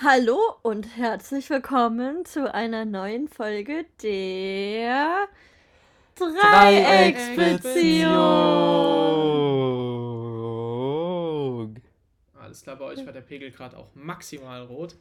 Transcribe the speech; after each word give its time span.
Hallo 0.00 0.38
und 0.62 0.96
herzlich 0.96 1.50
willkommen 1.50 2.24
zu 2.24 2.54
einer 2.54 2.84
neuen 2.84 3.26
Folge 3.26 3.84
der 4.00 5.26
Dreiecksbeziehung. 10.88 11.76
Alles 12.40 12.62
klar, 12.62 12.76
bei 12.76 12.84
euch 12.84 13.04
war 13.04 13.12
der 13.12 13.22
Pegel 13.22 13.50
gerade 13.50 13.76
auch 13.76 13.88
maximal 13.94 14.62
rot. 14.62 14.94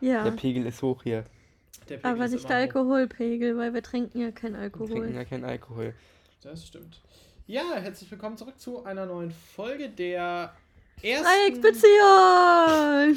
Ja, 0.00 0.24
Der 0.24 0.32
Pegel 0.32 0.66
ist 0.66 0.82
hoch 0.82 1.04
hier. 1.04 1.24
Der 1.88 1.98
Pegel 1.98 2.10
aber 2.10 2.24
ist 2.24 2.32
nicht 2.32 2.48
der. 2.48 2.56
Alkoholpegel, 2.56 3.56
weil 3.56 3.72
wir 3.72 3.84
trinken 3.84 4.20
ja 4.20 4.32
keinen 4.32 4.60
Wir 4.60 4.72
trinken 4.72 4.94
Alkohol. 4.94 5.14
ja 5.14 5.24
keinen 5.24 5.44
Alkohol. 5.44 5.94
Das 6.42 6.66
stimmt. 6.66 7.00
Ja, 7.46 7.74
herzlich 7.76 8.10
willkommen 8.10 8.36
zurück 8.36 8.58
zu 8.58 8.84
einer 8.84 9.06
neuen 9.06 9.30
Folge 9.30 9.88
der 9.88 10.52
ersten, 11.02 11.24
Dreiecksbeziehung! 11.24 13.16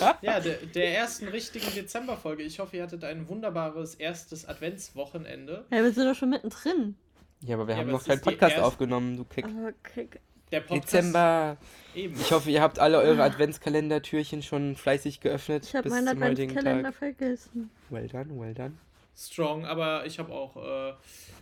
ja, 0.22 0.40
der, 0.40 0.56
der 0.74 0.98
ersten 0.98 1.28
richtigen 1.28 1.72
Dezemberfolge. 1.74 2.42
Ich 2.42 2.58
hoffe, 2.58 2.76
ihr 2.76 2.82
hattet 2.82 3.04
ein 3.04 3.28
wunderbares 3.28 3.94
erstes 3.94 4.46
Adventswochenende. 4.46 5.64
Ja, 5.70 5.82
wir 5.82 5.92
sind 5.92 6.06
doch 6.06 6.14
schon 6.14 6.30
mittendrin. 6.30 6.96
Ja, 7.42 7.56
aber 7.56 7.66
wir 7.66 7.74
Ja, 7.74 7.80
haben 7.80 7.88
aber 7.88 7.98
noch 7.98 8.06
keinen 8.06 8.20
Podcast 8.20 8.52
erste- 8.52 8.64
aufgenommen, 8.66 9.16
du 9.16 9.24
Kick. 9.24 9.46
Okay. 9.46 10.08
Der 10.52 10.60
Podcast 10.60 10.92
Dezember. 10.92 11.56
Eben. 11.94 12.16
Ich 12.20 12.32
hoffe, 12.32 12.50
ihr 12.50 12.60
habt 12.60 12.78
alle 12.80 12.98
eure 12.98 13.22
Adventskalendertürchen 13.22 14.42
schon 14.42 14.74
fleißig 14.76 15.20
geöffnet. 15.20 15.64
Ich 15.64 15.74
habe 15.76 15.88
meinen 15.88 16.08
Adventskalender 16.08 16.92
vergessen. 16.92 17.70
Well 17.88 18.08
done, 18.08 18.30
well 18.40 18.52
done. 18.52 18.72
strong, 19.16 19.64
aber 19.64 20.06
ich 20.06 20.18
habe 20.18 20.32
auch 20.32 20.56
äh, 20.56 20.92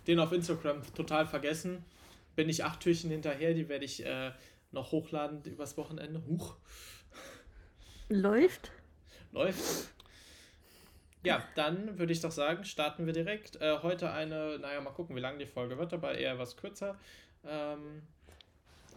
den 0.07 0.19
auf 0.19 0.31
Instagram 0.31 0.81
total 0.95 1.25
vergessen. 1.25 1.83
Bin 2.35 2.49
ich 2.49 2.63
acht 2.63 2.81
Türchen 2.81 3.09
hinterher, 3.09 3.53
die 3.55 3.67
werde 3.67 3.83
ich 3.85 4.05
äh, 4.05 4.31
noch 4.71 4.91
hochladen 4.91 5.41
übers 5.43 5.77
Wochenende. 5.77 6.21
Huch, 6.27 6.55
Läuft? 8.09 8.71
läuft. 9.31 9.89
Ja, 11.23 11.43
dann 11.55 11.99
würde 11.99 12.13
ich 12.13 12.21
doch 12.21 12.31
sagen, 12.31 12.63
starten 12.63 13.05
wir 13.05 13.13
direkt. 13.13 13.57
Äh, 13.61 13.79
heute 13.83 14.11
eine, 14.11 14.57
naja, 14.59 14.79
mal 14.81 14.91
gucken, 14.91 15.15
wie 15.15 15.19
lang 15.19 15.37
die 15.37 15.45
Folge 15.45 15.77
wird, 15.77 15.93
aber 15.93 16.17
eher 16.17 16.39
was 16.39 16.55
kürzer. 16.55 16.97
Ähm, 17.45 18.01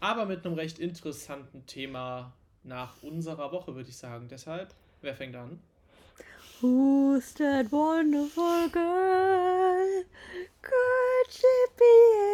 aber 0.01 0.25
mit 0.25 0.47
einem 0.47 0.55
recht 0.55 0.79
interessanten 0.79 1.67
Thema 1.67 2.33
nach 2.63 3.03
unserer 3.03 3.51
Woche, 3.53 3.75
würde 3.75 3.89
ich 3.91 3.97
sagen. 3.97 4.29
Deshalb, 4.29 4.73
wer 5.01 5.15
fängt 5.15 5.35
an? 5.35 5.61
Who's 6.61 7.35
that 7.35 7.73
wonderful 7.73 8.69
girl? 8.71 10.05
Could 10.63 11.29
she 11.29 11.43
be 11.77 11.85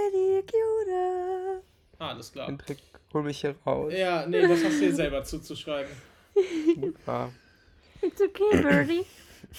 any 0.07 0.43
cuter? 0.43 1.63
Ah, 1.99 2.11
alles 2.11 2.31
klar. 2.31 2.57
Hol 3.15 3.23
mich 3.23 3.41
hier 3.41 3.55
raus. 3.67 3.93
Ja, 3.97 4.27
nee, 4.27 4.43
das 4.43 4.65
hast 4.65 4.81
du 4.81 4.87
dir 4.87 4.95
selber 4.95 5.25
zuzuschreiben. 5.25 5.91
Ja. 7.07 7.31
It's 8.03 8.21
okay, 8.21 8.63
Birdie. 8.63 9.05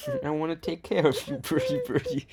I 0.24 0.28
wanna 0.28 0.56
take 0.56 0.82
care 0.82 1.08
of 1.08 1.28
you, 1.28 1.38
Birdie 1.40 1.82
Birdie. 1.86 2.28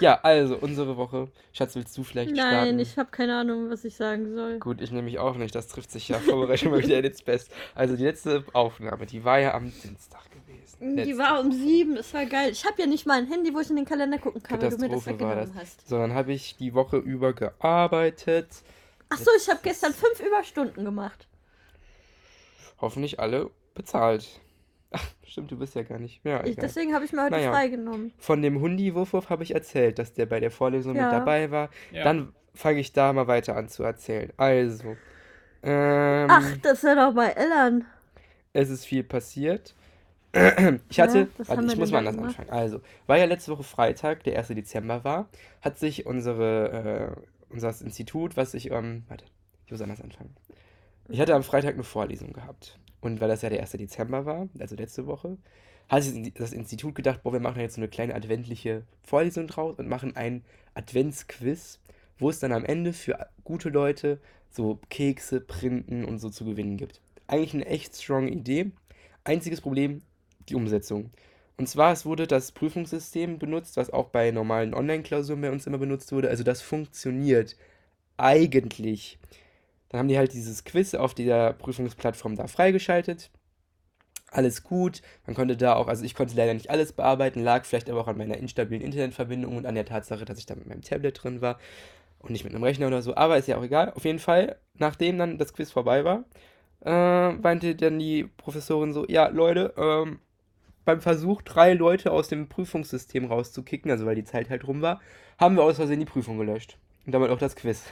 Ja, 0.00 0.20
also, 0.22 0.56
unsere 0.56 0.96
Woche. 0.96 1.28
Schatz, 1.52 1.74
willst 1.74 1.96
du 1.98 2.04
vielleicht 2.04 2.30
Nein, 2.30 2.52
starten? 2.52 2.78
ich 2.78 2.96
habe 2.96 3.10
keine 3.10 3.36
Ahnung, 3.36 3.70
was 3.70 3.84
ich 3.84 3.96
sagen 3.96 4.34
soll. 4.34 4.58
Gut, 4.60 4.80
ich 4.80 4.90
nehme 4.90 5.02
mich 5.02 5.18
auch 5.18 5.36
nicht. 5.36 5.54
Das 5.54 5.66
trifft 5.68 5.90
sich 5.90 6.08
ja 6.08 6.18
Vorbereitung 6.18 6.70
mal 6.70 6.82
wieder 6.82 7.02
ins 7.02 7.22
Best. 7.22 7.50
Also, 7.74 7.96
die 7.96 8.04
letzte 8.04 8.44
Aufnahme, 8.52 9.06
die 9.06 9.24
war 9.24 9.40
ja 9.40 9.54
am 9.54 9.72
Dienstag 9.82 10.30
gewesen. 10.30 10.96
Die 10.96 11.02
Letzte 11.02 11.18
war 11.18 11.40
um 11.40 11.52
sieben, 11.52 11.96
es 11.96 12.14
war 12.14 12.24
geil. 12.26 12.50
Ich 12.52 12.64
habe 12.64 12.80
ja 12.80 12.86
nicht 12.86 13.06
mal 13.06 13.18
ein 13.18 13.26
Handy, 13.26 13.52
wo 13.52 13.60
ich 13.60 13.70
in 13.70 13.76
den 13.76 13.84
Kalender 13.84 14.18
gucken 14.18 14.42
kann, 14.42 14.60
weil 14.62 14.70
du 14.70 14.78
mir 14.78 14.88
das 14.88 15.06
weggenommen 15.06 15.52
das. 15.52 15.54
hast. 15.54 15.88
So, 15.88 15.98
dann 15.98 16.14
habe 16.14 16.32
ich 16.32 16.56
die 16.56 16.74
Woche 16.74 16.98
über 16.98 17.32
gearbeitet. 17.32 18.48
Achso, 19.08 19.30
ich 19.36 19.48
habe 19.48 19.60
gestern 19.62 19.92
fünf 19.92 20.20
Überstunden 20.20 20.84
gemacht. 20.84 21.28
Hoffentlich 22.80 23.20
alle 23.20 23.50
bezahlt. 23.74 24.40
Ach, 24.90 25.04
stimmt, 25.26 25.50
du 25.50 25.58
bist 25.58 25.74
ja 25.74 25.82
gar 25.82 25.98
nicht. 25.98 26.20
Ja, 26.24 26.44
Ich, 26.44 26.56
deswegen 26.56 26.94
habe 26.94 27.04
ich 27.04 27.12
mir 27.12 27.22
heute 27.22 27.32
Naja. 27.32 27.50
freigenommen. 27.52 28.12
Von 28.18 28.42
dem 28.42 28.60
Hundi 28.60 28.94
Wuff 28.94 29.12
habe 29.30 29.42
ich 29.42 29.54
erzählt, 29.54 29.98
dass 29.98 30.12
der 30.12 30.26
bei 30.26 30.40
der 30.40 30.50
Vorlesung 30.50 30.94
Ja. 30.94 31.02
mit 31.04 31.12
dabei 31.12 31.50
war. 31.50 31.70
Ja. 31.90 32.04
Dann 32.04 32.32
fange 32.54 32.80
ich 32.80 32.92
da 32.92 33.12
mal 33.12 33.26
weiter 33.26 33.56
an 33.56 33.68
zu 33.68 33.82
erzählen. 33.82 34.32
Also, 34.36 34.96
ähm, 35.62 36.28
Ach, 36.30 36.56
das 36.62 36.74
ist 36.78 36.84
ja 36.84 36.94
doch 36.94 37.14
bei 37.14 37.28
Ellen. 37.30 37.84
es 38.52 38.70
ist 38.70 38.84
viel 38.86 39.02
passiert. 39.04 39.74
Ich 40.88 41.00
hatte, 41.00 41.28
Ja, 41.38 41.48
warte, 41.48 41.64
ich 41.66 41.76
muss 41.76 41.90
mal 41.92 41.98
anders 41.98 42.16
gemacht? 42.16 42.38
anfangen. 42.40 42.50
Also, 42.50 42.80
weil 43.06 43.20
ja 43.20 43.26
letzte 43.26 43.52
Woche 43.52 43.62
Freitag, 43.62 44.24
der 44.24 44.36
1. 44.38 44.48
Dezember 44.48 45.02
war, 45.04 45.28
hat 45.62 45.78
sich 45.78 46.06
unsere, 46.06 47.16
äh, 47.16 47.33
unser 47.54 47.74
Institut, 47.80 48.36
was 48.36 48.52
ich, 48.54 48.70
ähm, 48.70 49.04
warte, 49.08 49.24
ich 49.64 49.70
muss 49.70 49.80
anders 49.80 50.00
anfangen. 50.00 50.34
Ich 51.08 51.20
hatte 51.20 51.34
am 51.34 51.42
Freitag 51.42 51.74
eine 51.74 51.84
Vorlesung 51.84 52.32
gehabt. 52.32 52.78
Und 53.00 53.20
weil 53.20 53.28
das 53.28 53.42
ja 53.42 53.50
der 53.50 53.60
1. 53.60 53.72
Dezember 53.72 54.24
war, 54.24 54.48
also 54.58 54.76
letzte 54.76 55.06
Woche, 55.06 55.36
hat 55.88 56.02
sich 56.02 56.32
das 56.34 56.52
Institut 56.52 56.94
gedacht, 56.94 57.22
boah, 57.22 57.32
wir 57.32 57.40
machen 57.40 57.60
jetzt 57.60 57.74
so 57.74 57.80
eine 57.80 57.88
kleine 57.88 58.14
adventliche 58.14 58.84
Vorlesung 59.02 59.46
draus 59.46 59.78
und 59.78 59.88
machen 59.88 60.16
ein 60.16 60.42
Adventsquiz, 60.72 61.80
wo 62.18 62.30
es 62.30 62.38
dann 62.38 62.52
am 62.52 62.64
Ende 62.64 62.92
für 62.92 63.26
gute 63.44 63.68
Leute 63.68 64.20
so 64.50 64.78
Kekse, 64.88 65.40
Printen 65.40 66.04
und 66.04 66.18
so 66.18 66.30
zu 66.30 66.44
gewinnen 66.44 66.76
gibt. 66.76 67.00
Eigentlich 67.26 67.54
eine 67.54 67.66
echt 67.66 67.96
strong 67.96 68.28
Idee. 68.28 68.70
Einziges 69.24 69.60
Problem, 69.60 70.02
die 70.48 70.54
Umsetzung. 70.54 71.10
Und 71.56 71.68
zwar, 71.68 71.92
es 71.92 72.04
wurde 72.04 72.26
das 72.26 72.52
Prüfungssystem 72.52 73.38
benutzt, 73.38 73.76
was 73.76 73.90
auch 73.90 74.08
bei 74.08 74.30
normalen 74.30 74.74
Online-Klausuren 74.74 75.40
bei 75.40 75.50
uns 75.50 75.66
immer 75.66 75.78
benutzt 75.78 76.10
wurde. 76.12 76.28
Also 76.28 76.42
das 76.42 76.62
funktioniert 76.62 77.56
eigentlich. 78.16 79.18
Dann 79.88 80.00
haben 80.00 80.08
die 80.08 80.18
halt 80.18 80.32
dieses 80.32 80.64
Quiz 80.64 80.94
auf 80.94 81.14
der 81.14 81.52
Prüfungsplattform 81.52 82.34
da 82.34 82.48
freigeschaltet. 82.48 83.30
Alles 84.32 84.64
gut. 84.64 85.02
Man 85.26 85.36
konnte 85.36 85.56
da 85.56 85.76
auch, 85.76 85.86
also 85.86 86.04
ich 86.04 86.16
konnte 86.16 86.34
leider 86.34 86.54
nicht 86.54 86.70
alles 86.70 86.92
bearbeiten, 86.92 87.44
lag 87.44 87.64
vielleicht 87.64 87.88
aber 87.88 88.00
auch 88.00 88.08
an 88.08 88.18
meiner 88.18 88.36
instabilen 88.36 88.82
Internetverbindung 88.82 89.56
und 89.56 89.66
an 89.66 89.76
der 89.76 89.84
Tatsache, 89.86 90.24
dass 90.24 90.38
ich 90.38 90.46
da 90.46 90.56
mit 90.56 90.66
meinem 90.66 90.82
Tablet 90.82 91.22
drin 91.22 91.40
war 91.40 91.60
und 92.18 92.30
nicht 92.30 92.42
mit 92.42 92.52
einem 92.52 92.64
Rechner 92.64 92.88
oder 92.88 93.02
so. 93.02 93.14
Aber 93.14 93.38
ist 93.38 93.46
ja 93.46 93.56
auch 93.56 93.62
egal. 93.62 93.92
Auf 93.92 94.04
jeden 94.04 94.18
Fall, 94.18 94.56
nachdem 94.74 95.18
dann 95.18 95.38
das 95.38 95.52
Quiz 95.52 95.70
vorbei 95.70 96.04
war, 96.04 96.24
äh, 96.84 97.32
meinte 97.34 97.76
dann 97.76 98.00
die 98.00 98.24
Professorin 98.24 98.92
so, 98.92 99.06
ja, 99.06 99.28
Leute, 99.28 99.72
ähm, 99.76 100.18
beim 100.84 101.00
Versuch, 101.00 101.42
drei 101.42 101.74
Leute 101.74 102.12
aus 102.12 102.28
dem 102.28 102.48
Prüfungssystem 102.48 103.26
rauszukicken, 103.26 103.90
also 103.90 104.06
weil 104.06 104.14
die 104.14 104.24
Zeit 104.24 104.50
halt 104.50 104.66
rum 104.66 104.82
war, 104.82 105.00
haben 105.38 105.56
wir 105.56 105.62
aus 105.62 105.76
Versehen 105.76 106.00
die 106.00 106.06
Prüfung 106.06 106.38
gelöscht. 106.38 106.78
Und 107.06 107.12
damit 107.12 107.30
auch 107.30 107.38
das 107.38 107.56
Quiz. 107.56 107.82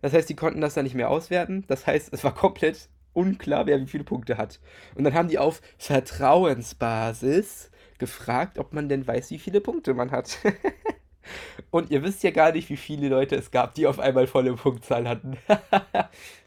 Das 0.00 0.12
heißt, 0.12 0.28
die 0.28 0.36
konnten 0.36 0.60
das 0.60 0.74
dann 0.74 0.84
nicht 0.84 0.94
mehr 0.94 1.10
auswerten. 1.10 1.64
Das 1.68 1.86
heißt, 1.86 2.12
es 2.12 2.24
war 2.24 2.34
komplett 2.34 2.88
unklar, 3.12 3.66
wer 3.66 3.80
wie 3.80 3.86
viele 3.86 4.04
Punkte 4.04 4.36
hat. 4.36 4.60
Und 4.94 5.04
dann 5.04 5.14
haben 5.14 5.28
die 5.28 5.38
auf 5.38 5.60
Vertrauensbasis 5.78 7.70
gefragt, 7.98 8.58
ob 8.58 8.72
man 8.72 8.88
denn 8.88 9.06
weiß, 9.06 9.30
wie 9.30 9.38
viele 9.38 9.60
Punkte 9.60 9.94
man 9.94 10.10
hat. 10.10 10.38
Und 11.70 11.90
ihr 11.90 12.02
wisst 12.02 12.22
ja 12.24 12.32
gar 12.32 12.52
nicht, 12.52 12.68
wie 12.68 12.76
viele 12.76 13.08
Leute 13.08 13.36
es 13.36 13.50
gab, 13.50 13.74
die 13.74 13.86
auf 13.86 14.00
einmal 14.00 14.26
volle 14.26 14.54
Punktzahl 14.54 15.08
hatten. 15.08 15.38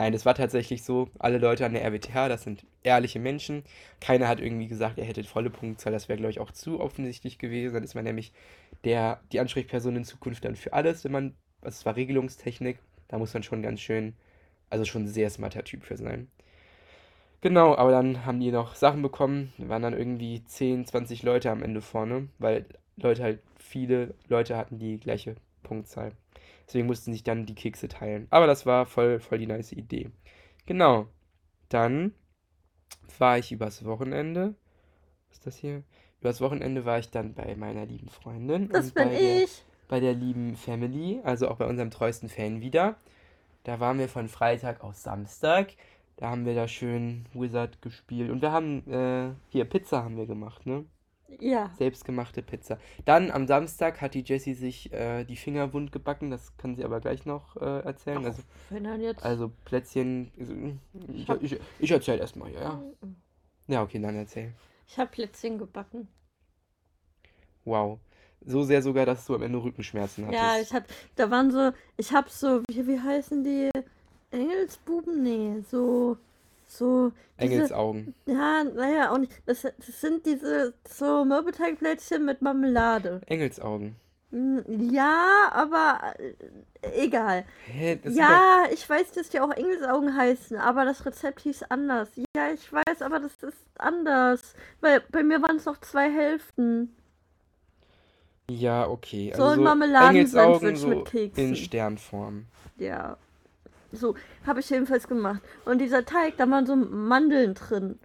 Nein, 0.00 0.14
es 0.14 0.24
war 0.24 0.34
tatsächlich 0.34 0.82
so, 0.82 1.10
alle 1.18 1.36
Leute 1.36 1.66
an 1.66 1.74
der 1.74 1.84
RWTH, 1.84 2.30
das 2.30 2.44
sind 2.44 2.64
ehrliche 2.82 3.18
Menschen. 3.20 3.64
Keiner 4.00 4.28
hat 4.28 4.40
irgendwie 4.40 4.66
gesagt, 4.66 4.96
er 4.98 5.04
hätte 5.04 5.22
volle 5.24 5.50
Punktzahl. 5.50 5.92
Das 5.92 6.08
wäre, 6.08 6.16
glaube 6.16 6.30
ich, 6.30 6.40
auch 6.40 6.52
zu 6.52 6.80
offensichtlich 6.80 7.36
gewesen. 7.36 7.74
Dann 7.74 7.84
ist 7.84 7.94
man 7.94 8.04
nämlich 8.04 8.32
der, 8.84 9.20
die 9.30 9.40
Ansprechperson 9.40 9.96
in 9.96 10.04
Zukunft 10.06 10.42
dann 10.46 10.56
für 10.56 10.72
alles, 10.72 11.04
wenn 11.04 11.12
man, 11.12 11.34
also 11.60 11.76
es 11.76 11.84
war 11.84 11.96
Regelungstechnik, 11.96 12.78
da 13.08 13.18
muss 13.18 13.34
man 13.34 13.42
schon 13.42 13.60
ganz 13.60 13.80
schön, 13.80 14.14
also 14.70 14.86
schon 14.86 15.06
sehr 15.06 15.28
smarter 15.28 15.64
Typ 15.64 15.84
für 15.84 15.98
sein. 15.98 16.28
Genau, 17.42 17.76
aber 17.76 17.90
dann 17.90 18.24
haben 18.24 18.40
die 18.40 18.52
noch 18.52 18.76
Sachen 18.76 19.02
bekommen, 19.02 19.52
waren 19.58 19.82
dann 19.82 19.92
irgendwie 19.92 20.42
10, 20.46 20.86
20 20.86 21.22
Leute 21.24 21.50
am 21.50 21.62
Ende 21.62 21.82
vorne, 21.82 22.28
weil 22.38 22.64
Leute 22.96 23.22
halt, 23.22 23.40
viele 23.58 24.14
Leute 24.28 24.56
hatten 24.56 24.78
die 24.78 24.98
gleiche 24.98 25.36
Punktzahl. 25.62 26.12
Deswegen 26.70 26.86
mussten 26.86 27.12
sich 27.12 27.24
dann 27.24 27.46
die 27.46 27.56
Kekse 27.56 27.88
teilen. 27.88 28.28
Aber 28.30 28.46
das 28.46 28.64
war 28.64 28.86
voll, 28.86 29.18
voll 29.18 29.38
die 29.38 29.48
nice 29.48 29.72
Idee. 29.72 30.12
Genau. 30.66 31.08
Dann 31.68 32.14
war 33.18 33.38
ich 33.38 33.50
übers 33.50 33.84
Wochenende. 33.84 34.54
Was 35.28 35.38
ist 35.38 35.46
das 35.48 35.56
hier? 35.56 35.82
Übers 36.20 36.40
Wochenende 36.40 36.84
war 36.84 37.00
ich 37.00 37.10
dann 37.10 37.34
bei 37.34 37.56
meiner 37.56 37.86
lieben 37.86 38.08
Freundin. 38.08 38.68
Das 38.68 38.86
und 38.86 38.94
bin 38.94 39.08
bei 39.08 39.18
der, 39.18 39.42
ich. 39.42 39.64
bei 39.88 39.98
der 39.98 40.14
lieben 40.14 40.54
Family, 40.54 41.20
also 41.24 41.48
auch 41.48 41.56
bei 41.56 41.66
unserem 41.66 41.90
treuesten 41.90 42.28
Fan 42.28 42.60
wieder. 42.60 42.94
Da 43.64 43.80
waren 43.80 43.98
wir 43.98 44.08
von 44.08 44.28
Freitag 44.28 44.84
auf 44.84 44.94
Samstag. 44.94 45.72
Da 46.18 46.30
haben 46.30 46.46
wir 46.46 46.54
da 46.54 46.68
schön 46.68 47.26
Wizard 47.34 47.82
gespielt. 47.82 48.30
Und 48.30 48.42
wir 48.42 48.52
haben, 48.52 48.88
äh, 48.88 49.32
hier, 49.48 49.64
Pizza 49.64 50.04
haben 50.04 50.16
wir 50.16 50.26
gemacht, 50.26 50.66
ne? 50.66 50.84
Ja. 51.38 51.70
Selbstgemachte 51.78 52.42
Pizza. 52.42 52.78
Dann 53.04 53.30
am 53.30 53.46
Samstag 53.46 54.00
hat 54.00 54.14
die 54.14 54.22
Jessie 54.22 54.54
sich 54.54 54.92
äh, 54.92 55.24
die 55.24 55.36
Finger 55.36 55.72
wund 55.72 55.92
gebacken. 55.92 56.30
Das 56.30 56.56
kann 56.56 56.74
sie 56.74 56.84
aber 56.84 57.00
gleich 57.00 57.24
noch 57.26 57.56
äh, 57.56 57.80
erzählen. 57.80 58.18
Ach, 58.22 58.24
Also, 58.26 58.42
wenn 58.70 58.84
dann 58.84 59.00
jetzt. 59.00 59.22
also 59.24 59.50
Plätzchen. 59.64 60.30
Ich, 61.14 61.28
hab- 61.28 61.42
ich, 61.42 61.58
ich 61.78 61.90
erzähl 61.90 62.18
erstmal, 62.18 62.52
ja, 62.52 62.60
ja. 62.60 62.82
Ja, 63.68 63.82
okay, 63.82 64.00
dann 64.00 64.16
erzähl. 64.16 64.52
Ich 64.86 64.98
habe 64.98 65.10
Plätzchen 65.10 65.58
gebacken. 65.58 66.08
Wow. 67.64 68.00
So 68.44 68.62
sehr 68.64 68.82
sogar, 68.82 69.06
dass 69.06 69.26
du 69.26 69.34
am 69.34 69.42
Ende 69.42 69.62
Rückenschmerzen 69.62 70.26
hattest. 70.26 70.42
Ja, 70.42 70.60
ich 70.60 70.72
hab, 70.72 70.84
da 71.14 71.30
waren 71.30 71.50
so, 71.50 71.72
ich 71.96 72.12
hab 72.12 72.30
so, 72.30 72.62
wie, 72.68 72.86
wie 72.86 72.98
heißen 72.98 73.44
die? 73.44 73.70
Engelsbuben? 74.30 75.22
Nee, 75.22 75.60
so, 75.70 76.16
so 76.70 77.12
diese, 77.40 77.52
Engelsaugen. 77.54 78.14
ja, 78.26 78.64
naja, 78.64 79.16
nicht. 79.18 79.32
Das, 79.46 79.62
das 79.62 80.00
sind 80.00 80.24
diese 80.26 80.74
so 80.88 81.24
Mürbeteigplätzchen 81.24 82.24
mit 82.24 82.42
Marmelade. 82.42 83.20
Engelsaugen. 83.26 83.96
Hm, 84.30 84.62
Ja, 84.92 85.48
aber 85.52 86.14
äh, 86.18 87.04
egal. 87.04 87.44
Hä? 87.66 87.98
Sind 88.04 88.14
doch. 88.16 88.20
Ja, 88.20 88.64
ich 88.72 88.88
weiß, 88.88 89.12
dass 89.12 89.28
die 89.30 89.40
auch 89.40 89.50
Engelsaugen 89.50 90.16
heißen, 90.16 90.56
aber 90.56 90.84
das 90.84 91.04
Rezept 91.04 91.40
hieß 91.40 91.64
anders. 91.68 92.08
Ja, 92.36 92.50
ich 92.52 92.72
weiß, 92.72 93.02
aber 93.02 93.18
das 93.18 93.32
ist 93.42 93.58
anders. 93.78 94.54
Weil 94.80 95.00
bei 95.10 95.22
mir 95.24 95.42
waren 95.42 95.56
es 95.56 95.64
noch 95.64 95.78
zwei 95.80 96.10
Hälften. 96.10 96.94
Ja, 98.48 98.88
okay. 98.88 99.32
So 99.36 99.42
Also 99.42 99.52
ein 99.52 99.58
so 99.58 99.62
Marmeladensandwich 99.64 100.62
Engelsaugen 100.62 100.76
so 100.76 100.88
mit 100.88 100.98
in 100.98 101.04
Keksen. 101.04 101.56
Sternform. 101.56 102.46
Ja. 102.76 103.16
So, 103.92 104.14
habe 104.46 104.60
ich 104.60 104.70
jedenfalls 104.70 105.08
gemacht. 105.08 105.42
Und 105.64 105.78
dieser 105.78 106.04
Teig, 106.04 106.36
da 106.36 106.48
waren 106.48 106.66
so 106.66 106.76
Mandeln 106.76 107.54
drin. 107.54 107.98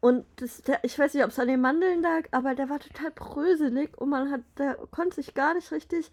Und 0.00 0.26
das, 0.36 0.62
der, 0.62 0.82
ich 0.82 0.98
weiß 0.98 1.14
nicht, 1.14 1.22
ob 1.24 1.30
es 1.30 1.38
an 1.38 1.46
den 1.46 1.60
Mandeln 1.60 2.02
lag, 2.02 2.24
aber 2.32 2.54
der 2.54 2.68
war 2.68 2.80
total 2.80 3.12
bröselig 3.12 3.96
und 3.98 4.08
man 4.08 4.32
hat, 4.32 4.40
der 4.58 4.74
konnte 4.90 5.14
sich 5.14 5.32
gar 5.32 5.54
nicht 5.54 5.70
richtig, 5.70 6.10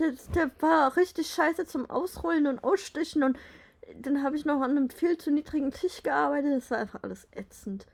der, 0.00 0.14
der 0.34 0.50
war 0.58 0.96
richtig 0.96 1.28
scheiße 1.28 1.64
zum 1.66 1.88
Ausrollen 1.88 2.48
und 2.48 2.64
Ausstechen 2.64 3.22
und 3.22 3.38
dann 3.94 4.22
habe 4.24 4.36
ich 4.36 4.44
noch 4.44 4.60
an 4.60 4.72
einem 4.72 4.90
viel 4.90 5.16
zu 5.18 5.30
niedrigen 5.30 5.70
Tisch 5.70 6.02
gearbeitet. 6.02 6.52
Das 6.56 6.70
war 6.70 6.78
einfach 6.78 7.02
alles 7.02 7.28
ätzend. 7.30 7.86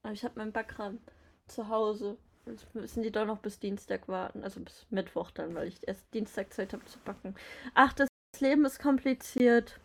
Aber 0.03 0.13
ich 0.13 0.23
habe 0.23 0.39
meinen 0.39 0.51
Backkram 0.53 0.99
zu 1.47 1.67
Hause. 1.67 2.17
Jetzt 2.47 2.73
müssen 2.75 3.03
die 3.03 3.11
doch 3.11 3.25
noch 3.25 3.39
bis 3.39 3.59
Dienstag 3.59 4.07
warten. 4.07 4.43
Also 4.43 4.59
bis 4.61 4.85
Mittwoch 4.89 5.31
dann, 5.31 5.53
weil 5.55 5.67
ich 5.67 5.87
erst 5.87 6.11
Dienstag 6.13 6.53
Zeit 6.53 6.73
habe 6.73 6.85
zu 6.85 6.99
backen. 6.99 7.35
Ach, 7.73 7.93
das 7.93 8.07
Leben 8.39 8.65
ist 8.65 8.79
kompliziert. 8.79 9.79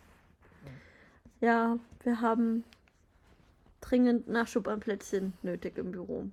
Ja, 1.40 1.78
wir 2.04 2.20
haben 2.22 2.64
dringend 3.80 4.28
Nachschub 4.28 4.68
an 4.68 4.80
Plätzchen 4.80 5.32
nötig 5.42 5.76
im 5.78 5.90
Büro. 5.92 6.30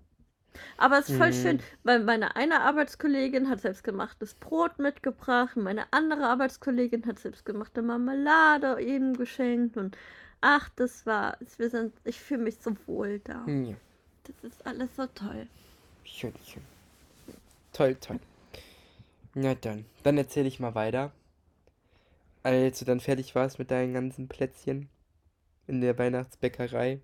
Aber 0.77 0.99
es 0.99 1.07
ist 1.09 1.15
voll 1.15 1.29
Mhm. 1.29 1.33
schön, 1.33 1.61
weil 1.83 2.03
meine 2.03 2.35
eine 2.35 2.61
Arbeitskollegin 2.61 3.49
hat 3.49 3.61
selbstgemachtes 3.61 4.35
Brot 4.35 4.79
mitgebracht, 4.79 5.57
meine 5.57 5.91
andere 5.93 6.27
Arbeitskollegin 6.27 7.05
hat 7.07 7.19
selbstgemachte 7.19 7.81
Marmelade 7.83 8.81
eben 8.81 9.15
geschenkt 9.17 9.77
und 9.77 9.97
ach, 10.41 10.69
das 10.77 11.05
war, 11.05 11.37
wir 11.57 11.69
sind, 11.69 11.95
ich 12.05 12.19
fühle 12.21 12.43
mich 12.43 12.59
so 12.59 12.73
wohl 12.87 13.19
da. 13.19 13.47
Hm, 13.47 13.65
Ja, 13.65 13.75
Das 14.25 14.43
ist 14.43 14.65
alles 14.67 14.95
so 14.95 15.07
toll. 15.07 15.47
Schön, 16.07 16.33
schön. 16.45 16.63
Toll, 17.73 17.95
toll. 17.95 18.19
Na 19.33 19.53
dann, 19.55 19.85
dann 20.03 20.17
erzähle 20.17 20.47
ich 20.47 20.59
mal 20.59 20.75
weiter. 20.75 21.11
Als 22.43 22.79
du 22.79 22.85
dann 22.85 22.99
fertig 22.99 23.35
warst 23.35 23.59
mit 23.59 23.71
deinen 23.71 23.93
ganzen 23.93 24.27
Plätzchen 24.27 24.89
in 25.67 25.81
der 25.81 25.97
Weihnachtsbäckerei. 25.97 27.01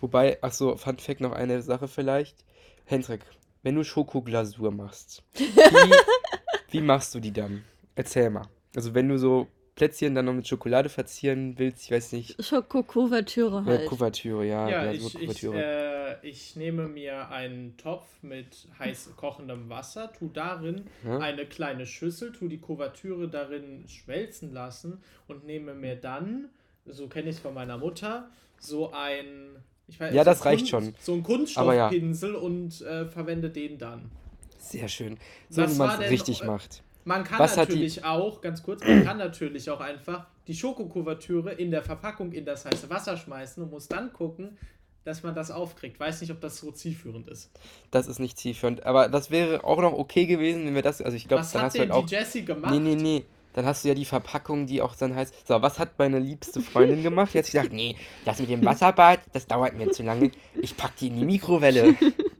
Wobei, 0.00 0.38
ach 0.40 0.52
so, 0.52 0.76
Fun 0.76 0.98
Fact 0.98 1.20
noch 1.20 1.32
eine 1.32 1.62
Sache 1.62 1.86
vielleicht. 1.86 2.44
Hendrik, 2.86 3.20
wenn 3.62 3.74
du 3.74 3.84
Schokoglasur 3.84 4.70
machst, 4.70 5.22
wie, 5.34 5.48
wie 6.70 6.80
machst 6.80 7.14
du 7.14 7.20
die 7.20 7.32
dann? 7.32 7.64
Erzähl 7.94 8.30
mal. 8.30 8.48
Also 8.74 8.94
wenn 8.94 9.08
du 9.08 9.18
so 9.18 9.46
Plätzchen 9.74 10.14
dann 10.14 10.26
noch 10.26 10.32
mit 10.34 10.46
Schokolade 10.46 10.88
verzieren 10.88 11.58
willst, 11.58 11.82
ich 11.84 11.90
weiß 11.90 12.12
nicht, 12.12 12.42
Schokokuvertüre 12.44 13.64
halt. 13.64 13.86
Kuvertüre, 13.86 14.46
ja, 14.46 14.68
Ja, 14.68 14.92
ich, 14.92 14.98
ich, 15.04 15.12
Glasurkuvertüre. 15.18 16.18
äh, 16.22 16.28
ich 16.28 16.54
nehme 16.54 16.86
mir 16.88 17.28
einen 17.30 17.76
Topf 17.76 18.06
mit 18.22 18.68
heiß 18.78 19.10
kochendem 19.16 19.68
Wasser, 19.68 20.12
tu 20.12 20.30
darin 20.32 20.86
Ja. 21.04 21.18
eine 21.18 21.44
kleine 21.46 21.86
Schüssel, 21.86 22.30
tu 22.32 22.46
die 22.46 22.58
Kuvertüre 22.58 23.28
darin 23.28 23.84
schmelzen 23.88 24.52
lassen 24.52 25.02
und 25.26 25.44
nehme 25.44 25.74
mir 25.74 25.96
dann, 25.96 26.50
so 26.86 27.08
kenne 27.08 27.30
ich 27.30 27.36
es 27.36 27.42
von 27.42 27.54
meiner 27.54 27.76
Mutter, 27.78 28.28
so 28.60 28.92
ein. 28.92 29.56
Ich 29.88 29.98
weiß, 29.98 30.14
Ja, 30.14 30.22
so 30.22 30.30
das 30.30 30.44
reicht 30.44 30.70
Kunst- 30.70 30.70
schon. 30.70 30.94
So 31.00 31.14
ein 31.14 31.18
Aber 31.56 31.74
ja. 31.74 31.88
Kunststoffpinsel 31.88 32.34
und 32.36 32.80
äh, 32.82 33.06
verwende 33.06 33.50
den 33.50 33.76
dann. 33.78 34.10
Sehr 34.56 34.86
schön. 34.88 35.18
So 35.50 35.68
wie 35.68 35.74
man 35.74 36.00
es 36.00 36.10
richtig 36.10 36.42
äh, 36.42 36.46
macht. 36.46 36.83
Man 37.04 37.22
kann 37.24 37.38
Was 37.38 37.56
hat 37.56 37.68
die- 37.68 37.72
natürlich 37.72 38.04
auch, 38.04 38.40
ganz 38.40 38.62
kurz, 38.62 38.82
man 38.84 39.04
kann 39.04 39.18
natürlich 39.18 39.68
auch 39.70 39.80
einfach 39.80 40.26
die 40.46 40.54
Schokokuvertüre 40.54 41.52
in 41.52 41.70
der 41.70 41.82
Verpackung 41.82 42.32
in 42.32 42.44
das 42.44 42.64
heiße 42.64 42.88
Wasser 42.90 43.16
schmeißen 43.16 43.62
und 43.62 43.70
muss 43.70 43.88
dann 43.88 44.12
gucken, 44.12 44.56
dass 45.04 45.22
man 45.22 45.34
das 45.34 45.50
aufkriegt. 45.50 46.00
Weiß 46.00 46.22
nicht, 46.22 46.30
ob 46.30 46.40
das 46.40 46.56
so 46.56 46.70
zielführend 46.72 47.28
ist. 47.28 47.50
Das 47.90 48.06
ist 48.06 48.18
nicht 48.20 48.38
zielführend. 48.38 48.86
Aber 48.86 49.08
das 49.08 49.30
wäre 49.30 49.62
auch 49.64 49.80
noch 49.82 49.92
okay 49.92 50.24
gewesen, 50.24 50.64
wenn 50.64 50.74
wir 50.74 50.80
das. 50.82 51.02
Also 51.02 51.14
ich 51.16 51.28
glaube, 51.28 51.42
Was 51.42 51.52
dann 51.52 51.60
hat 51.62 51.66
hast 51.66 51.74
du 51.76 51.80
halt 51.80 51.90
auch. 51.90 52.06
die 52.06 52.14
Jessie 52.14 52.44
gemacht? 52.44 52.72
Nee, 52.72 52.80
nee, 52.80 52.94
nee. 52.96 53.24
Dann 53.52 53.66
hast 53.66 53.84
du 53.84 53.88
ja 53.88 53.94
die 53.94 54.06
Verpackung, 54.06 54.66
die 54.66 54.80
auch 54.82 54.96
dann 54.96 55.14
heißt. 55.14 55.46
So, 55.46 55.60
was 55.62 55.78
hat 55.78 55.98
meine 55.98 56.18
liebste 56.18 56.60
Freundin 56.60 57.02
gemacht? 57.02 57.34
Hat 57.34 57.44
sich 57.44 57.52
gedacht, 57.52 57.72
nee, 57.72 57.96
das 58.24 58.40
mit 58.40 58.48
dem 58.48 58.64
Wasserbad, 58.64 59.20
das 59.32 59.46
dauert 59.46 59.74
mir 59.76 59.90
zu 59.90 60.02
lange. 60.02 60.30
Ich 60.60 60.74
pack 60.76 60.96
die 60.96 61.08
in 61.08 61.18
die 61.18 61.24
Mikrowelle. 61.26 61.94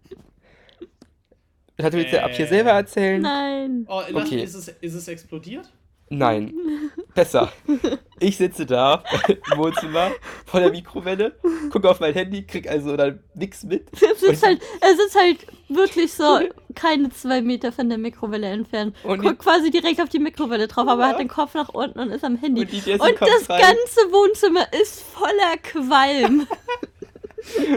Hat 1.82 1.92
du 1.92 1.98
jetzt 1.98 2.12
ja 2.12 2.24
ab 2.24 2.30
hier 2.32 2.46
Äh. 2.46 2.48
selber 2.48 2.70
erzählen? 2.70 3.20
Nein. 3.20 3.86
Oh, 3.88 4.02
lass, 4.08 4.26
Okay. 4.26 4.42
ist, 4.42 4.54
es, 4.54 4.68
ist 4.68 4.94
es 4.94 5.08
explodiert? 5.08 5.70
Nein. 6.10 6.52
Besser. 7.14 7.50
Ich 8.20 8.36
sitze 8.36 8.66
da 8.66 9.02
im 9.28 9.58
Wohnzimmer 9.58 10.10
vor 10.46 10.60
der 10.60 10.70
Mikrowelle, 10.70 11.34
gucke 11.72 11.88
auf 11.88 11.98
mein 11.98 12.12
Handy, 12.12 12.44
krieg 12.46 12.68
also 12.70 12.96
dann 12.96 13.20
nix 13.34 13.64
mit. 13.64 13.88
Es 13.94 14.22
ist 14.22 14.44
halt, 14.46 14.60
es 14.80 14.98
ist 15.06 15.16
halt 15.18 15.38
wirklich 15.68 16.12
so 16.12 16.40
keine 16.74 17.08
zwei 17.10 17.40
Meter 17.40 17.72
von 17.72 17.88
der 17.88 17.98
Mikrowelle 17.98 18.48
entfernt. 18.48 18.94
Und 19.02 19.22
Guckt 19.22 19.38
quasi 19.40 19.70
direkt 19.70 20.00
auf 20.00 20.08
die 20.10 20.18
Mikrowelle 20.18 20.68
drauf, 20.68 20.86
aber 20.86 21.02
Ja. 21.02 21.08
hat 21.08 21.18
den 21.18 21.28
Kopf 21.28 21.54
nach 21.54 21.70
unten 21.70 21.98
und 21.98 22.10
ist 22.10 22.22
am 22.24 22.36
Handy. 22.36 22.62
Und 22.62 23.00
Und 23.00 23.20
das 23.20 23.48
rein. 23.48 23.60
ganze 23.62 24.12
Wohnzimmer 24.12 24.66
ist 24.80 25.02
voller 25.02 25.56
Qualm. 25.62 26.46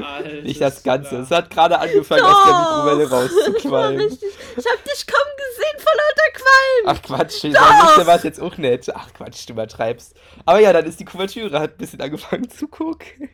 Alter, 0.04 0.42
Nicht 0.42 0.62
das 0.62 0.84
Ganze. 0.84 1.18
Es 1.18 1.32
hat 1.32 1.50
gerade 1.50 1.80
angefangen, 1.80 2.24
aus 2.24 2.46
der 2.46 2.58
Mikrowelle 2.60 3.10
rauszuqualmen. 3.10 4.02
richtig. 4.02 4.30
Ich 4.58 4.66
hab 4.66 4.84
dich 4.84 5.08
kaum 5.08 5.28
gesehen 5.38 5.80
vor 5.80 5.94
lauter 5.94 6.32
Qualm. 6.34 6.86
Ach 6.86 7.02
Quatsch, 7.02 7.44
dann 7.44 8.08
war 8.08 8.16
es 8.16 8.24
jetzt 8.24 8.40
auch 8.42 8.58
nett. 8.58 8.90
Ach 8.94 9.14
Quatsch, 9.14 9.48
du 9.48 9.54
übertreibst. 9.54 10.16
Aber 10.46 10.60
ja, 10.60 10.74
dann 10.74 10.86
ist 10.86 11.00
die 11.00 11.06
Kuvertüre, 11.06 11.60
hat 11.60 11.72
ein 11.74 11.78
bisschen 11.78 12.02
angefangen 12.02 12.50
zu 12.50 12.68
gucken. 12.68 13.30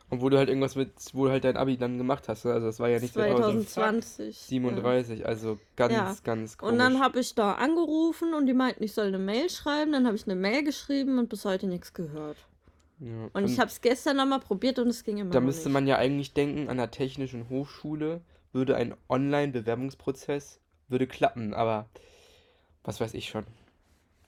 Und 0.09 0.21
wo 0.21 0.29
du 0.29 0.37
halt 0.37 0.49
irgendwas 0.49 0.75
mit, 0.75 0.91
wo 1.13 1.25
du 1.25 1.31
halt 1.31 1.43
dein 1.43 1.55
Abi 1.55 1.77
dann 1.77 1.97
gemacht 1.99 2.27
hast. 2.29 2.43
ne? 2.45 2.51
Also 2.53 2.65
das 2.65 2.79
war 2.79 2.89
ja 2.89 2.99
nicht 2.99 3.13
2020. 3.13 4.37
2037, 4.47 5.25
also 5.25 5.59
ganz, 5.75 5.93
Ja. 5.93 6.15
ganz 6.23 6.57
komisch. 6.57 6.71
Und 6.73 6.79
dann 6.79 6.99
habe 6.99 7.19
ich 7.19 7.35
da 7.35 7.53
angerufen 7.53 8.33
und 8.33 8.47
die 8.47 8.53
meinten, 8.53 8.83
ich 8.83 8.93
soll 8.93 9.07
eine 9.07 9.19
Mail 9.19 9.49
schreiben. 9.51 9.91
Dann 9.91 10.07
habe 10.07 10.15
ich 10.15 10.25
eine 10.25 10.35
Mail 10.35 10.63
geschrieben 10.63 11.19
und 11.19 11.29
bis 11.29 11.45
heute 11.45 11.67
nichts 11.67 11.93
gehört. 11.93 12.37
ja. 12.99 13.29
Und 13.33 13.45
ich 13.45 13.59
habe 13.59 13.69
es 13.69 13.81
gestern 13.81 14.17
nochmal 14.17 14.39
probiert 14.39 14.79
und 14.79 14.87
es 14.87 15.03
ging 15.03 15.17
immer 15.17 15.29
Da 15.31 15.39
müsste 15.41 15.69
nicht. 15.69 15.73
man 15.73 15.85
ja 15.87 15.97
eigentlich 15.97 16.33
denken, 16.33 16.69
an 16.69 16.77
der 16.77 16.89
Technischen 16.91 17.47
Hochschule 17.49 18.21
würde 18.51 18.75
ein 18.75 18.95
Online-Bewerbungsprozess 19.09 20.59
würde 20.87 21.05
klappen, 21.07 21.53
aber 21.53 21.87
was 22.83 22.99
weiß 22.99 23.13
ich 23.13 23.29
schon. 23.29 23.45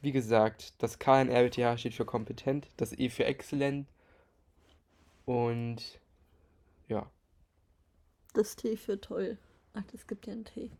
Wie 0.01 0.11
gesagt, 0.11 0.73
das 0.81 0.99
K 0.99 1.21
in 1.21 1.29
RWTH 1.29 1.77
steht 1.79 1.93
für 1.93 2.05
kompetent, 2.05 2.67
das 2.77 2.91
E 2.97 3.09
für 3.09 3.25
exzellent 3.25 3.87
und 5.31 5.99
ja, 6.87 7.09
Das 8.33 8.55
T 8.55 8.75
für 8.75 8.99
toll. 8.99 9.37
Ach, 9.73 9.83
das 9.91 10.05
gibt 10.07 10.27
ja 10.27 10.33
einen 10.33 10.45
T. 10.45 10.71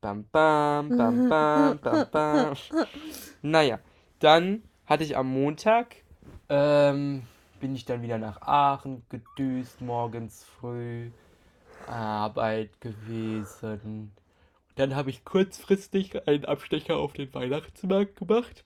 bam 0.00 0.24
bam, 0.30 0.96
bam 0.96 1.28
bam, 1.28 1.78
bam 1.80 2.10
bam. 2.10 2.54
Naja, 3.42 3.80
dann 4.20 4.62
hatte 4.86 5.04
ich 5.04 5.16
am 5.16 5.28
Montag, 5.32 5.96
ähm, 6.48 7.22
bin 7.60 7.74
ich 7.74 7.84
dann 7.84 8.02
wieder 8.02 8.18
nach 8.18 8.40
Aachen 8.42 9.02
gedüst, 9.08 9.80
morgens 9.80 10.44
früh, 10.44 11.10
Arbeit 11.86 12.80
gewesen. 12.80 14.12
Dann 14.76 14.94
habe 14.94 15.10
ich 15.10 15.24
kurzfristig 15.24 16.28
einen 16.28 16.44
Abstecher 16.44 16.96
auf 16.98 17.12
den 17.14 17.32
Weihnachtsmarkt 17.34 18.16
gemacht, 18.16 18.64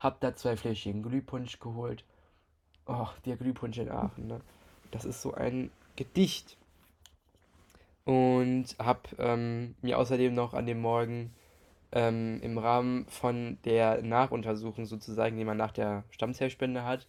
hab 0.00 0.20
da 0.20 0.34
zwei 0.36 0.56
Fläschchen 0.56 1.02
Glühpunsch 1.02 1.58
geholt. 1.58 2.04
Oh, 2.86 3.08
der 3.24 3.36
Glühpunsch 3.36 3.78
in 3.78 3.90
Aachen, 3.90 4.28
ne? 4.28 4.40
Das 4.90 5.04
ist 5.04 5.20
so 5.20 5.34
ein 5.34 5.70
Gedicht. 5.96 6.56
Und 8.04 8.76
hab 8.78 9.08
ähm, 9.18 9.74
mir 9.82 9.98
außerdem 9.98 10.32
noch 10.32 10.54
an 10.54 10.66
dem 10.66 10.80
Morgen 10.80 11.32
ähm, 11.92 12.40
im 12.42 12.58
Rahmen 12.58 13.06
von 13.08 13.58
der 13.64 14.02
Nachuntersuchung 14.02 14.86
sozusagen, 14.86 15.36
die 15.36 15.44
man 15.44 15.56
nach 15.56 15.72
der 15.72 16.04
Stammzellspende 16.10 16.84
hat, 16.84 17.06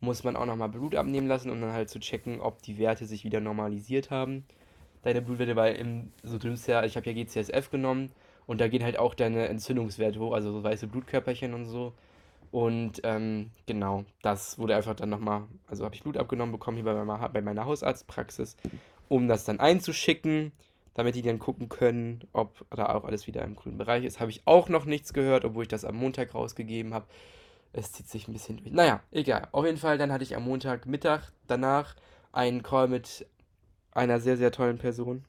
muss 0.00 0.24
man 0.24 0.36
auch 0.36 0.46
nochmal 0.46 0.68
Blut 0.68 0.94
abnehmen 0.94 1.26
lassen, 1.26 1.50
um 1.50 1.60
dann 1.60 1.72
halt 1.72 1.90
zu 1.90 1.98
checken, 1.98 2.40
ob 2.40 2.62
die 2.62 2.78
Werte 2.78 3.04
sich 3.04 3.24
wieder 3.24 3.40
normalisiert 3.40 4.10
haben. 4.10 4.46
Deine 5.02 5.22
Blutwerte, 5.22 5.56
weil 5.56 5.76
im, 5.76 6.12
so 6.22 6.38
dünnst 6.38 6.68
ja, 6.68 6.84
ich 6.84 6.96
habe 6.96 7.10
ja 7.10 7.12
GCSF 7.12 7.70
genommen 7.70 8.10
und 8.46 8.60
da 8.60 8.68
gehen 8.68 8.84
halt 8.84 8.98
auch 8.98 9.14
deine 9.14 9.48
Entzündungswerte 9.48 10.18
hoch, 10.20 10.32
also 10.32 10.52
so 10.52 10.62
weiße 10.62 10.86
Blutkörperchen 10.86 11.52
und 11.52 11.66
so. 11.66 11.92
Und 12.50 13.00
ähm, 13.04 13.50
genau, 13.66 14.04
das 14.22 14.58
wurde 14.58 14.74
einfach 14.74 14.94
dann 14.94 15.10
nochmal, 15.10 15.42
also 15.66 15.84
habe 15.84 15.94
ich 15.94 16.02
Blut 16.02 16.16
abgenommen 16.16 16.52
bekommen 16.52 16.76
hier 16.76 16.84
bei 16.84 16.94
meiner, 16.94 17.28
bei 17.28 17.42
meiner 17.42 17.66
Hausarztpraxis, 17.66 18.56
um 19.08 19.28
das 19.28 19.44
dann 19.44 19.60
einzuschicken, 19.60 20.52
damit 20.94 21.14
die 21.14 21.22
dann 21.22 21.38
gucken 21.38 21.68
können, 21.68 22.22
ob 22.32 22.64
da 22.70 22.94
auch 22.94 23.04
alles 23.04 23.26
wieder 23.26 23.42
im 23.42 23.54
grünen 23.54 23.78
Bereich 23.78 24.04
ist. 24.04 24.20
Habe 24.20 24.30
ich 24.30 24.42
auch 24.46 24.68
noch 24.68 24.86
nichts 24.86 25.12
gehört, 25.12 25.44
obwohl 25.44 25.62
ich 25.62 25.68
das 25.68 25.84
am 25.84 25.96
Montag 25.96 26.34
rausgegeben 26.34 26.94
habe. 26.94 27.06
Es 27.72 27.92
zieht 27.92 28.08
sich 28.08 28.28
ein 28.28 28.32
bisschen 28.32 28.56
durch. 28.56 28.72
Naja, 28.72 29.00
egal. 29.10 29.48
Auf 29.52 29.66
jeden 29.66 29.76
Fall, 29.76 29.98
dann 29.98 30.10
hatte 30.10 30.24
ich 30.24 30.34
am 30.34 30.44
Montagmittag 30.44 31.32
danach 31.46 31.94
einen 32.32 32.62
Call 32.62 32.88
mit 32.88 33.26
einer 33.92 34.20
sehr, 34.20 34.38
sehr 34.38 34.50
tollen 34.50 34.78
Person. 34.78 35.24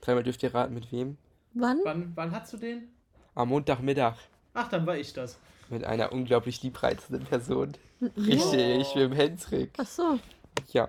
Dreimal 0.00 0.22
dürft 0.22 0.42
ihr 0.42 0.54
raten, 0.54 0.74
mit 0.74 0.92
wem? 0.92 1.16
Wann? 1.54 1.80
Wann, 1.82 2.12
wann 2.14 2.30
hast 2.30 2.52
du 2.52 2.56
den? 2.56 2.88
Am 3.34 3.48
Montagmittag 3.48 4.16
Ach, 4.54 4.68
dann 4.68 4.86
war 4.86 4.96
ich 4.96 5.12
das. 5.12 5.38
mit 5.68 5.84
einer 5.84 6.12
unglaublich 6.12 6.62
liebreizenden 6.62 7.24
Person. 7.26 7.72
Richtig, 8.16 8.94
mit 8.94 9.04
dem 9.04 9.12
Hendrik. 9.12 9.72
Ach 9.78 9.86
so. 9.86 10.18
Ja. 10.72 10.88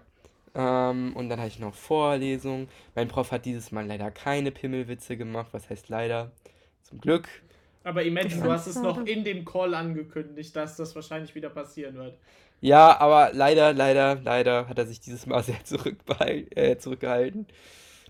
Ähm, 0.53 1.15
und 1.15 1.29
dann 1.29 1.39
hatte 1.39 1.49
ich 1.49 1.59
noch 1.59 1.73
Vorlesung. 1.73 2.69
Mein 2.95 3.07
Prof 3.07 3.31
hat 3.31 3.45
dieses 3.45 3.71
Mal 3.71 3.85
leider 3.85 4.11
keine 4.11 4.51
Pimmelwitze 4.51 5.17
gemacht. 5.17 5.47
Was 5.51 5.69
heißt 5.69 5.89
leider? 5.89 6.31
Zum 6.83 6.99
Glück. 7.01 7.27
Aber 7.83 8.03
Imagine, 8.03 8.41
du 8.43 8.51
hast 8.51 8.67
es 8.67 8.81
noch 8.81 9.05
in 9.05 9.23
dem 9.23 9.45
Call 9.45 9.73
angekündigt, 9.73 10.55
dass 10.55 10.75
das 10.77 10.95
wahrscheinlich 10.95 11.35
wieder 11.35 11.49
passieren 11.49 11.95
wird. 11.95 12.17
Ja, 12.61 12.99
aber 12.99 13.31
leider, 13.33 13.73
leider, 13.73 14.15
leider 14.15 14.67
hat 14.67 14.77
er 14.79 14.87
sich 14.87 14.99
dieses 14.99 15.25
Mal 15.25 15.43
sehr 15.43 15.59
äh, 16.55 16.77
zurückgehalten. 16.77 17.47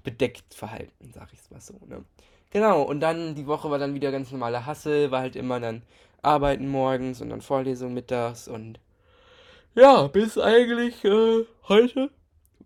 Bedeckt 0.04 0.54
verhalten, 0.54 1.12
sag 1.14 1.34
ich 1.34 1.40
es 1.40 1.50
mal 1.52 1.60
so, 1.62 1.80
ne? 1.88 2.06
Genau, 2.56 2.84
und 2.84 3.02
dann 3.02 3.36
die 3.36 3.48
Woche 3.48 3.70
war 3.70 3.80
dann 3.80 3.96
wieder 3.96 4.14
ganz 4.14 4.32
normale 4.32 4.66
Hassel, 4.66 5.12
war 5.12 5.20
halt 5.20 5.36
immer 5.36 5.60
dann 5.60 5.82
Arbeiten 6.22 6.70
morgens 6.70 7.20
und 7.20 7.30
dann 7.30 7.42
Vorlesung 7.42 7.94
mittags 7.94 8.48
und 8.48 8.80
ja, 9.76 10.08
bis 10.08 10.38
eigentlich 10.38 11.04
äh, 11.04 11.44
heute, 11.68 12.12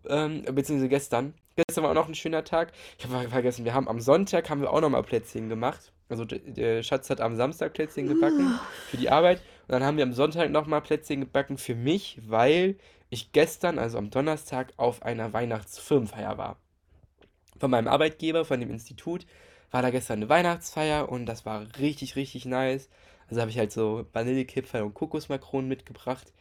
ähm, 0.08 0.44
beziehungsweise 0.44 0.88
gestern. 0.88 1.34
Gestern 1.56 1.82
war 1.82 1.90
auch 1.90 1.94
noch 1.96 2.06
ein 2.06 2.14
schöner 2.14 2.44
Tag. 2.44 2.70
Ich 3.00 3.04
habe 3.04 3.28
vergessen, 3.28 3.64
wir 3.64 3.74
haben 3.74 3.88
am 3.88 3.98
Sonntag 3.98 4.48
haben 4.48 4.60
wir 4.60 4.72
auch 4.72 4.80
nochmal 4.80 5.02
Plätzchen 5.02 5.48
gemacht. 5.48 5.90
Also 6.08 6.24
der 6.24 6.84
Schatz 6.84 7.10
hat 7.10 7.20
am 7.20 7.34
Samstag 7.34 7.72
Plätzchen 7.72 8.06
gebacken 8.06 8.60
für 8.90 8.96
die 8.96 9.10
Arbeit. 9.10 9.38
Und 9.66 9.72
dann 9.72 9.82
haben 9.82 9.96
wir 9.96 10.04
am 10.04 10.12
Sonntag 10.12 10.50
nochmal 10.50 10.82
Plätzchen 10.82 11.18
gebacken 11.18 11.58
für 11.58 11.74
mich, 11.74 12.20
weil 12.28 12.76
ich 13.08 13.32
gestern, 13.32 13.80
also 13.80 13.98
am 13.98 14.10
Donnerstag, 14.10 14.72
auf 14.76 15.02
einer 15.02 15.32
Weihnachtsfirmenfeier 15.32 16.38
war. 16.38 16.58
Von 17.58 17.72
meinem 17.72 17.88
Arbeitgeber, 17.88 18.44
von 18.44 18.60
dem 18.60 18.70
Institut, 18.70 19.26
war 19.70 19.82
da 19.82 19.90
gestern 19.90 20.18
eine 20.18 20.28
Weihnachtsfeier 20.28 21.08
und 21.08 21.26
das 21.26 21.46
war 21.46 21.66
richtig, 21.78 22.16
richtig 22.16 22.44
nice. 22.44 22.88
Also 23.28 23.40
habe 23.40 23.50
ich 23.50 23.58
halt 23.58 23.72
so 23.72 24.06
Vanillekipferl 24.12 24.82
und 24.82 24.94
Kokosmakronen 24.94 25.68
mitgebracht. 25.68 26.32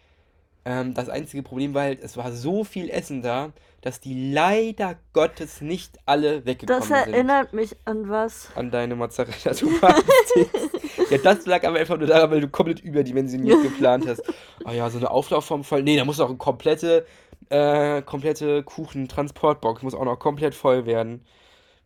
Ähm, 0.66 0.94
das 0.94 1.08
einzige 1.10 1.44
Problem 1.44 1.74
war 1.74 1.84
halt, 1.84 2.04
es 2.04 2.18
war 2.18 2.32
so 2.32 2.64
viel 2.64 2.90
Essen 2.90 3.22
da, 3.22 3.52
dass 3.82 4.02
die 4.02 4.32
leider 4.32 4.98
Gottes 5.14 5.62
nicht 5.62 5.98
alle 6.06 6.46
weggekommen 6.46 6.80
Das 6.80 6.88
sind 6.88 7.14
erinnert 7.14 7.54
mich 7.54 7.76
an 7.86 8.10
was. 8.10 8.50
an 8.56 8.70
deine 8.72 8.96
mozzarella 8.96 9.54
Ja, 11.10 11.18
das 11.18 11.46
lag 11.46 11.64
aber 11.64 11.80
einfach 11.80 11.98
nur 11.98 12.08
daran, 12.08 12.30
weil 12.30 12.42
du 12.42 12.50
komplett 12.50 12.82
überdimensioniert 12.82 13.64
geplant 13.64 14.06
hast. 14.08 14.22
Oh 14.66 14.72
ja, 14.74 14.90
so 14.90 14.98
eine 14.98 15.10
Auflaufform 15.10 15.64
voll. 15.64 15.82
Nee, 15.82 15.96
da 15.96 16.06
muss 16.06 16.20
auch 16.20 16.30
eine 16.30 16.38
komplette, 16.38 17.06
äh, 17.50 18.02
komplette 18.02 18.64
Kuchentransportbox, 18.64 19.82
muss 19.82 19.96
auch 19.96 20.06
noch 20.06 20.20
komplett 20.20 20.56
voll 20.56 20.86
werden. 20.86 21.26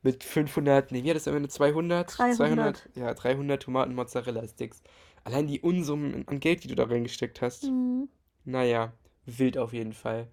Mit 0.03 0.24
500, 0.24 0.91
nee, 0.91 1.03
wie 1.03 1.10
hat 1.10 1.15
das 1.15 1.27
am 1.27 1.36
Ende? 1.36 1.50
200? 1.50 2.19
300. 2.19 2.89
Ja, 2.95 3.13
300 3.13 3.63
Tomaten 3.63 3.95
Mozzarella 3.95 4.45
Sticks. 4.48 4.83
Allein 5.24 5.48
die 5.48 5.62
Unsummen 5.62 6.27
an 6.27 6.41
Geld, 6.41 6.63
die 6.63 6.67
du 6.67 6.75
da 6.75 6.83
reingesteckt 6.83 7.41
hast. 7.41 7.63
Mhm. 7.63 8.10
Naja, 8.43 8.91
wild 9.25 9.57
auf 9.57 9.72
jeden 9.72 9.93
Fall. 9.93 10.27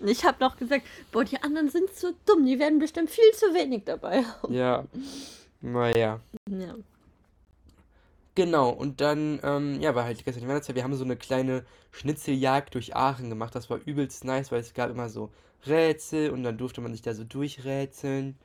Ich 0.00 0.24
habe 0.24 0.38
noch 0.40 0.56
gesagt, 0.56 0.86
boah, 1.12 1.24
die 1.24 1.42
anderen 1.42 1.68
sind 1.68 1.92
so 1.94 2.12
dumm, 2.24 2.46
die 2.46 2.58
werden 2.58 2.78
bestimmt 2.78 3.10
viel 3.10 3.30
zu 3.34 3.52
wenig 3.52 3.84
dabei 3.84 4.24
haben. 4.24 4.54
Ja. 4.54 4.86
Naja. 5.60 6.20
Ja. 6.48 6.74
Genau, 8.34 8.70
und 8.70 9.02
dann, 9.02 9.40
ähm, 9.42 9.80
ja, 9.82 9.94
war 9.94 10.04
halt 10.04 10.24
gestern 10.24 10.42
die 10.42 10.48
Weihnachtszeit. 10.48 10.76
Wir 10.76 10.84
haben 10.84 10.94
so 10.94 11.04
eine 11.04 11.16
kleine 11.16 11.66
Schnitzeljagd 11.90 12.74
durch 12.74 12.96
Aachen 12.96 13.28
gemacht. 13.28 13.54
Das 13.54 13.68
war 13.68 13.80
übelst 13.84 14.24
nice, 14.24 14.50
weil 14.50 14.60
es 14.60 14.72
gab 14.72 14.88
immer 14.88 15.10
so 15.10 15.30
Rätsel 15.66 16.30
und 16.30 16.42
dann 16.42 16.56
durfte 16.56 16.80
man 16.80 16.92
sich 16.92 17.02
da 17.02 17.12
so 17.12 17.24
durchrätseln. 17.24 18.38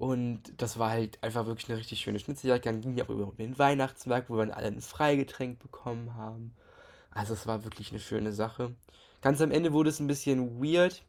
Und 0.00 0.54
das 0.56 0.78
war 0.78 0.88
halt 0.88 1.22
einfach 1.22 1.44
wirklich 1.44 1.68
eine 1.68 1.78
richtig 1.78 2.00
schöne 2.00 2.18
Schnitzeljagd. 2.18 2.64
Dann 2.64 2.80
ging 2.80 2.94
die 2.94 3.02
auch 3.02 3.10
über 3.10 3.30
den 3.36 3.58
Weihnachtsmarkt, 3.58 4.30
wo 4.30 4.38
wir 4.38 4.46
dann 4.46 4.54
alle 4.56 4.68
ein 4.68 4.80
Freigetränk 4.80 5.58
bekommen 5.58 6.14
haben. 6.14 6.54
Also 7.10 7.34
es 7.34 7.46
war 7.46 7.64
wirklich 7.64 7.90
eine 7.90 8.00
schöne 8.00 8.32
Sache. 8.32 8.74
Ganz 9.20 9.42
am 9.42 9.50
Ende 9.50 9.74
wurde 9.74 9.90
es 9.90 10.00
ein 10.00 10.06
bisschen 10.06 10.58
weird, 10.58 11.02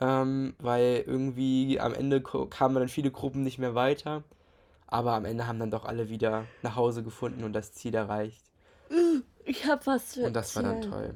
ähm, 0.00 0.54
weil 0.60 1.02
irgendwie 1.04 1.80
am 1.80 1.92
Ende 1.92 2.22
kamen 2.22 2.76
dann 2.76 2.86
viele 2.86 3.10
Gruppen 3.10 3.42
nicht 3.42 3.58
mehr 3.58 3.74
weiter. 3.74 4.22
Aber 4.86 5.14
am 5.14 5.24
Ende 5.24 5.48
haben 5.48 5.58
dann 5.58 5.72
doch 5.72 5.84
alle 5.84 6.08
wieder 6.08 6.44
nach 6.62 6.76
Hause 6.76 7.02
gefunden 7.02 7.42
und 7.42 7.54
das 7.54 7.72
Ziel 7.72 7.96
erreicht. 7.96 8.44
Ich 9.46 9.66
habe 9.66 9.84
was 9.84 10.10
zu 10.10 10.24
Und 10.24 10.34
das 10.34 10.54
war 10.54 10.62
dann 10.62 10.80
toll. 10.80 11.14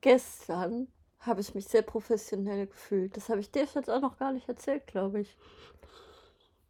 Gestern 0.00 0.86
habe 1.20 1.40
ich 1.40 1.54
mich 1.54 1.66
sehr 1.66 1.82
professionell 1.82 2.66
gefühlt. 2.66 3.16
Das 3.16 3.28
habe 3.28 3.40
ich 3.40 3.50
dir 3.50 3.64
jetzt 3.74 3.90
auch 3.90 4.00
noch 4.00 4.18
gar 4.18 4.32
nicht 4.32 4.48
erzählt, 4.48 4.86
glaube 4.86 5.20
ich. 5.20 5.36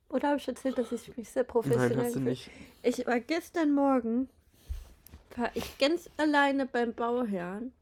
Oder 0.08 0.28
habe 0.30 0.38
ich 0.38 0.48
erzählt, 0.48 0.76
dass 0.76 0.90
ich 0.90 1.16
mich 1.16 1.30
sehr 1.30 1.44
professionell 1.44 1.88
Nein, 1.90 1.98
hast 2.06 2.16
du 2.16 2.20
gefühlt- 2.20 2.24
nicht. 2.26 2.50
Ich 2.82 3.06
war 3.06 3.20
gestern 3.20 3.72
Morgen, 3.72 4.28
war 5.36 5.50
ich 5.54 5.78
ganz 5.78 6.10
alleine 6.16 6.66
beim 6.66 6.92
Bauherrn 6.94 7.72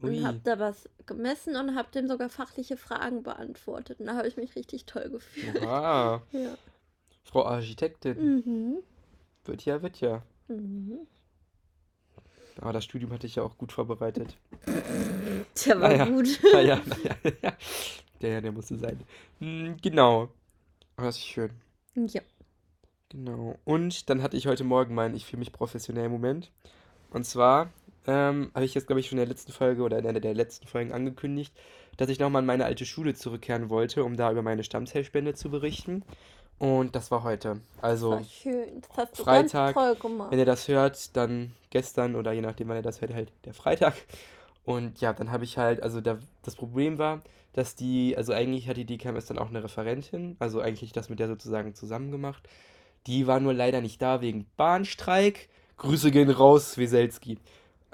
und 0.00 0.24
habe 0.24 0.40
da 0.42 0.58
was 0.58 0.88
gemessen 1.04 1.54
und 1.56 1.74
habe 1.74 1.90
dem 1.92 2.08
sogar 2.08 2.30
fachliche 2.30 2.76
Fragen 2.78 3.22
beantwortet. 3.22 4.00
Und 4.00 4.06
da 4.06 4.16
habe 4.16 4.26
ich 4.28 4.36
mich 4.38 4.56
richtig 4.56 4.86
toll 4.86 5.10
gefühlt. 5.10 5.60
Wow. 5.62 6.22
Ja. 6.32 6.56
Frau 7.24 7.44
Architektin. 7.44 8.36
Mhm. 8.36 8.76
Wird 9.44 9.64
ja, 9.66 9.82
wird 9.82 10.00
ja. 10.00 10.22
Mhm. 10.48 11.00
Aber 12.60 12.72
das 12.72 12.84
Studium 12.84 13.12
hatte 13.12 13.26
ich 13.26 13.36
ja 13.36 13.42
auch 13.42 13.56
gut 13.58 13.72
vorbereitet. 13.72 14.36
Tja, 15.54 15.80
war 15.80 15.88
Naja. 15.90 16.04
gut. 16.06 16.26
Naja, 16.52 16.80
naja. 16.86 17.52
Der, 18.22 18.30
ja, 18.30 18.40
der 18.40 18.52
musste 18.52 18.76
sein. 18.78 18.98
Hm, 19.40 19.76
Genau. 19.82 20.28
Aber 20.96 21.06
das 21.08 21.16
ist 21.18 21.26
schön. 21.26 21.50
Ja. 21.94 22.22
Genau. 23.10 23.58
Und 23.64 24.08
dann 24.08 24.22
hatte 24.22 24.38
ich 24.38 24.46
heute 24.46 24.64
Morgen 24.64 24.94
meinen 24.94 25.14
Ich 25.14 25.26
fühle 25.26 25.40
mich 25.40 25.52
professionell 25.52 26.08
Moment. 26.08 26.50
Und 27.10 27.24
zwar 27.26 27.70
ähm, 28.06 28.50
habe 28.54 28.64
ich 28.64 28.74
jetzt, 28.74 28.86
glaube 28.86 29.00
ich, 29.00 29.08
schon 29.08 29.18
in 29.18 29.24
der 29.24 29.28
letzten 29.28 29.52
Folge 29.52 29.82
oder 29.82 29.98
in 29.98 30.06
einer 30.06 30.20
der 30.20 30.32
letzten 30.34 30.66
Folgen 30.66 30.92
angekündigt, 30.92 31.54
dass 31.98 32.08
ich 32.08 32.18
nochmal 32.18 32.40
in 32.42 32.46
meine 32.46 32.64
alte 32.64 32.86
Schule 32.86 33.14
zurückkehren 33.14 33.68
wollte, 33.68 34.02
um 34.02 34.16
da 34.16 34.30
über 34.32 34.42
meine 34.42 34.64
Stammzellspende 34.64 35.34
zu 35.34 35.50
berichten. 35.50 36.02
Und 36.58 36.96
das 36.96 37.10
war 37.10 37.22
heute. 37.22 37.60
Also, 37.82 38.12
War 38.12 38.24
schön. 38.24 38.80
Das 38.80 38.96
hast 38.96 39.18
du 39.18 39.24
Freitag, 39.24 39.74
ganz 39.74 39.98
toll 39.98 40.10
gemacht. 40.10 40.30
wenn 40.30 40.38
ihr 40.38 40.46
das 40.46 40.68
hört, 40.68 41.16
dann 41.16 41.52
gestern 41.70 42.14
oder 42.16 42.32
je 42.32 42.40
nachdem, 42.40 42.68
wann 42.68 42.76
ihr 42.76 42.82
das 42.82 43.00
hört, 43.00 43.12
halt 43.12 43.32
der 43.44 43.54
Freitag. 43.54 43.94
Und 44.64 45.00
ja, 45.00 45.12
dann 45.12 45.30
habe 45.30 45.44
ich 45.44 45.58
halt, 45.58 45.82
also 45.82 46.00
da, 46.00 46.18
das 46.42 46.56
Problem 46.56 46.98
war, 46.98 47.22
dass 47.52 47.74
die, 47.74 48.16
also 48.16 48.32
eigentlich 48.32 48.68
hat 48.68 48.76
die 48.76 48.84
DKMS 48.84 49.26
dann 49.26 49.38
auch 49.38 49.48
eine 49.48 49.62
Referentin, 49.62 50.36
also 50.40 50.60
eigentlich 50.60 50.92
das 50.92 51.08
mit 51.08 51.20
der 51.20 51.28
sozusagen 51.28 51.74
zusammen 51.74 52.10
gemacht. 52.10 52.48
Die 53.06 53.26
war 53.26 53.38
nur 53.38 53.54
leider 53.54 53.80
nicht 53.80 54.02
da 54.02 54.20
wegen 54.20 54.46
Bahnstreik. 54.56 55.48
Grüße 55.76 56.10
gehen 56.10 56.30
raus, 56.30 56.76
Weselski. 56.78 57.38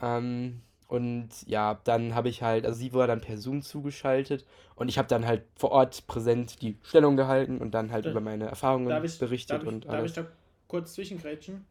Ähm, 0.00 0.62
und 0.92 1.30
ja, 1.46 1.80
dann 1.84 2.14
habe 2.14 2.28
ich 2.28 2.42
halt, 2.42 2.66
also 2.66 2.78
sie 2.78 2.92
war 2.92 3.06
dann 3.06 3.20
per 3.20 3.36
Zoom 3.38 3.62
zugeschaltet 3.62 4.44
und 4.76 4.88
ich 4.88 4.98
habe 4.98 5.08
dann 5.08 5.26
halt 5.26 5.44
vor 5.56 5.70
Ort 5.72 6.06
präsent 6.06 6.62
die 6.62 6.78
Stellung 6.82 7.16
gehalten 7.16 7.58
und 7.58 7.72
dann 7.72 7.92
halt 7.92 8.04
Da- 8.04 8.10
über 8.10 8.20
meine 8.20 8.46
Erfahrungen 8.46 8.88
Darf 8.88 9.04
ich, 9.04 9.18
berichtet 9.18 9.46
darf 9.46 9.64
ich, 9.64 9.74
und 9.74 9.88
darf 9.88 9.90
alles. 9.90 10.06
ich 10.06 10.12
da 10.12 10.26
kurz 10.68 10.94
zwischengrätschen? 10.94 11.64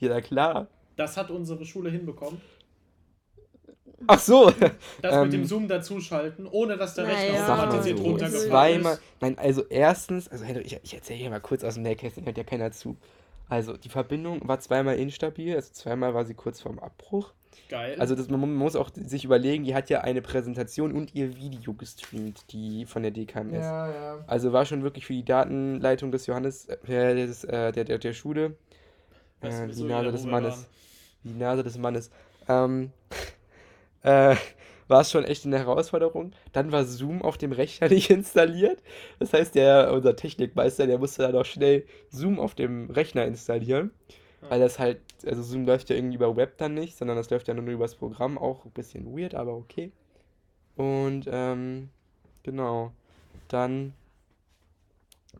Ja, 0.00 0.20
klar. 0.22 0.68
Das 0.96 1.16
hat 1.16 1.30
unsere 1.30 1.64
Schule 1.64 1.88
hinbekommen. 1.90 2.42
Ach 4.06 4.18
so. 4.20 4.52
Das 5.00 5.14
Ähm, 5.14 5.20
mit 5.20 5.32
dem 5.32 5.44
Zoom 5.44 5.66
dazuschalten, 5.68 6.46
ohne 6.46 6.76
dass 6.76 6.94
der 6.94 7.06
Rechner 7.08 7.34
Naja, 7.34 7.54
mal 7.56 7.84
automatisiert 7.84 7.98
so, 7.98 8.04
runtergefahren 8.04 8.74
zweimal. 8.78 8.98
ist. 8.98 9.02
Nein, 9.20 9.38
also 9.38 9.64
erstens, 9.68 10.28
also 10.28 10.44
Henrik, 10.44 10.66
ich, 10.66 10.80
ich 10.82 10.94
erzähle 10.94 11.18
hier 11.20 11.30
mal 11.30 11.40
kurz 11.40 11.62
aus 11.64 11.74
dem 11.74 11.84
Nähkästchen, 11.84 12.24
hört 12.24 12.36
ja 12.38 12.44
keiner 12.44 12.72
zu. 12.72 12.98
Also 13.48 13.76
die 13.76 13.88
Verbindung 13.88 14.46
war 14.48 14.58
zweimal 14.60 14.96
instabil, 14.98 15.54
also 15.54 15.72
zweimal 15.72 16.12
war 16.14 16.24
sie 16.24 16.34
kurz 16.34 16.60
vorm 16.60 16.78
Abbruch. 16.80 17.32
Geil. 17.68 17.96
Also 17.98 18.14
das, 18.14 18.28
man 18.28 18.54
muss 18.54 18.76
auch 18.76 18.90
sich 18.94 19.24
überlegen, 19.24 19.64
die 19.64 19.74
hat 19.74 19.90
ja 19.90 20.00
eine 20.00 20.22
Präsentation 20.22 20.92
und 20.92 21.14
ihr 21.14 21.36
Video 21.36 21.74
gestreamt, 21.74 22.50
die 22.52 22.86
von 22.86 23.02
der 23.02 23.10
DKMS. 23.12 23.64
ja, 23.64 23.90
ja. 23.90 24.24
Also 24.26 24.52
war 24.52 24.64
schon 24.64 24.82
wirklich 24.82 25.06
für 25.06 25.12
die 25.12 25.24
Datenleitung 25.24 26.10
des 26.10 26.26
Johannes, 26.26 26.66
äh, 26.66 27.14
des, 27.14 27.44
äh, 27.44 27.72
der, 27.72 27.84
der, 27.84 27.98
der 27.98 28.12
Schule, 28.12 28.56
Weißt 29.40 29.60
du, 29.60 29.64
äh, 29.64 29.68
die 29.68 29.84
Nase 29.84 30.12
des 30.12 30.24
Mannes, 30.24 30.54
waren? 30.54 30.66
die 31.24 31.34
Nase 31.34 31.62
des 31.62 31.78
Mannes, 31.78 32.10
ähm, 32.48 32.92
äh, 34.02 34.36
war 34.88 35.02
es 35.02 35.10
schon 35.10 35.24
echt 35.24 35.44
eine 35.44 35.58
Herausforderung. 35.58 36.32
Dann 36.52 36.72
war 36.72 36.84
Zoom 36.84 37.22
auf 37.22 37.38
dem 37.38 37.52
Rechner 37.52 37.88
nicht 37.90 38.10
installiert. 38.10 38.82
Das 39.18 39.32
heißt, 39.32 39.54
der, 39.54 39.92
unser 39.92 40.16
Technikmeister, 40.16 40.86
der 40.86 40.98
musste 40.98 41.22
dann 41.22 41.36
auch 41.36 41.44
schnell 41.44 41.84
Zoom 42.10 42.40
auf 42.40 42.54
dem 42.54 42.90
Rechner 42.90 43.26
installieren. 43.26 43.90
Weil 44.40 44.60
das 44.60 44.78
halt, 44.78 45.00
also 45.26 45.42
Zoom 45.42 45.66
läuft 45.66 45.90
ja 45.90 45.96
irgendwie 45.96 46.16
über 46.16 46.36
Web 46.36 46.58
dann 46.58 46.74
nicht, 46.74 46.96
sondern 46.96 47.16
das 47.16 47.30
läuft 47.30 47.48
ja 47.48 47.54
nur 47.54 47.66
übers 47.66 47.96
Programm, 47.96 48.38
auch 48.38 48.64
ein 48.64 48.70
bisschen 48.70 49.16
weird, 49.16 49.34
aber 49.34 49.54
okay. 49.56 49.92
Und, 50.76 51.28
ähm, 51.30 51.90
genau. 52.42 52.92
Dann, 53.48 53.94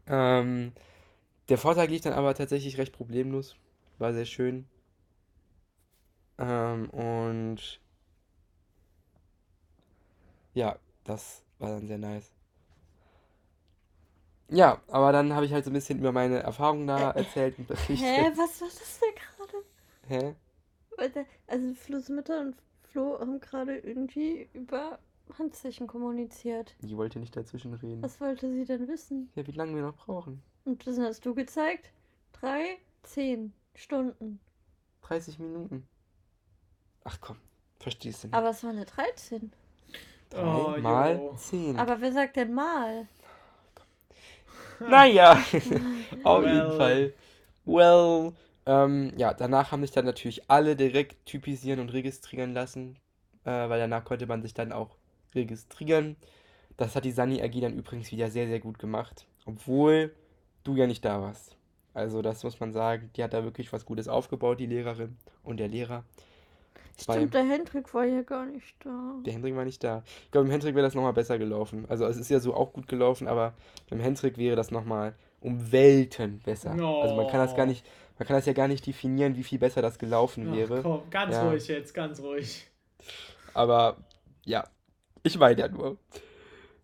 ähm, 0.07 0.73
der 1.49 1.59
Vortrag 1.59 1.90
lief 1.90 2.02
dann 2.02 2.12
aber 2.12 2.35
tatsächlich 2.35 2.78
recht 2.78 2.93
problemlos. 2.93 3.57
War 3.99 4.12
sehr 4.12 4.26
schön. 4.26 4.67
Ähm, 6.38 6.90
und 6.90 7.81
ja, 10.55 10.79
das 11.05 11.42
war 11.59 11.70
dann 11.70 11.87
sehr 11.87 11.99
nice. 11.99 12.38
Ja, 14.50 14.80
aber 14.88 15.12
dann 15.12 15.34
habe 15.34 15.44
ich 15.46 15.52
halt 15.52 15.64
so 15.64 15.70
ein 15.70 15.74
bisschen 15.74 15.98
über 15.98 16.12
meine 16.12 16.42
Erfahrungen 16.42 16.87
da 16.87 17.11
Äh, 17.12 17.18
erzählt 17.18 17.58
und 17.58 17.68
berichtet. 17.68 17.98
Hä, 17.98 18.30
was 18.37 18.61
war 18.61 18.68
das 18.68 19.00
denn 19.00 19.14
gerade? 19.14 19.64
Hä? 20.06 20.34
Also 21.46 21.74
Flo's 21.74 22.08
Mutter 22.08 22.40
und 22.40 22.56
Flo 22.82 23.18
haben 23.20 23.38
gerade 23.40 23.76
irgendwie 23.78 24.48
über 24.52 24.98
Handzeichen 25.38 25.87
kommuniziert. 25.87 26.74
Die 26.80 26.96
wollte 26.96 27.18
nicht 27.18 27.37
dazwischen 27.37 27.74
reden. 27.74 28.02
Was 28.02 28.20
wollte 28.20 28.50
sie 28.50 28.64
denn 28.64 28.88
wissen? 28.88 29.30
Ja, 29.34 29.46
wie 29.46 29.52
lange 29.52 29.74
wir 29.74 29.82
noch 29.82 29.94
brauchen? 29.94 30.42
Und 30.64 30.87
das 30.87 30.98
hast 30.98 31.24
du 31.26 31.34
gezeigt? 31.34 31.92
Drei, 32.32 32.78
zehn 33.02 33.52
Stunden. 33.74 34.40
30 35.02 35.38
Minuten. 35.38 35.87
Ach 37.04 37.18
komm, 37.20 37.37
verstehst 37.78 38.24
du 38.24 38.28
nicht. 38.28 38.34
Aber 38.34 38.50
es 38.50 38.62
war 38.64 38.70
eine 38.70 38.84
13. 38.84 39.52
Drei 40.30 40.42
Oh, 40.42 40.80
mal 40.80 41.16
jo. 41.16 41.34
10. 41.37 41.78
Aber 41.78 42.00
wer 42.00 42.12
sagt 42.12 42.37
denn 42.37 42.52
mal? 42.52 43.06
Naja, 44.87 45.45
auf 46.23 46.45
Well. 46.45 46.53
jeden 46.53 46.71
Fall. 46.71 47.12
Well. 47.64 48.33
Ähm, 48.67 49.12
ja, 49.17 49.35
danach 49.35 49.73
haben 49.73 49.83
sich 49.83 49.93
dann 49.93 50.05
natürlich 50.05 50.51
alle 50.51 50.77
direkt 50.77 51.25
typisieren 51.27 51.81
und 51.81 51.93
registrieren 51.93 52.53
lassen, 52.55 52.99
äh, 53.45 53.51
weil 53.51 53.81
danach 53.81 54.05
konnte 54.05 54.27
man 54.27 54.43
sich 54.43 54.55
dann 54.55 54.73
auch 54.73 54.97
registrieren. 55.35 56.17
Das 56.77 56.97
hat 56.97 57.05
die 57.05 57.12
Sani 57.12 57.43
AG 57.43 57.61
dann 57.61 57.75
übrigens 57.75 58.12
wieder 58.12 58.31
sehr, 58.31 58.47
sehr 58.49 58.61
gut 58.61 58.79
gemacht, 58.79 59.27
obwohl 59.47 60.14
du 60.64 60.77
ja 60.77 60.87
nicht 60.87 61.05
da 61.05 61.21
warst. 61.23 61.57
Also 61.95 62.23
das 62.23 62.45
muss 62.45 62.61
man 62.61 62.73
sagen, 62.73 63.11
die 63.17 63.25
hat 63.25 63.35
da 63.35 63.45
wirklich 63.45 63.73
was 63.73 63.87
Gutes 63.87 64.09
aufgebaut, 64.09 64.61
die 64.61 64.67
Lehrerin 64.67 65.17
und 65.43 65.59
der 65.59 65.69
Lehrer. 65.69 66.05
Stimmt, 67.00 67.34
der 67.34 67.44
Hendrik 67.44 67.94
war 67.94 68.04
ja 68.04 68.22
gar 68.22 68.44
nicht 68.46 68.74
da. 68.84 69.14
Der 69.24 69.32
Hendrik 69.32 69.54
war 69.54 69.64
nicht 69.64 69.82
da. 69.84 70.02
Ich 70.24 70.30
glaube, 70.32 70.46
im 70.46 70.50
Hendrik 70.50 70.74
wäre 70.74 70.84
das 70.87 70.94
nochmal 70.94 71.12
besser 71.12 71.38
gelaufen. 71.38 71.87
Also 71.88 72.06
es 72.06 72.16
ist 72.16 72.28
ja 72.28 72.40
so 72.40 72.54
auch 72.54 72.72
gut 72.72 72.88
gelaufen, 72.88 73.28
aber 73.28 73.54
beim 73.88 74.00
Hendrik 74.00 74.37
wäre 74.37 74.56
das 74.56 74.70
nochmal 74.70 75.14
um 75.40 75.70
Welten 75.70 76.40
besser. 76.40 76.72
Also 76.72 77.14
man 77.14 77.26
kann 77.28 77.38
das 77.40 77.54
gar 77.54 77.66
No. 77.66 77.70
nicht, 77.72 77.87
man 78.18 78.26
kann 78.26 78.37
das 78.37 78.46
ja 78.46 78.52
gar 78.52 78.66
nicht 78.66 78.84
definieren, 78.87 79.37
wie 79.37 79.44
viel 79.44 79.58
besser 79.61 79.80
das 79.82 79.98
gelaufen 79.98 80.48
Ach, 80.50 80.54
wäre. 80.56 80.82
komm, 80.82 81.02
ganz 81.11 81.34
Ja. 81.34 81.48
ruhig 81.48 81.68
jetzt, 81.68 81.94
ganz 81.94 82.20
ruhig. 82.20 82.66
Aber 83.54 83.98
ja, 84.44 84.68
ich 85.22 85.38
meine 85.38 85.61
ja 85.61 85.68
nur. 85.68 85.98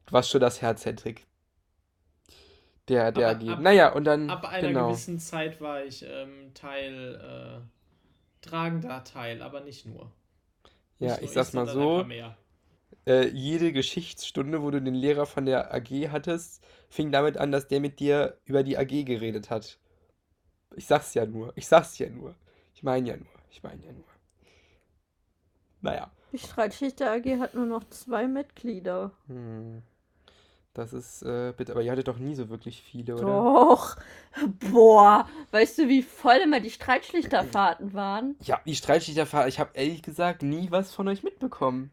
Du 0.06 0.12
warst 0.12 0.30
schon 0.30 0.40
das 0.40 0.62
Herz, 0.62 0.84
Hendrik. 0.84 1.26
Der, 2.88 3.12
der 3.12 3.30
Aber 3.30 3.38
AG. 3.40 3.48
ab- 3.50 3.60
Naja, 3.60 3.92
und 3.92 4.04
dann, 4.04 4.28
Ab 4.30 4.44
einer 4.44 4.68
genau. 4.68 4.88
gewissen 4.88 5.18
Zeit 5.18 5.60
war 5.60 5.84
ich 5.84 6.04
ähm, 6.06 6.52
Teil, 6.54 7.14
äh, 7.64 7.73
tragender 8.54 9.02
Teil, 9.04 9.42
aber 9.42 9.60
nicht 9.60 9.84
nur. 9.86 10.12
Ja, 11.00 11.08
Nicht 11.08 11.20
nur 11.20 11.22
ich 11.22 11.30
sag's 11.32 11.52
mal 11.54 11.66
so. 11.66 12.04
mehr. 12.04 12.36
äh, 13.06 13.26
jede 13.28 13.72
Geschichtsstunde, 13.72 14.62
wo 14.62 14.70
du 14.70 14.80
den 14.80 14.94
Lehrer 14.94 15.26
von 15.26 15.44
der 15.44 15.74
AG 15.74 15.90
hattest, 16.10 16.64
fing 16.88 17.10
damit 17.10 17.36
an, 17.36 17.50
dass 17.50 17.66
der 17.66 17.80
mit 17.80 17.98
dir 17.98 18.38
über 18.44 18.62
die 18.62 18.78
AG 18.78 19.04
geredet 19.04 19.50
hat. 19.50 19.78
Ich 20.76 20.86
sag's 20.86 21.14
ja 21.14 21.26
nur. 21.26 21.52
Ich 21.56 21.66
sag's 21.66 21.98
ja 21.98 22.08
nur. 22.08 22.36
Ich 22.74 22.82
meine 22.84 23.08
ja 23.08 23.16
nur. 23.16 23.26
Ich 23.50 23.62
meine 23.62 23.84
ja 23.84 23.92
nur. 23.92 24.04
Naja. 25.80 26.10
Die 26.32 26.38
Streitschicht 26.38 27.00
der 27.00 27.12
AG 27.12 27.38
hat 27.40 27.54
nur 27.54 27.66
noch 27.66 27.84
zwei 27.90 28.26
Mitglieder. 28.28 29.12
Hm. 29.26 29.82
Das 30.74 30.92
ist, 30.92 31.22
äh, 31.22 31.52
bitte, 31.56 31.70
aber 31.72 31.82
ihr 31.82 31.92
hattet 31.92 32.08
doch 32.08 32.18
nie 32.18 32.34
so 32.34 32.48
wirklich 32.48 32.82
viele, 32.82 33.14
oder? 33.14 33.22
Doch. 33.24 33.96
Boah. 34.72 35.28
Weißt 35.52 35.78
du, 35.78 35.88
wie 35.88 36.02
voll 36.02 36.38
immer 36.42 36.58
die 36.58 36.70
Streitschlichterfahrten 36.70 37.94
waren? 37.94 38.34
Ja, 38.42 38.60
die 38.66 38.74
Streitschlichterfahrt, 38.74 39.48
ich 39.48 39.60
habe 39.60 39.70
ehrlich 39.74 40.02
gesagt 40.02 40.42
nie 40.42 40.72
was 40.72 40.92
von 40.92 41.06
euch 41.06 41.22
mitbekommen. 41.22 41.92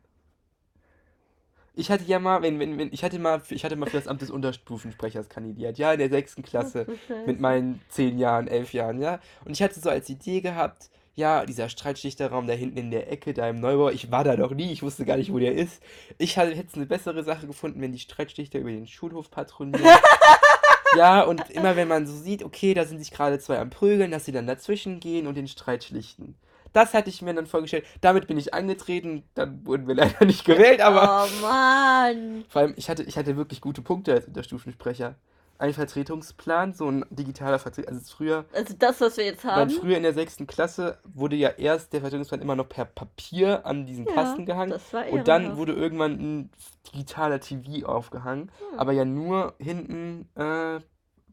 Ich 1.75 1.89
hatte 1.91 2.03
ja 2.05 2.17
mal, 2.19 2.41
wenn, 2.41 2.59
wenn, 2.59 2.77
wenn, 2.79 2.91
ich 2.91 3.03
hatte 3.03 3.17
mal, 3.19 3.39
für- 3.39 3.53
ich 3.55 3.63
hatte 3.63 3.75
mal 3.75 3.89
für 3.89 3.97
das 3.97 4.07
Amt 4.07 4.23
des 4.23 4.31
Unterstufensprechers 4.31 5.29
kandidiert, 5.29 5.77
ja, 5.77 5.93
in 5.93 5.99
der 5.99 6.09
sechsten 6.09 6.41
Klasse. 6.41 6.85
Mit 7.27 7.39
meinen 7.39 7.81
zehn 7.87 8.17
Jahren, 8.17 8.47
elf 8.47 8.73
Jahren, 8.73 8.99
ja. 8.99 9.19
Und 9.45 9.51
ich 9.51 9.61
hatte 9.61 9.79
so 9.79 9.89
als 9.91 10.09
Idee 10.09 10.41
gehabt, 10.41 10.89
ja, 11.15 11.45
dieser 11.45 11.69
Streitschlichterraum 11.69 12.47
da 12.47 12.53
hinten 12.53 12.77
in 12.77 12.91
der 12.91 13.11
Ecke, 13.11 13.33
da 13.33 13.49
im 13.49 13.59
Neubau, 13.59 13.89
ich 13.89 14.11
war 14.11 14.23
da 14.23 14.35
noch 14.35 14.51
nie, 14.51 14.71
ich 14.71 14.81
wusste 14.81 15.05
gar 15.05 15.17
nicht, 15.17 15.31
wo 15.31 15.39
der 15.39 15.53
ist. 15.53 15.81
Ich 16.17 16.37
hätte 16.37 16.63
es 16.67 16.75
eine 16.75 16.85
bessere 16.85 17.23
Sache 17.23 17.47
gefunden, 17.47 17.81
wenn 17.81 17.91
die 17.91 17.99
Streitschlichter 17.99 18.59
über 18.59 18.71
den 18.71 18.87
Schulhof 18.87 19.29
patrouillieren. 19.31 19.83
Ja, 20.97 21.21
und 21.23 21.49
immer 21.51 21.77
wenn 21.77 21.87
man 21.87 22.05
so 22.05 22.13
sieht, 22.13 22.43
okay, 22.43 22.73
da 22.73 22.83
sind 22.83 22.99
sich 22.99 23.11
gerade 23.11 23.39
zwei 23.39 23.59
am 23.59 23.69
Prügeln, 23.69 24.11
dass 24.11 24.25
sie 24.25 24.33
dann 24.33 24.45
dazwischen 24.45 24.99
gehen 24.99 25.25
und 25.25 25.35
den 25.35 25.47
Streit 25.47 25.85
schlichten. 25.85 26.35
Das 26.73 26.93
hatte 26.93 27.09
ich 27.09 27.21
mir 27.21 27.33
dann 27.33 27.47
vorgestellt. 27.47 27.85
Damit 28.01 28.27
bin 28.27 28.37
ich 28.37 28.53
angetreten, 28.53 29.23
dann 29.33 29.65
wurden 29.65 29.87
wir 29.87 29.95
leider 29.95 30.25
nicht 30.25 30.43
gewählt, 30.45 30.81
aber 30.81 31.25
Oh 31.27 31.41
Mann. 31.41 32.43
vor 32.49 32.61
allem, 32.63 32.73
ich 32.75 32.89
hatte, 32.89 33.03
ich 33.03 33.17
hatte 33.17 33.37
wirklich 33.37 33.61
gute 33.61 33.81
Punkte 33.81 34.13
als 34.13 34.25
Unterstufensprecher. 34.27 35.15
Ein 35.61 35.73
Vertretungsplan, 35.73 36.73
so 36.73 36.89
ein 36.89 37.05
digitaler 37.11 37.59
Vertretung. 37.59 37.93
Also 37.93 38.15
früher, 38.15 38.45
Also 38.51 38.73
das, 38.77 38.99
was 38.99 39.17
wir 39.17 39.25
jetzt 39.25 39.43
dann 39.45 39.51
haben. 39.51 39.69
früher 39.69 39.95
in 39.97 40.01
der 40.03 40.13
sechsten 40.13 40.47
Klasse 40.47 40.97
wurde 41.03 41.35
ja 41.35 41.49
erst 41.49 41.93
der 41.93 42.01
Vertretungsplan 42.01 42.41
immer 42.41 42.55
noch 42.55 42.67
per 42.67 42.85
Papier 42.85 43.63
an 43.65 43.85
diesen 43.85 44.05
Ja, 44.07 44.13
Kasten 44.13 44.47
gehangen. 44.47 44.71
das 44.71 44.91
war 44.91 45.07
Und 45.11 45.27
dann 45.27 45.57
wurde 45.57 45.73
irgendwann 45.73 46.13
ein 46.13 46.49
digitaler 46.91 47.39
TV 47.39 47.85
aufgehangen. 47.87 48.51
Hm. 48.71 48.79
Aber 48.79 48.91
ja 48.91 49.05
nur 49.05 49.53
hinten 49.59 50.27
äh, 50.35 50.79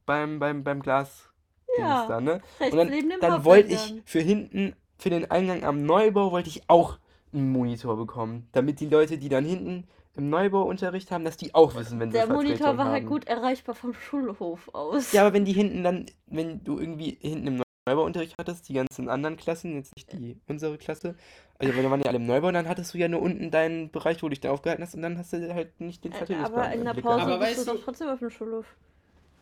beim, 0.05 0.39
beim, 0.39 0.63
beim 0.63 0.83
Glas. 0.83 1.31
Ja, 1.79 2.07
da, 2.07 2.21
ne? 2.21 2.41
Und 2.59 2.77
dann, 2.77 2.93
dann 3.21 3.45
wollte 3.45 3.73
ich 3.73 4.03
für 4.05 4.21
hinten, 4.21 4.75
für 4.99 5.11
den 5.11 5.31
Eingang 5.31 5.65
am 5.65 5.85
Neubau, 5.85 6.33
wollte 6.33 6.49
ich 6.51 6.69
auch 6.69 6.99
einen 7.33 7.51
Monitor 7.53 7.97
bekommen. 7.97 8.49
Damit 8.53 8.81
die 8.81 8.89
Leute, 8.89 9.17
die 9.17 9.29
dann 9.29 9.45
hinten 9.45 9.87
im 10.19 10.29
Neubauunterricht 10.31 11.11
haben, 11.11 11.25
dass 11.25 11.37
die 11.37 11.55
auch 11.55 11.75
wissen, 11.77 12.01
wenn 12.01 12.11
sie 12.11 12.19
Der 12.19 12.27
Monitor 12.27 12.59
Vertretung 12.59 12.79
war 12.79 12.91
halt 12.93 13.07
gut 13.07 13.27
erreichbar 13.27 13.75
vom 13.75 13.95
Schulhof 13.95 14.69
aus. 14.75 15.13
Ja, 15.13 15.23
aber 15.23 15.33
wenn 15.33 15.45
die 15.45 15.53
hinten 15.53 15.83
dann, 15.85 16.07
wenn 16.27 16.63
du 16.65 16.79
irgendwie 16.79 17.19
hinten 17.21 17.47
im 17.47 17.63
Neubauunterricht 17.89 18.35
hattest, 18.39 18.69
die 18.69 18.75
ganzen 18.75 19.09
anderen 19.09 19.37
Klassen, 19.37 19.77
jetzt 19.77 19.95
nicht 19.97 20.13
die 20.13 20.41
unsere 20.49 20.77
Klasse, 20.77 21.15
also 21.59 21.75
wenn 21.77 21.91
waren 21.91 22.01
ja 22.01 22.09
alle 22.09 22.17
im 22.17 22.27
Neubau, 22.27 22.51
dann 22.53 22.69
hattest 22.69 22.93
du 22.93 22.99
ja 22.99 23.09
nur 23.09 23.23
unten 23.23 23.51
deinen 23.51 23.91
Bereich, 23.91 24.23
wo 24.23 24.27
du 24.27 24.31
dich 24.31 24.41
da 24.41 24.51
aufgehalten 24.51 24.83
hast 24.83 24.95
und 24.95 25.03
dann 25.03 25.17
hast 25.19 25.33
du 25.33 25.55
halt 25.55 25.81
nicht 25.81 26.05
den 26.05 26.13
Äh, 26.13 26.17
Vertretungsplan 26.17 26.65
aber 26.65 26.75
in 26.75 26.85
der 26.85 26.95
Pause. 26.95 27.23
Aber 27.23 27.39
bist 27.39 27.67
du 27.67 27.73
doch 27.73 27.83
trotzdem 27.85 28.09
auf 28.09 28.19
dem 28.19 28.31
Schulhof. 28.31 28.67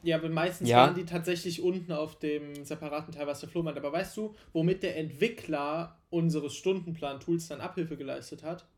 Ja, 0.02 0.16
aber 0.18 0.28
meistens 0.28 0.68
Ja. 0.68 0.82
waren 0.86 0.94
die 0.94 1.04
tatsächlich 1.04 1.62
unten 1.62 1.90
auf 1.90 2.18
dem 2.18 2.64
separaten 2.64 3.12
Teil, 3.12 3.26
was 3.26 3.40
der 3.40 3.48
Flo 3.48 3.62
meint. 3.62 3.76
Aber 3.76 3.92
weißt 3.92 4.16
du, 4.16 4.36
womit 4.52 4.82
der 4.84 4.96
Entwickler 4.96 5.98
unseres 6.10 6.54
Stundenplan-Tools 6.54 7.48
dann 7.48 7.60
Abhilfe 7.60 7.96
geleistet 7.96 8.44
hat? 8.44 8.68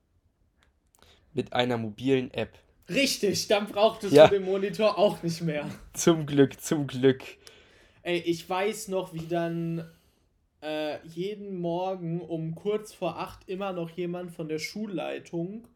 Mit 1.39 1.53
einer 1.53 1.77
mobilen 1.79 2.35
App. 2.35 2.59
Richtig, 2.89 3.47
dann 3.47 3.67
brauchtest 3.69 4.13
Ja. 4.13 4.27
du 4.27 4.35
den 4.35 4.45
Monitor 4.45 4.99
auch 4.99 5.23
nicht 5.23 5.41
mehr. 5.41 5.71
Zum 5.93 6.27
Glück, 6.27 6.61
zum 6.61 6.89
Glück. 6.89 7.23
Ey, 8.03 8.19
ich 8.19 8.51
weiß 8.51 8.89
noch, 8.89 9.15
wie 9.15 9.29
dann 9.29 9.89
äh, 10.63 10.97
jeden 11.07 11.61
Morgen 11.61 12.21
um 12.21 12.57
kurz 12.57 12.93
vor 12.93 13.21
acht 13.21 13.49
immer 13.49 13.73
noch 13.73 13.91
jemand 13.91 14.33
von 14.33 14.49
der 14.49 14.59
Schulleitung 14.59 15.69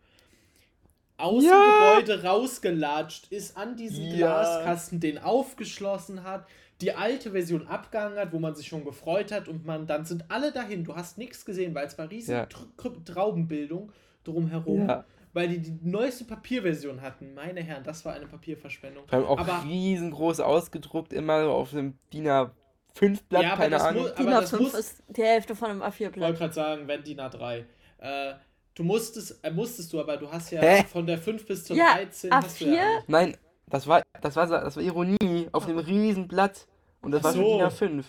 aus 1.16 1.44
Ja. 1.44 1.53
dem 1.53 2.03
Gebäude 2.09 2.25
rausgelatscht 2.25 3.31
ist, 3.31 3.57
an 3.57 3.77
diesen 3.77 4.05
Ja. 4.07 4.16
Glaskasten, 4.16 4.98
den 4.98 5.18
aufgeschlossen 5.18 6.25
hat, 6.25 6.44
die 6.81 6.90
alte 6.92 7.31
Version 7.31 7.68
abgehangen 7.68 8.18
hat, 8.18 8.33
wo 8.33 8.40
man 8.40 8.57
sich 8.57 8.66
schon 8.66 8.85
gefreut 8.85 9.31
hat 9.31 9.46
und 9.46 9.64
man 9.64 9.87
dann 9.87 10.05
sind 10.07 10.25
alle 10.29 10.51
dahin. 10.51 10.83
Du 10.83 10.96
hast 10.96 11.18
nichts 11.18 11.44
gesehen, 11.44 11.72
weil 11.77 11.87
es 11.87 11.96
war 11.98 12.11
riesige 12.11 12.38
Ja. 12.38 12.44
Tr- 12.46 13.05
Traubenbildung 13.05 13.92
drumherum, 14.25 14.88
Ja. 14.88 15.05
Weil 15.33 15.49
die 15.49 15.59
die 15.61 15.79
neueste 15.88 16.25
Papierversion 16.25 17.01
hatten. 17.01 17.35
Meine 17.35 17.61
Herren, 17.62 17.85
das 17.85 18.05
war 18.05 18.14
eine 18.14 18.27
Papierverschwendung. 18.27 19.07
Vor 19.09 19.18
allem 19.18 19.29
auch 19.29 19.38
Aber- 19.38 19.64
riesengroß 19.64 20.40
ausgedruckt, 20.40 21.12
immer 21.12 21.47
auf 21.49 21.73
einem 21.73 21.99
DIN 22.12 22.27
A5-Blatt, 22.29 23.42
Ja, 23.42 23.53
aber 23.53 23.57
keine 23.62 23.71
das 23.71 23.83
Ahnung. 23.83 24.05
DIN 24.16 24.29
aber 24.29 24.40
das 24.42 24.53
A5 24.55 24.61
muss, 24.61 24.75
ist 24.75 25.03
die 25.09 25.23
Hälfte 25.23 25.55
von 25.57 25.71
einem 25.71 25.79
Ich 25.81 25.85
wollte 26.01 26.05
A4-Blatt. 26.11 26.37
gerade 26.38 26.53
sagen, 26.55 26.88
wenn 26.88 27.03
DIN 27.03 27.21
A3. 27.21 27.64
Äh, 27.99 28.35
du 28.75 28.85
musstest, 28.85 29.42
äh, 29.45 29.51
musstest 29.51 29.92
du, 29.92 30.01
aber 30.01 30.16
du 30.16 30.31
hast 30.31 30.51
ja 30.51 30.61
Hä? 30.61 30.85
von 30.85 31.07
der 31.07 31.18
5 31.18 31.47
bis 31.47 31.64
zur 31.64 31.77
Ja, 31.77 31.95
13 31.95 32.31
hast 32.33 32.61
du 32.61 32.66
ja. 32.66 32.83
A4? 32.83 33.03
Nein, 33.07 33.37
das 33.68 33.87
war, 33.87 34.03
das 34.21 34.37
war, 34.37 34.47
das 34.47 34.77
war 34.77 34.83
Ironie 34.83 35.49
auf 35.53 35.66
einem 35.66 35.79
riesen 35.79 36.29
Blatt. 36.29 36.66
Und 37.01 37.11
das 37.12 37.21
Ach 37.23 37.25
war 37.25 37.33
schon 37.33 37.45
so. 37.45 37.59
DIN 37.59 37.66
A5. 38.01 38.05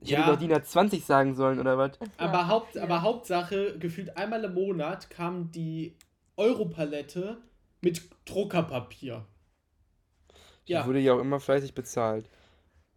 Ich 0.00 0.10
Ja. 0.10 0.18
hätte 0.18 0.30
doch 0.32 0.38
DIN 0.38 0.52
A20 0.52 1.04
sagen 1.04 1.34
sollen, 1.34 1.58
oder 1.58 1.76
was? 1.78 1.92
Aber, 2.18 2.46
Haupt, 2.48 2.78
aber 2.78 3.02
Hauptsache, 3.02 3.78
gefühlt 3.78 4.16
einmal 4.16 4.44
im 4.44 4.54
Monat 4.54 5.10
kam 5.10 5.50
die 5.50 5.96
Europalette 6.38 7.38
mit 7.80 8.02
Druckerpapier. 8.24 9.26
Die 10.66 10.72
Ja. 10.72 10.86
wurde 10.86 11.00
ja 11.00 11.14
auch 11.14 11.20
immer 11.20 11.40
fleißig 11.40 11.74
bezahlt. 11.74 12.28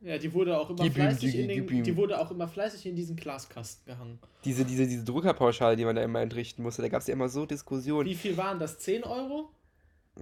Ja, 0.02 0.18
die 0.18 0.34
wurde 0.34 0.58
auch 0.60 0.70
immer 0.70 0.84
Gib 0.84 0.94
ihm, 0.94 1.02
fleißig 1.04 1.32
Digi, 1.32 1.42
in 1.42 1.48
den, 1.48 1.68
ihm. 1.70 1.84
die 1.84 1.96
wurde 1.96 2.20
auch 2.20 2.32
immer 2.32 2.48
fleißig 2.48 2.86
in 2.88 2.96
diesen 2.96 3.16
Glaskasten 3.16 3.86
gehangen. 3.86 4.20
Diese, 4.46 4.66
diese, 4.66 4.88
diese 4.88 5.04
Druckerpauschale, 5.04 5.76
die 5.76 5.86
man 5.86 5.96
da 5.96 6.02
immer 6.02 6.22
entrichten 6.22 6.64
musste, 6.64 6.82
da 6.82 6.88
gab 6.88 7.02
es 7.02 7.08
ja 7.08 7.14
immer 7.14 7.30
so 7.30 7.46
Diskussionen. 7.46 8.10
Wie 8.10 8.16
viel 8.16 8.36
waren 8.36 8.58
das? 8.58 8.80
10 8.80 9.04
Euro? 9.04 9.50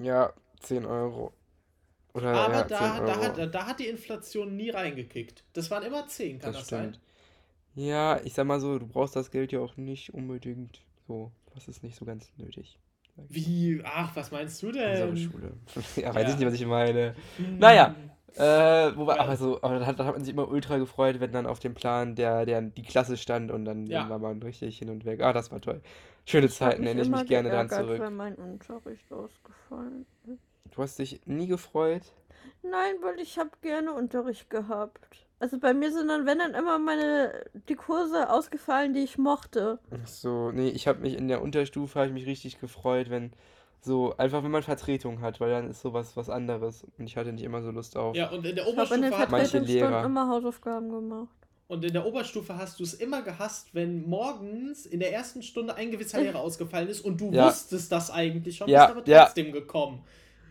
Ja, 0.01 0.34
10 0.62 0.86
Euro. 0.86 1.34
Oder 2.13 2.34
aber 2.34 2.53
ja, 2.53 2.63
da, 2.65 2.77
10 2.95 3.05
da, 3.05 3.13
Euro. 3.13 3.21
hat, 3.23 3.55
da 3.55 3.65
hat 3.67 3.79
die 3.79 3.88
Inflation 3.88 4.58
nie 4.58 4.69
reingekickt. 4.69 5.45
Das 5.53 5.71
waren 5.71 5.84
immer 5.84 6.08
10, 6.08 6.39
kann 6.39 6.51
das, 6.51 6.62
das 6.63 6.69
sein? 6.69 6.97
Ja, 7.75 8.19
ich 8.25 8.34
sag 8.34 8.45
mal 8.45 8.60
so, 8.60 8.79
du 8.79 8.88
brauchst 8.88 9.15
das 9.15 9.32
Geld 9.32 9.53
ja 9.53 9.62
auch 9.62 9.77
nicht 9.77 10.13
unbedingt 10.13 10.82
so. 11.08 11.32
Das 11.55 11.67
ist 11.69 11.84
nicht 11.84 11.95
so 11.95 12.03
ganz 12.03 12.29
nötig. 12.38 12.77
Wie? 13.29 13.82
Ach, 13.84 14.15
was 14.15 14.32
meinst 14.32 14.62
du 14.63 14.67
Unsere 14.67 15.08
denn? 15.08 15.17
Schule. 15.17 15.53
ja, 15.95 16.13
weiß 16.15 16.23
Ja. 16.23 16.29
ich 16.29 16.38
nicht, 16.38 16.47
was 16.47 16.53
ich 16.53 16.65
meine. 16.65 17.15
Hm. 17.38 17.58
Naja, 17.60 17.95
Äh, 18.36 18.95
wobei, 18.95 19.15
Ja. 19.15 19.21
aber 19.23 19.36
so, 19.36 19.60
aber 19.63 19.79
da 19.79 19.86
hat, 19.88 19.97
hat 19.97 20.13
man 20.15 20.23
sich 20.23 20.34
immer 20.34 20.47
ultra 20.47 20.77
gefreut, 20.77 21.19
wenn 21.19 21.32
dann 21.32 21.47
auf 21.47 21.60
dem 21.60 21.73
Plan 21.73 22.15
der, 22.15 22.45
der 22.45 22.62
die 22.62 22.84
Klasse 22.84 23.17
stand 23.17 23.51
und 23.51 23.65
dann, 23.65 23.88
Ja. 23.88 24.01
dann 24.01 24.10
war 24.10 24.19
man 24.19 24.41
richtig 24.43 24.77
hin 24.77 24.89
und 24.91 25.03
weg. 25.03 25.21
Ah, 25.21 25.34
das 25.34 25.51
war 25.51 25.60
toll. 25.60 25.82
Schöne 26.25 26.45
Ich 26.45 26.53
Zeiten, 26.53 26.84
erinnere 26.84 27.05
ich 27.05 27.12
mich 27.12 27.25
gerne 27.25 27.49
dran 27.49 27.69
zurück. 27.69 27.99
wenn 27.99 28.15
mein 28.15 28.36
Unterricht 28.36 29.12
ausgefallen 29.12 30.05
ist. 30.27 30.75
Du 30.75 30.82
hast 30.82 30.99
dich 30.99 31.21
nie 31.25 31.47
gefreut? 31.47 32.03
Nein, 32.62 32.95
weil 33.01 33.19
ich 33.19 33.38
habe 33.39 33.49
gerne 33.62 33.93
Unterricht 33.93 34.49
gehabt. 34.49 35.25
Also 35.39 35.58
bei 35.58 35.73
mir 35.73 35.91
sind 35.91 36.10
dann, 36.10 36.25
wenn 36.25 36.39
dann 36.39 36.54
immer 36.54 36.80
meine 36.80 37.45
die 37.69 37.75
Kurse 37.75 38.30
ausgefallen, 38.30 38.93
die 38.93 38.99
ich 39.04 39.17
mochte. 39.17 39.80
Ach 39.91 40.08
so, 40.08 40.52
nee, 40.52 40.67
ich 40.69 40.88
habe 40.88 40.99
mich 40.99 41.15
in 41.17 41.28
der 41.30 41.41
Unterstufe, 41.41 41.97
habe 41.97 42.08
ich 42.10 42.13
mich 42.13 42.25
richtig 42.25 42.60
gefreut, 42.60 43.10
wenn 43.10 43.32
so, 43.82 44.15
einfach 44.17 44.43
wenn 44.43 44.52
man 44.52 44.63
Vertretung 44.63 45.21
hat, 45.21 45.39
weil 45.39 45.49
dann 45.52 45.69
ist 45.69 45.82
sowas 45.82 46.17
was 46.17 46.30
anderes 46.30 46.86
und 46.97 47.06
ich 47.08 47.15
hatte 47.15 47.32
nicht 47.32 47.43
immer 47.45 47.62
so 47.62 47.71
Lust 47.71 47.95
auf. 47.95 48.15
Ja, 48.17 48.30
und 48.32 48.45
in 48.45 48.56
der 48.58 48.67
Ich 48.67 48.78
habe 48.78 48.95
in 48.95 49.02
den 49.04 49.13
Oberstufe 49.13 49.17
hat, 49.17 49.30
Manche 49.32 49.60
Lehrer. 49.60 50.04
immer 50.04 50.28
Hausaufgaben 50.28 50.89
gemacht. 50.89 51.30
und 51.67 51.86
in 51.86 51.93
der 51.93 52.06
Oberstufe 52.06 52.58
hast 52.58 52.80
du 52.80 52.84
es 52.84 52.93
immer 52.95 53.21
gehasst, 53.21 53.73
wenn 53.73 54.10
morgens 54.10 54.86
in 54.86 54.99
der 54.99 55.13
ersten 55.13 55.41
Stunde 55.41 55.75
ein 55.75 55.91
gewisser 55.91 56.19
Lehrer 56.21 56.39
ausgefallen 56.41 56.89
ist 56.89 56.99
und 56.99 57.21
du 57.21 57.32
Ja. 57.32 57.45
wusstest 57.45 57.89
das 57.93 58.12
eigentlich 58.12 58.58
schon, 58.58 58.67
Ja, 58.67 58.88
bist 58.88 58.97
aber 58.97 59.10
ja. 59.10 59.23
trotzdem 59.25 59.54
gekommen. 59.54 60.04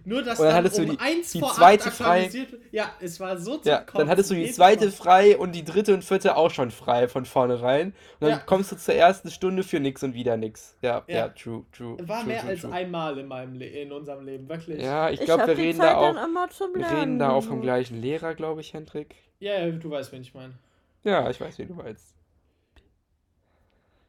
Nur 0.05 0.23
dass 0.23 0.39
Und 0.39 0.47
dann 0.47 0.55
dann 0.55 0.65
hattest 0.65 0.79
du 0.79 0.83
um 0.83 0.91
die- 0.91 0.99
eins 0.99 1.33
die 1.33 1.41
vor 1.41 1.53
zweite 1.53 1.91
frei. 1.91 2.31
Ja, 2.73 2.93
es 3.01 3.21
war 3.21 3.37
so 3.39 3.61
Ja, 3.65 3.85
dann 3.95 4.09
hattest 4.09 4.31
du 4.31 4.35
die 4.35 4.51
zweite 4.51 4.87
Mal. 4.87 4.91
frei 4.93 5.37
und 5.39 5.53
die 5.55 5.65
dritte 5.65 5.93
und 5.95 6.03
vierte 6.05 6.37
auch 6.37 6.51
schon 6.51 6.71
frei 6.71 7.09
von 7.09 7.25
vornherein. 7.27 7.89
Und 7.89 7.95
dann 8.21 8.31
Ja. 8.31 8.39
kommst 8.39 8.73
du 8.73 8.77
zur 8.77 8.95
ersten 8.95 9.31
Stunde 9.31 9.63
für 9.63 9.81
nix 9.81 10.03
und 10.03 10.15
wieder 10.15 10.37
nix. 10.37 10.77
Ja, 10.83 11.03
ja, 11.09 11.15
Ja. 11.17 11.29
true, 11.29 11.65
true. 11.73 11.97
War 12.09 12.19
true, 12.21 12.27
mehr 12.29 12.41
true, 12.41 12.51
als 12.51 12.61
true. 12.63 12.73
einmal 12.73 13.19
in 13.19 13.27
meinem 13.27 13.55
Le 13.55 13.67
in 13.67 13.93
unserem 13.93 14.25
Leben, 14.25 14.49
wirklich. 14.49 14.83
Ja, 14.83 15.11
ich 15.11 15.21
glaube, 15.21 15.47
wir 15.47 15.57
reden 15.59 15.79
Zeit 15.79 15.91
da 15.93 15.97
auch, 15.97 16.15
wir 16.15 16.91
reden 17.01 17.19
da 17.19 17.31
auch 17.31 17.43
vom 17.45 17.61
gleichen 17.61 18.01
Lehrer, 18.01 18.35
glaube 18.35 18.61
ich, 18.63 18.73
Hendrik. 18.73 19.15
Ja, 19.41 19.59
ja, 19.65 19.71
du 19.71 19.91
weißt, 19.91 20.11
wen 20.13 20.23
ich 20.23 20.35
meine. 20.35 20.55
Ja, 21.05 21.29
ich 21.31 21.41
weiß, 21.41 21.59
wie 21.59 21.67
du 21.67 21.75
meinst. 21.75 22.15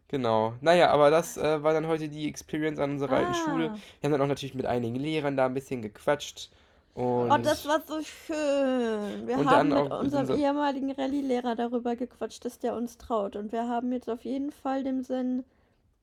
Genau. 0.10 0.54
Naja, 0.62 0.90
aber 0.90 1.12
das 1.12 1.38
äh, 1.38 1.62
war 1.64 1.74
dann 1.74 1.88
heute 1.88 2.10
die 2.10 2.28
Experience 2.28 2.80
an 2.80 2.92
unserer 2.92 3.18
alten 3.18 3.34
Schule. 3.36 3.70
Ah. 3.72 3.78
Wir 4.02 4.08
haben 4.08 4.12
dann 4.12 4.22
auch 4.22 4.28
natürlich 4.28 4.56
mit 4.56 4.66
einigen 4.66 4.96
Lehrern 4.96 5.38
da 5.38 5.46
ein 5.46 5.54
bisschen 5.54 5.82
gequatscht. 5.82 6.50
Und 6.96 7.32
Oh, 7.32 7.38
das 7.38 7.66
war 7.68 7.82
so 7.88 8.02
schön. 8.02 9.28
Wir 9.28 9.38
Und 9.38 9.50
haben 9.50 9.70
dann 9.70 9.74
auch 9.74 9.84
mit 9.84 9.92
mit 9.92 10.00
unserem 10.02 10.22
unser- 10.30 10.36
ehemaligen 10.38 10.92
Rallye-Lehrer 10.92 11.56
darüber 11.56 11.96
gequatscht, 11.96 12.44
dass 12.44 12.58
der 12.60 12.76
uns 12.76 12.98
traut. 12.98 13.36
Und 13.36 13.52
wir 13.52 13.68
haben 13.70 13.92
jetzt 13.94 14.10
auf 14.10 14.26
jeden 14.26 14.52
Fall 14.52 14.84
dem 14.84 15.04
sein, 15.04 15.44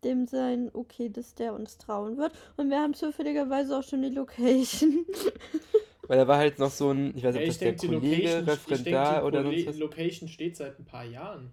dem 0.04 0.26
sein 0.26 0.70
okay, 0.72 1.08
dass 1.08 1.34
der 1.34 1.52
uns 1.54 1.76
trauen 1.76 2.16
wird. 2.16 2.32
Und 2.56 2.70
wir 2.70 2.78
haben 2.80 2.94
zufälligerweise 2.94 3.76
auch 3.76 3.82
schon 3.82 4.02
die 4.02 4.10
Location. 4.10 5.04
weil 6.06 6.18
da 6.18 6.28
war 6.28 6.38
halt 6.38 6.60
noch 6.60 6.70
so 6.70 6.92
ein, 6.92 7.12
ich 7.16 7.24
weiß 7.24 7.34
Ja, 7.34 7.40
nicht, 7.40 7.40
ob 7.40 7.42
ich 7.42 7.48
das 7.48 7.58
der 7.58 7.72
denke, 7.72 7.80
die 7.88 7.94
Kollege, 7.94 8.22
Location, 8.22 8.38
ich 8.38 8.44
denk, 8.46 8.70
Referendar 8.70 9.20
die 9.20 9.26
oder 9.26 9.42
sonst 9.42 9.66
was. 9.66 9.78
Location 9.78 10.28
steht 10.28 10.56
seit 10.56 10.78
ein 10.78 10.84
paar 10.84 11.04
Jahren. 11.04 11.52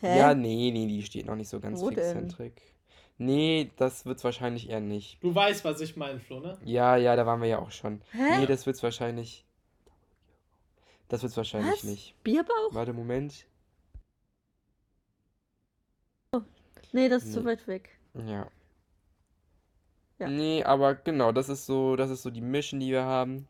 Hä? 0.00 0.18
Ja, 0.18 0.34
nee, 0.34 0.70
nee, 0.72 0.86
die 0.86 1.02
steht 1.02 1.26
noch 1.26 1.36
nicht 1.36 1.48
so 1.48 1.60
ganz 1.60 1.80
Wo 1.80 1.90
denn? 1.90 2.32
Nee, 3.18 3.70
das 3.76 4.04
wird's 4.04 4.24
wahrscheinlich 4.24 4.68
eher 4.68 4.80
nicht. 4.80 5.22
Du 5.22 5.34
weißt, 5.34 5.64
was 5.64 5.80
ich 5.80 5.96
meine, 5.96 6.20
Flo, 6.20 6.40
ne? 6.40 6.58
Ja, 6.64 6.96
ja, 6.96 7.16
da 7.16 7.24
waren 7.24 7.40
wir 7.40 7.48
ja 7.48 7.58
auch 7.58 7.70
schon. 7.70 8.02
Hä? 8.12 8.40
Nee, 8.40 8.46
das 8.46 8.66
wird's 8.66 8.82
wahrscheinlich. 8.82 9.46
Das 11.08 11.22
wird's 11.22 11.36
wahrscheinlich 11.36 11.72
Was? 11.72 11.84
nicht. 11.84 12.14
Bierbauch? 12.22 12.72
Warte, 12.72 12.92
Moment. 12.92 13.46
Nee, 16.92 17.08
das 17.08 17.24
ist 17.24 17.32
zu 17.34 17.40
Nee. 17.40 17.46
weit 17.46 17.66
weg. 17.66 17.90
Ja. 18.14 18.48
Ja. 20.18 20.28
Nee, 20.28 20.64
aber 20.64 20.94
genau, 20.94 21.30
das 21.30 21.50
ist 21.50 21.66
so, 21.66 21.94
das 21.96 22.08
ist 22.10 22.22
so 22.22 22.30
die 22.30 22.40
Mission, 22.40 22.80
die 22.80 22.90
wir 22.90 23.02
haben. 23.02 23.46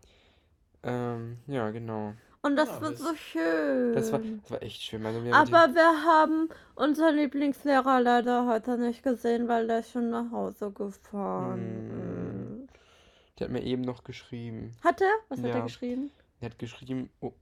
Ähm, 0.82 1.38
ja, 1.46 1.70
genau. 1.70 2.14
Und 2.46 2.56
das 2.56 2.68
Ja, 2.68 2.80
wird 2.80 2.92
das- 2.94 3.00
so 3.00 3.14
schön. 3.16 3.92
Das 3.94 4.12
war, 4.12 4.20
das 4.42 4.50
war 4.50 4.62
echt 4.62 4.80
schön. 4.82 5.04
Also 5.04 5.24
wir 5.24 5.34
Aber 5.34 5.74
wir 5.74 6.04
haben 6.04 6.48
unseren 6.76 7.16
Lieblingslehrer 7.16 8.00
leider 8.00 8.46
heute 8.46 8.78
nicht 8.78 9.02
gesehen, 9.02 9.48
weil 9.48 9.66
der 9.66 9.82
schon 9.82 10.10
nach 10.10 10.30
Hause 10.30 10.70
gefahren 10.70 11.60
Hm. 11.60 12.64
ist. 12.64 12.72
die, 12.72 13.36
der 13.38 13.46
hat 13.48 13.52
mir 13.52 13.62
eben 13.64 13.82
noch 13.82 14.04
geschrieben. 14.04 14.72
Hat 14.84 15.00
er? 15.00 15.10
Was 15.28 15.40
hat 15.40 15.46
Ja. 15.48 15.54
er 15.56 15.62
geschrieben? 15.62 16.10
Er 16.40 16.50
hat 16.50 16.58
geschrieben, 16.58 17.10
oh, 17.20 17.32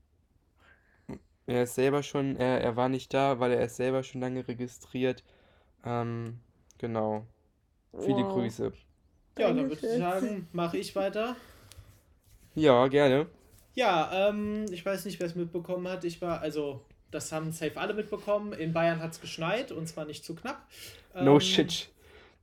er 1.47 1.63
ist 1.63 1.75
selber 1.75 2.01
schon, 2.01 2.35
er, 2.37 2.61
er 2.61 2.75
war 2.75 2.89
nicht 2.89 3.13
da, 3.13 3.39
weil 3.39 3.51
er 3.51 3.65
ist 3.65 3.75
selber 3.75 4.01
schon 4.03 4.21
lange 4.21 4.47
registriert. 4.47 5.23
Ähm, 5.85 6.39
genau. 6.79 7.25
Viele 7.99 8.23
Wow. 8.25 8.33
Grüße. 8.33 8.71
Ja, 9.37 9.47
dann 9.53 9.69
würde 9.69 9.85
ich 9.87 9.97
sagen, 9.99 10.47
mache 10.53 10.77
ich 10.77 10.95
weiter. 10.95 11.35
Ja, 12.55 12.87
gerne. 12.87 13.27
Ja, 13.75 14.29
ähm, 14.29 14.65
ich 14.71 14.85
weiß 14.85 15.05
nicht, 15.05 15.19
wer 15.19 15.27
es 15.27 15.35
mitbekommen 15.35 15.87
hat. 15.87 16.03
Ich 16.03 16.21
war, 16.21 16.41
also, 16.41 16.81
das 17.11 17.31
haben 17.31 17.51
safe 17.51 17.77
alle 17.77 17.93
mitbekommen. 17.93 18.53
In 18.53 18.73
Bayern 18.73 19.01
hat 19.01 19.11
es 19.11 19.21
geschneit 19.21 19.71
und 19.71 19.87
zwar 19.87 20.05
nicht 20.05 20.23
zu 20.25 20.33
knapp. 20.35 20.65
No 21.13 21.35
Ähm, 21.35 21.41
shit. 21.41 21.89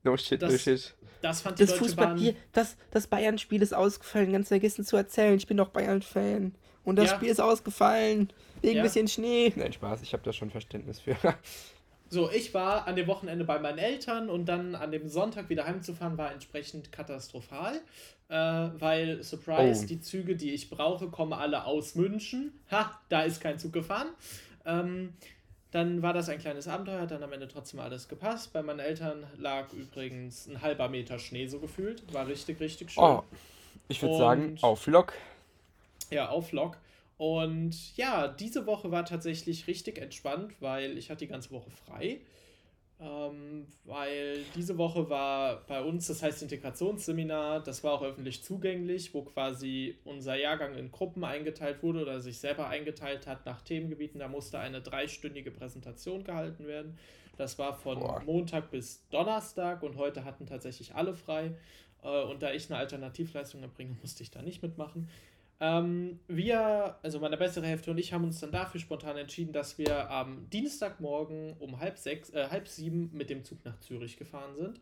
No 0.05 0.16
shit, 0.16 0.40
no 0.40 0.49
das- 0.49 0.62
shit. 0.62 0.95
Das 1.23 1.40
fand 1.40 1.57
die 1.59 1.62
Das 1.66 1.79
Deutsche 1.79 1.95
Bahn. 1.95 2.18
Fußballspiel, 2.18 2.37
das, 2.53 2.77
das 2.90 3.07
Bayern-Spiel 3.07 3.62
ist 3.62 3.73
ausgefallen, 3.73 4.33
ganz 4.33 4.49
vergessen 4.49 4.85
zu 4.85 4.97
erzählen. 4.97 5.37
Ich 5.37 5.47
bin 5.47 5.57
doch 5.57 5.68
Bayern-Fan. 5.68 6.53
und 6.85 6.97
das 6.97 7.11
Ja. 7.11 7.16
Spiel 7.16 7.29
ist 7.29 7.40
ausgefallen. 7.40 8.33
Wegen 8.61 8.75
Ja. 8.77 8.83
ein 8.83 8.87
bisschen 8.87 9.07
Schnee. 9.07 9.53
Nein, 9.55 9.73
Spaß, 9.73 10.03
ich 10.03 10.12
habe 10.14 10.25
da 10.25 10.33
schon 10.33 10.51
Verständnis 10.51 10.99
für. 10.99 11.16
So, 12.11 12.29
ich 12.29 12.53
war 12.55 12.88
an 12.88 12.97
dem 12.97 13.07
Wochenende 13.07 13.45
bei 13.45 13.59
meinen 13.61 13.79
Eltern 13.79 14.29
und 14.29 14.47
dann 14.47 14.75
an 14.75 14.90
dem 14.90 15.09
Sonntag 15.09 15.49
wieder 15.49 15.64
heimzufahren 15.64 16.18
war 16.18 16.33
entsprechend 16.33 16.90
katastrophal, 16.90 17.81
äh, 18.33 18.81
weil, 18.81 19.23
Surprise, 19.23 19.85
Oh. 19.85 19.87
die 19.87 20.01
Züge, 20.01 20.35
die 20.37 20.53
ich 20.53 20.71
brauche, 20.71 21.09
kommen 21.09 21.35
alle 21.35 21.64
aus 21.64 21.95
München. 21.95 22.53
Ha, 22.71 22.99
da 23.11 23.23
ist 23.23 23.40
kein 23.40 23.59
Zug 23.59 23.73
gefahren. 23.75 24.09
Ähm, 24.64 25.12
dann 25.71 26.03
war 26.03 26.12
das 26.14 26.29
ein 26.29 26.38
kleines 26.38 26.66
Abenteuer, 26.68 27.01
hat 27.03 27.11
dann 27.11 27.23
am 27.23 27.33
Ende 27.33 27.49
trotzdem 27.49 27.81
alles 27.81 28.09
gepasst. 28.09 28.53
Bei 28.53 28.62
meinen 28.62 28.79
Eltern 28.81 29.25
lag 29.38 29.73
übrigens 29.73 30.47
ein 30.47 30.62
halber 30.62 30.88
Meter 30.88 31.18
Schnee 31.18 31.47
so 31.47 31.59
gefühlt. 31.59 32.03
War 32.12 32.27
richtig, 32.27 32.59
richtig 32.61 32.90
schön. 32.92 33.03
Oh, 33.05 33.23
ich 33.88 34.01
würde 34.03 34.16
sagen, 34.16 34.57
auf 34.62 34.87
Lock. 34.87 35.12
Ja, 36.11 36.29
auf 36.29 36.53
Lock. 36.53 36.79
Und 37.18 37.97
ja, 37.97 38.29
diese 38.29 38.66
Woche 38.66 38.90
war 38.90 39.05
tatsächlich 39.05 39.66
richtig 39.66 39.99
entspannt, 39.99 40.53
weil 40.61 40.97
ich 40.99 41.11
hatte 41.11 41.21
die 41.21 41.29
ganze 41.31 41.51
Woche 41.51 41.71
frei. 41.87 42.21
Ähm, 43.02 43.66
weil 43.84 44.44
diese 44.54 44.78
Woche 44.78 45.10
war 45.10 45.66
bei 45.66 45.82
uns, 45.82 46.06
das 46.06 46.22
heißt 46.22 46.42
Integrationsseminar, 46.42 47.60
das 47.60 47.82
war 47.82 47.94
auch 47.94 48.02
öffentlich 48.02 48.44
zugänglich, 48.44 49.12
wo 49.12 49.22
quasi 49.22 49.96
unser 50.04 50.36
Jahrgang 50.36 50.76
in 50.76 50.92
Gruppen 50.92 51.24
eingeteilt 51.24 51.82
wurde 51.82 52.02
oder 52.02 52.20
sich 52.20 52.38
selber 52.38 52.68
eingeteilt 52.68 53.26
hat 53.26 53.44
nach 53.44 53.62
Themengebieten. 53.62 54.20
Da 54.20 54.28
musste 54.28 54.60
eine 54.60 54.80
dreistündige 54.80 55.50
Präsentation 55.50 56.22
gehalten 56.22 56.68
werden. 56.68 56.96
Das 57.36 57.58
war 57.58 57.74
von 57.74 57.98
Boah. 57.98 58.22
Montag 58.24 58.70
bis 58.70 59.08
Donnerstag 59.08 59.82
und 59.82 59.96
heute 59.96 60.24
hatten 60.24 60.46
tatsächlich 60.46 60.94
alle 60.94 61.14
frei. 61.14 61.56
Äh, 62.02 62.22
Und 62.24 62.42
da 62.42 62.52
ich 62.52 62.70
eine 62.70 62.78
Alternativleistung 62.78 63.62
erbringe, 63.62 63.96
musste 64.00 64.22
ich 64.22 64.30
da 64.30 64.42
nicht 64.42 64.62
mitmachen. 64.62 65.08
Ähm, 65.64 66.18
wir, 66.27 66.96
also 67.05 67.20
meine 67.20 67.37
bessere 67.37 67.64
Hälfte 67.64 67.92
und 67.92 67.98
ich, 67.98 68.12
haben 68.12 68.25
uns 68.25 68.40
dann 68.40 68.51
dafür 68.51 68.81
spontan 68.81 69.16
entschieden, 69.16 69.53
dass 69.53 69.79
wir 69.79 70.11
am 70.11 70.51
Dienstagmorgen 70.51 71.57
um 71.61 71.79
halb 71.79 71.98
sechs, 71.98 72.31
äh, 72.31 72.48
halb 72.51 72.66
sieben 72.66 73.11
mit 73.12 73.31
dem 73.31 73.44
Zug 73.44 73.64
nach 73.64 73.79
Zürich 73.79 74.16
gefahren 74.16 74.57
sind. 74.57 74.81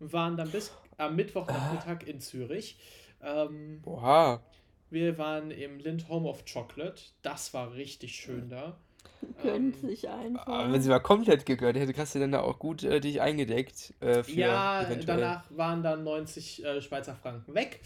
Waren 0.00 0.36
dann 0.36 0.50
bis 0.50 0.72
am 0.96 1.14
Mittwochnachmittag 1.14 2.08
in 2.08 2.20
Zürich. 2.20 2.76
Ähm, 3.22 3.80
Oha. 3.84 4.42
wir 4.90 5.16
waren 5.16 5.52
im 5.52 5.78
Lind 5.78 6.08
Home 6.08 6.28
of 6.28 6.44
Chocolate. 6.44 7.00
Das 7.22 7.54
war 7.54 7.74
richtig 7.74 8.16
schön 8.16 8.48
da. 8.48 8.76
Gönnt 9.42 9.76
Ähm, 9.82 9.88
sich 9.88 10.08
einfach. 10.08 10.46
Aber 10.46 10.72
wenn 10.72 10.80
sie 10.82 10.88
mal 10.88 11.00
komplett 11.00 11.46
gegönnt 11.46 11.78
hätte, 11.78 11.92
hast 11.98 12.14
du 12.14 12.18
dann 12.18 12.32
da 12.32 12.40
auch 12.40 12.58
gut 12.58 12.82
äh, 12.84 13.00
dich 13.00 13.20
eingedeckt. 13.20 13.94
Äh, 14.00 14.22
für 14.22 14.30
Ja, 14.32 14.82
eventuell- 14.86 15.18
danach 15.20 15.44
waren 15.50 15.82
dann 15.82 16.04
90 16.04 16.64
äh, 16.64 16.80
Schweizer 16.82 17.14
Franken 17.14 17.54
weg. 17.54 17.80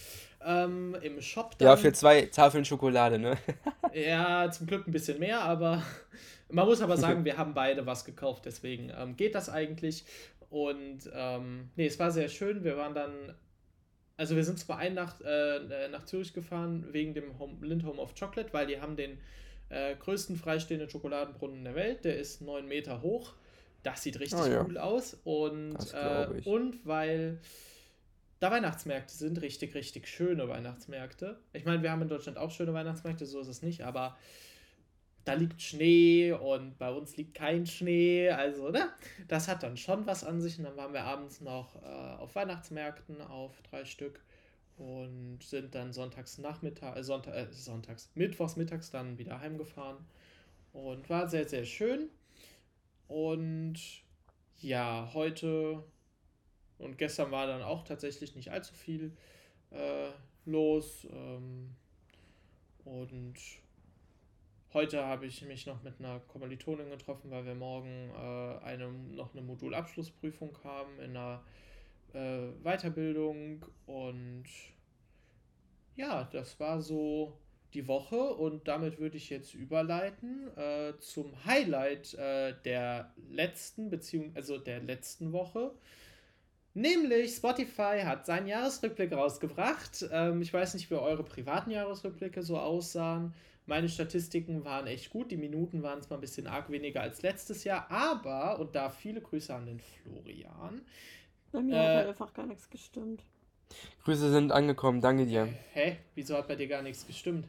Ähm, 0.45 0.97
Im 1.03 1.21
Shop 1.21 1.59
dann. 1.59 1.69
Ja, 1.69 1.77
für 1.77 1.93
zwei 1.93 2.23
Tafeln 2.23 2.65
Schokolade, 2.65 3.19
ne? 3.19 3.37
Ja, 3.95 4.51
zum 4.51 4.67
Glück 4.67 4.87
ein 4.87 4.93
bisschen 4.93 5.19
mehr, 5.19 5.41
aber 5.43 5.83
man 6.49 6.67
muss 6.67 6.81
aber 6.81 6.97
sagen, 6.97 7.25
wir 7.25 7.37
haben 7.37 7.55
beide 7.55 7.85
was 7.87 8.05
gekauft, 8.05 8.45
deswegen 8.47 8.91
ähm, 8.97 9.17
geht 9.17 9.35
das 9.35 9.49
eigentlich. 9.49 10.05
Und 10.49 11.11
ähm, 11.15 11.71
nee, 11.77 11.87
es 11.87 11.99
war 11.99 12.11
sehr 12.11 12.29
schön. 12.29 12.65
Wir 12.65 12.77
waren 12.77 12.95
dann, 12.95 13.35
also 14.17 14.35
wir 14.35 14.45
sind 14.45 14.59
zwar 14.59 14.79
ein 14.79 14.95
Nacht 14.95 15.21
äh, 15.23 15.89
nach 15.91 16.05
Zürich 16.07 16.33
gefahren 16.33 16.87
wegen 16.91 17.15
dem 17.15 17.39
Home, 17.39 17.55
Lind 17.65 17.85
Home 17.85 18.01
of 18.01 18.15
Chocolate, 18.19 18.53
weil 18.53 18.67
die 18.67 18.81
haben 18.81 18.97
den 18.97 19.19
äh, 19.71 19.95
größten 19.97 20.37
freistehenden 20.37 20.91
Schokoladenbrunnen 20.91 21.65
der 21.65 21.75
Welt. 21.75 22.05
Der 22.05 22.19
ist 22.19 22.43
neun 22.43 22.67
Meter 22.69 23.03
hoch. 23.03 23.33
Das 23.83 24.03
sieht 24.03 24.21
richtig 24.21 24.39
Oh 24.39 24.47
ja. 24.47 24.65
cool 24.65 24.77
aus. 24.77 25.17
Und, 25.25 25.79
äh, 25.95 26.27
und 26.45 26.87
weil 26.87 27.41
da 28.41 28.51
Weihnachtsmärkte 28.51 29.15
sind, 29.15 29.41
richtig, 29.41 29.75
richtig 29.75 30.07
schöne 30.09 30.49
Weihnachtsmärkte. 30.49 31.39
Ich 31.53 31.65
meine, 31.65 31.83
wir 31.83 31.91
haben 31.91 32.03
in 32.03 32.09
Deutschland 32.09 32.39
auch 32.39 32.51
schöne 32.51 32.75
Weihnachtsmärkte, 32.75 33.27
so 33.27 33.41
ist 33.41 33.49
es 33.49 33.63
nicht, 33.63 33.83
aber 33.83 34.17
da 35.25 35.35
liegt 35.35 35.61
Schnee 35.61 36.33
und 36.33 36.79
bei 36.79 36.91
uns 36.91 37.17
liegt 37.17 37.35
kein 37.35 37.67
Schnee. 37.67 38.31
Also, 38.31 38.71
ne? 38.71 38.89
Das 39.29 39.49
hat 39.49 39.63
dann 39.63 39.77
schon 39.77 40.07
was 40.07 40.25
an 40.25 40.41
sich. 40.41 40.59
Und 40.59 40.65
dann 40.65 40.77
waren 40.77 40.93
wir 40.93 41.05
abends 41.05 41.41
noch 41.41 41.77
äh, 41.83 41.87
auf 41.87 42.35
Weihnachtsmärkten 42.35 43.21
auf 43.21 43.61
drei 43.71 43.85
Stück 43.85 44.21
und 44.81 45.41
sind 45.43 45.75
dann 45.75 45.93
sonntags 45.93 46.39
Nachmittag, 46.39 46.97
äh, 46.97 47.05
Sonntag, 47.05 47.35
äh, 47.35 47.53
sonntags, 47.53 48.11
mittwochs 48.15 48.57
mittags 48.57 48.91
dann 48.91 49.19
wieder 49.19 49.39
heimgefahren. 49.39 49.99
Und 50.73 51.11
war 51.11 51.29
sehr, 51.29 51.47
sehr 51.47 51.67
schön. 51.67 52.09
Und 53.07 53.79
ja, 54.59 55.11
heute 55.13 55.85
und 56.79 56.97
gestern 56.97 57.31
war 57.31 57.47
dann 57.47 57.63
auch 57.63 57.85
tatsächlich 57.85 58.35
nicht 58.35 58.51
allzu 58.53 58.73
viel 58.75 59.13
äh, 59.71 60.09
los. 60.47 61.07
Ähm, 61.13 61.75
und 62.87 63.35
heute 64.73 65.05
habe 65.05 65.27
ich 65.27 65.43
mich 65.43 65.67
noch 65.67 65.83
mit 65.83 65.99
einer 65.99 66.21
Kommilitonin 66.21 66.89
getroffen, 66.89 67.31
weil 67.31 67.45
wir 67.45 67.55
morgen 67.55 68.11
äh, 68.15 68.65
eine, 68.65 68.89
noch 68.89 69.35
eine 69.35 69.43
Modulabschlussprüfung 69.43 70.57
haben 70.65 70.99
in 71.01 71.11
einer 71.11 71.43
äh, 72.15 72.53
Weiterbildung. 72.63 73.65
Und 73.87 74.45
ja, 75.97 76.29
das 76.33 76.59
war 76.61 76.81
so 76.81 77.39
die 77.75 77.87
Woche 77.87 78.17
und 78.17 78.67
damit 78.67 78.99
würde 78.99 79.17
ich 79.17 79.31
jetzt 79.31 79.55
überleiten 79.55 80.49
äh, 80.57 80.95
zum 80.99 81.33
Highlight 81.45 82.15
äh, 82.15 82.55
der 82.65 83.13
letzten 83.31 83.91
Beziehung, 83.91 84.33
also 84.35 84.59
der 84.59 84.81
letzten 84.81 85.33
Woche. 85.33 85.73
Nämlich 86.75 87.35
Spotify 87.35 88.01
hat 88.05 88.27
seinen 88.27 88.47
Jahresrückblick 88.47 89.13
rausgebracht. 89.13 90.07
Ähm, 90.11 90.43
ich 90.43 90.53
weiß 90.53 90.75
nicht, 90.75 90.91
wie 90.91 90.95
eure 90.95 91.25
privaten 91.25 91.71
Jahresrückblicke 91.71 92.43
so 92.43 92.59
aussahen. 92.59 93.35
Meine 93.67 93.89
Statistiken 93.89 94.65
waren 94.65 94.87
echt 94.87 95.11
gut. 95.11 95.31
Die 95.31 95.37
Minuten 95.37 95.83
waren 95.83 96.03
zwar 96.03 96.19
ein 96.19 96.21
bisschen 96.21 96.47
arg 96.47 96.71
weniger 96.71 97.03
als 97.03 97.23
letztes 97.23 97.65
Jahr, 97.65 97.91
aber, 97.91 98.59
und 98.59 98.75
da 98.75 98.89
viele 98.89 99.21
Grüße 99.21 99.55
an 99.55 99.67
den 99.67 99.81
Florian. 99.81 100.81
Bei 101.53 101.63
mir 101.63 101.75
äh, 101.75 101.79
hat 101.79 101.95
halt 101.95 102.09
einfach 102.09 102.33
gar 102.35 102.47
nichts 102.47 102.69
gestimmt. 102.71 103.23
Grüße 104.05 104.31
sind 104.31 104.53
angekommen, 104.53 105.01
danke 105.01 105.25
dir. 105.27 105.49
Hä? 105.73 105.99
Wieso 106.15 106.37
hat 106.37 106.49
bei 106.49 106.57
dir 106.57 106.67
gar 106.69 106.83
nichts 106.83 107.07
gestimmt? 107.07 107.49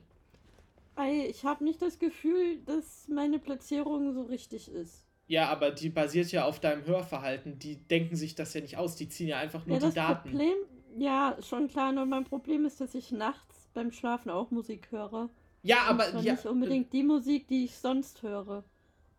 Ey, 0.96 1.26
ich 1.28 1.44
habe 1.44 1.66
nicht 1.66 1.82
das 1.82 2.00
Gefühl, 2.00 2.62
dass 2.66 3.08
meine 3.10 3.40
Platzierung 3.40 4.14
so 4.14 4.22
richtig 4.24 4.70
ist. 4.72 5.06
Ja, 5.28 5.50
aber 5.50 5.72
die 5.72 5.90
basiert 5.90 6.32
ja 6.32 6.46
auf 6.46 6.60
deinem 6.60 6.86
Hörverhalten. 6.86 7.58
Die 7.60 7.78
denken 7.78 8.16
sich 8.16 8.36
das 8.36 8.54
ja 8.54 8.62
nicht 8.62 8.78
aus. 8.78 8.96
Die 8.98 9.08
ziehen 9.10 9.28
ja 9.30 9.38
einfach 9.40 9.66
nur 9.66 9.78
Ja, 9.78 9.80
die 9.80 9.86
das 9.88 9.96
Daten. 9.96 10.30
Problem, 10.30 10.54
ja, 10.98 11.38
schon 11.42 11.68
klar, 11.70 11.92
nur 11.92 12.06
mein 12.06 12.26
Problem 12.26 12.66
ist, 12.66 12.82
dass 12.82 12.94
ich 12.96 13.12
nachts 13.12 13.70
beim 13.74 13.92
Schlafen 13.92 14.30
auch 14.30 14.52
Musik 14.52 14.92
höre. 14.92 15.30
Ja, 15.64 15.90
Und 15.90 15.90
aber 15.90 16.04
zwar 16.04 16.22
ja, 16.22 16.34
nicht 16.34 16.46
unbedingt 16.46 16.92
die 16.94 17.04
Musik, 17.04 17.48
die 17.48 17.66
ich 17.66 17.78
sonst 17.78 18.22
höre. 18.24 18.64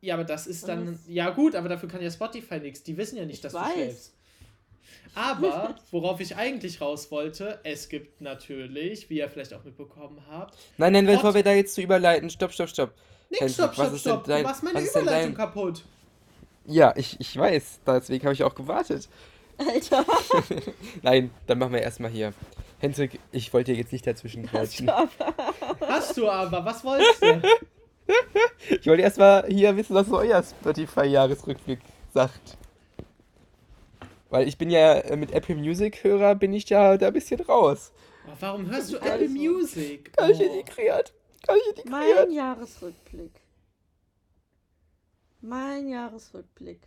ja, 0.00 0.14
aber 0.14 0.24
das 0.24 0.46
ist 0.46 0.62
Und 0.62 0.68
dann 0.68 0.86
das- 0.86 1.06
ja 1.06 1.30
gut, 1.30 1.54
aber 1.54 1.68
dafür 1.68 1.88
kann 1.88 2.02
ja 2.02 2.10
Spotify 2.10 2.58
nichts. 2.60 2.82
Die 2.82 2.96
wissen 2.96 3.16
ja 3.16 3.24
nicht, 3.24 3.36
Ich 3.36 3.40
dass 3.42 3.54
weiß. 3.54 3.64
du 3.64 3.70
schläfst. 3.72 4.14
Aber 5.14 5.76
worauf 5.90 6.20
ich 6.20 6.36
eigentlich 6.36 6.80
raus 6.80 7.10
wollte, 7.10 7.60
es 7.64 7.88
gibt 7.88 8.20
natürlich, 8.20 9.10
wie 9.10 9.18
ihr 9.18 9.28
vielleicht 9.28 9.52
auch 9.54 9.62
mitbekommen 9.64 10.22
habt, 10.30 10.56
Nein, 10.78 10.92
nein, 10.94 11.06
bevor 11.06 11.34
wir 11.34 11.42
da 11.42 11.52
jetzt 11.52 11.74
zu 11.74 11.82
überleiten, 11.82 12.30
stopp, 12.30 12.52
stopp, 12.52 12.68
stopp. 12.68 12.92
Nix, 13.30 13.40
Hendrik, 13.40 13.54
stopp, 13.54 13.78
was 13.78 13.86
stopp, 13.86 13.94
ist 13.94 14.06
denn 14.06 14.12
stopp. 14.12 14.24
dein- 14.26 14.42
du 14.42 14.48
machst 14.48 14.62
meine 14.62 14.80
Überleitung 14.80 15.06
dein- 15.06 15.34
kaputt. 15.34 15.84
Ja, 16.66 16.94
ich, 16.96 17.18
ich 17.20 17.36
weiß, 17.36 17.80
deswegen 17.86 18.24
habe 18.24 18.34
ich 18.34 18.42
auch 18.44 18.54
gewartet. 18.54 19.08
Alter, 19.58 20.04
Nein, 21.02 21.30
dann 21.46 21.58
machen 21.58 21.72
wir 21.74 21.82
erstmal 21.82 22.10
hier. 22.10 22.32
Hendrik, 22.78 23.18
ich 23.32 23.52
wollte 23.52 23.72
dir 23.72 23.78
jetzt 23.78 23.92
nicht 23.92 24.06
dazwischen 24.06 24.46
quatschen. 24.46 24.90
Hast 25.80 26.16
du 26.16 26.28
aber, 26.28 26.64
was 26.64 26.82
wolltest 26.84 27.22
du? 27.22 27.42
Ich 28.68 28.86
wollte 28.86 29.02
erstmal 29.02 29.46
hier 29.48 29.76
wissen, 29.76 29.94
was 29.94 30.08
so 30.08 30.18
euer 30.18 30.42
Spotify-Jahresrückblick 30.42 31.78
sagt. 32.12 32.56
Weil 34.32 34.48
ich 34.48 34.56
bin 34.56 34.70
ja 34.70 34.94
äh, 34.94 35.14
mit 35.16 35.30
Apple 35.32 35.56
Music-Hörer, 35.56 36.34
bin 36.36 36.54
ich 36.54 36.66
ja 36.70 36.96
da 36.96 37.08
ein 37.08 37.12
bisschen 37.12 37.40
raus. 37.42 37.92
Oh, 38.26 38.30
warum 38.40 38.70
hörst 38.70 38.90
du. 38.92 38.96
Apple 38.96 39.28
Music? 39.28 40.16
Gar 40.16 40.28
nicht 40.28 40.40
Oh. 40.40 40.44
integriert. 40.58 41.12
Gar 41.46 41.54
nicht 41.56 41.66
integriert. 41.68 41.90
mein 41.90 42.32
Jahresrückblick. 42.32 43.32
Mein 45.42 45.88
Jahresrückblick. 45.88 46.80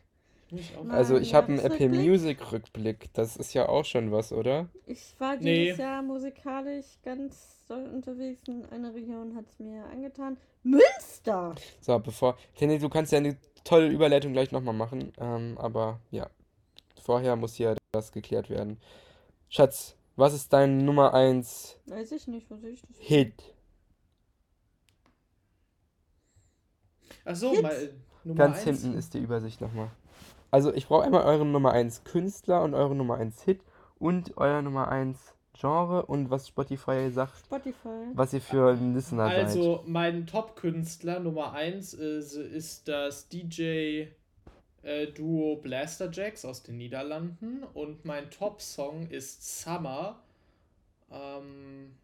Ich. 0.51 0.73
Nein. 0.75 0.89
Also 0.91 1.17
ich 1.17 1.33
habe 1.35 1.47
einen 1.49 1.59
Apple 1.59 1.77
Jahresrückblick? 1.85 2.09
Music-Rückblick. 2.09 3.13
Das 3.13 3.35
ist 3.37 3.53
ja 3.53 3.67
auch 3.69 3.85
schon 3.85 4.11
was, 4.11 4.31
oder? 4.31 4.67
Ich 4.87 5.13
war 5.19 5.35
Nee. 5.37 5.65
dieses 5.65 5.77
Jahr 5.79 6.01
musikalisch 6.01 6.85
ganz 7.03 7.63
doll 7.67 7.85
unterwegs 7.93 8.41
in 8.47 8.65
einer 8.71 8.93
Region, 8.95 9.35
hat 9.35 9.45
es 9.49 9.59
mir 9.59 9.83
angetan. 9.85 10.37
Münster! 10.63 11.53
So, 11.81 11.99
bevor. 11.99 12.37
Tenny, 12.57 12.79
du 12.79 12.89
kannst 12.89 13.11
ja 13.11 13.17
eine 13.19 13.37
tolle 13.63 13.87
Überleitung 13.89 14.33
gleich 14.33 14.51
nochmal 14.51 14.73
machen. 14.73 15.11
Ähm, 15.19 15.57
aber 15.59 15.99
ja. 16.09 16.27
Vorher 17.05 17.35
muss 17.35 17.53
hier 17.53 17.75
das 17.91 18.11
geklärt 18.11 18.49
werden. 18.49 18.79
Schatz, 19.47 19.95
was 20.15 20.33
ist 20.33 20.51
dein 20.51 20.85
Nummer 20.85 21.13
1 21.13 21.79
Weiß 21.85 22.11
ich 22.11 22.27
nicht, 22.27 22.49
was 22.49 22.63
ich 22.63 22.81
das. 22.81 22.97
Hit? 22.97 23.53
Ach 27.23 27.35
so, 27.35 27.51
Hits? 27.51 27.61
mal 27.61 27.93
Nummer 28.23 28.37
Ganz 28.39 28.57
eins. 28.65 28.81
hinten 28.81 28.97
ist 28.97 29.13
die 29.13 29.19
Übersicht 29.19 29.61
nochmal. 29.61 29.91
Also 30.49 30.73
ich 30.73 30.87
brauche 30.87 31.03
einmal 31.03 31.21
euren 31.25 31.51
Nummer 31.51 31.73
1 31.73 32.05
Künstler 32.05 32.63
und 32.63 32.73
eure 32.73 32.95
Nummer 32.95 33.17
1 33.17 33.43
Hit 33.43 33.61
und 33.99 34.35
euer 34.37 34.63
Nummer 34.63 34.87
1 34.87 35.35
Genre 35.53 36.07
und 36.07 36.31
was 36.31 36.47
Spotify 36.47 37.11
sagt, 37.11 37.37
Spotify. 37.45 38.09
was 38.15 38.33
ihr 38.33 38.41
für 38.41 38.71
ein 38.71 38.95
Listener 38.95 39.27
seid. 39.29 39.45
Also, 39.45 39.83
mein 39.85 40.25
Top-Künstler 40.25 41.19
Nummer 41.19 41.53
1 41.53 41.93
ist, 41.93 42.33
ist 42.33 42.87
das 42.87 43.29
DJ-Duo 44.85 45.57
Blaster 45.57 46.11
Jacks 46.11 46.45
aus 46.45 46.63
den 46.63 46.77
Niederlanden 46.77 47.63
und 47.73 48.05
mein 48.05 48.29
Top-Song 48.29 49.09
ist 49.09 49.61
Summer. 49.61 50.21
Ähm, 51.11 51.95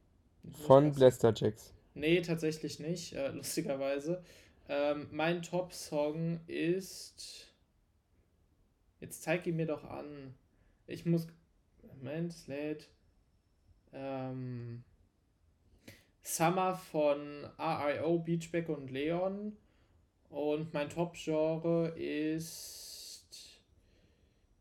Von 0.65 0.91
Blaster 0.91 1.33
Jacks. 1.35 1.73
Nee, 1.93 2.21
tatsächlich 2.21 2.79
nicht, 2.79 3.13
äh, 3.13 3.27
lustigerweise. 3.33 4.23
Ähm, 4.67 5.07
mein 5.11 5.41
Top-Song 5.43 6.39
ist. 6.47 7.47
Jetzt 8.99 9.23
zeig 9.23 9.45
ihn 9.47 9.55
mir 9.55 9.67
doch 9.67 9.83
an. 9.83 10.33
Ich 10.87 11.05
muss. 11.05 11.27
Moment, 11.83 12.31
es 12.31 12.47
lädt. 12.47 12.89
Ähm, 13.93 14.83
Summer 16.23 16.75
von 16.75 17.45
RIO, 17.59 18.19
Beachback 18.19 18.69
und 18.69 18.89
Leon. 18.89 19.55
Und 20.31 20.73
mein 20.73 20.89
Top-Genre 20.89 21.89
ist 21.89 23.59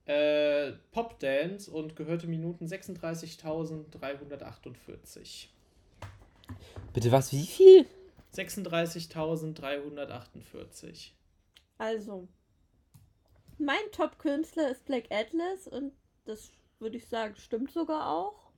äh, 0.04 0.72
Pop-Dance 0.90 1.70
und 1.70 1.94
gehörte 1.94 2.26
Minuten 2.26 2.66
36.348. 2.66 5.46
Bitte 6.92 7.12
was? 7.12 7.32
Wie 7.32 7.46
viel? 7.46 7.86
36.348. 8.34 11.12
Also, 11.78 12.26
mein 13.58 13.78
Top-Künstler 13.92 14.70
ist 14.70 14.84
Black 14.84 15.04
Atlas 15.10 15.68
und 15.68 15.92
das 16.24 16.50
würde 16.80 16.96
ich 16.96 17.06
sagen, 17.06 17.36
stimmt 17.36 17.70
sogar 17.70 18.08
auch. 18.08 18.50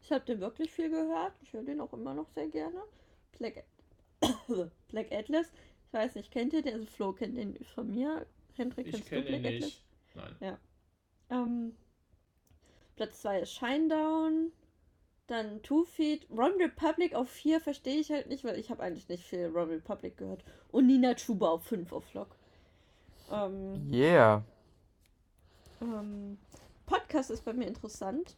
Ich 0.00 0.10
habe 0.10 0.24
den 0.24 0.40
wirklich 0.40 0.72
viel 0.72 0.90
gehört. 0.90 1.34
Ich 1.42 1.52
höre 1.52 1.62
den 1.62 1.80
auch 1.80 1.92
immer 1.92 2.14
noch 2.14 2.28
sehr 2.30 2.48
gerne. 2.48 2.82
Black, 3.38 3.64
Black 4.88 5.12
Atlas. 5.12 5.52
Ich 5.96 6.02
weiß 6.02 6.14
nicht, 6.16 6.30
kennt 6.30 6.52
ihr 6.52 6.60
den? 6.60 6.74
Also 6.74 6.86
Flo 6.86 7.14
kennt 7.14 7.38
den 7.38 7.56
von 7.74 7.90
mir. 7.90 8.26
Hendrik, 8.54 8.86
Ich 8.86 8.92
kennst 8.92 9.08
kenne 9.08 9.30
ihn 9.30 9.40
nicht. 9.40 9.82
Nein. 10.14 10.58
Ähm, 11.30 11.74
Platz 12.96 13.22
2 13.22 13.40
ist 13.40 13.52
Shinedown. 13.54 14.52
Dann 15.26 15.62
Two 15.62 15.84
Feet. 15.84 16.26
Ron 16.30 16.52
Republic 16.60 17.14
auf 17.14 17.30
4 17.30 17.60
verstehe 17.62 17.98
ich 17.98 18.10
halt 18.10 18.28
nicht, 18.28 18.44
weil 18.44 18.58
ich 18.58 18.68
habe 18.70 18.82
eigentlich 18.82 19.08
nicht 19.08 19.24
viel 19.24 19.46
Ron 19.46 19.70
Republic 19.70 20.18
gehört. 20.18 20.44
Und 20.70 20.86
Nina 20.86 21.14
Chuba 21.14 21.48
auf 21.48 21.64
5 21.64 21.90
auf 21.92 22.04
Vlog. 22.04 22.28
Ähm, 23.32 23.90
Yeah. 23.90 24.44
ähm, 25.80 26.36
Podcast 26.84 27.30
ist 27.30 27.42
bei 27.46 27.54
mir 27.54 27.66
interessant. 27.66 28.36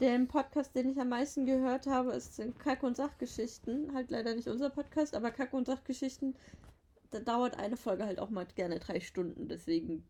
Den 0.00 0.28
Podcast, 0.28 0.74
den 0.76 0.90
ich 0.90 1.00
am 1.00 1.08
meisten 1.08 1.46
gehört 1.46 1.86
habe, 1.86 2.12
ist 2.12 2.40
Kack- 2.58 2.82
und 2.82 2.96
Sachgeschichten. 2.96 3.94
Halt 3.94 4.10
leider 4.10 4.34
nicht 4.34 4.46
unser 4.48 4.68
Podcast, 4.68 5.14
aber 5.14 5.30
Kack- 5.30 5.54
und 5.54 5.66
Sachgeschichten, 5.66 6.34
da 7.10 7.20
dauert 7.20 7.58
eine 7.58 7.76
Folge 7.78 8.04
halt 8.04 8.18
auch 8.18 8.28
mal 8.28 8.46
gerne 8.54 8.78
drei 8.78 9.00
Stunden. 9.00 9.48
Deswegen 9.48 10.04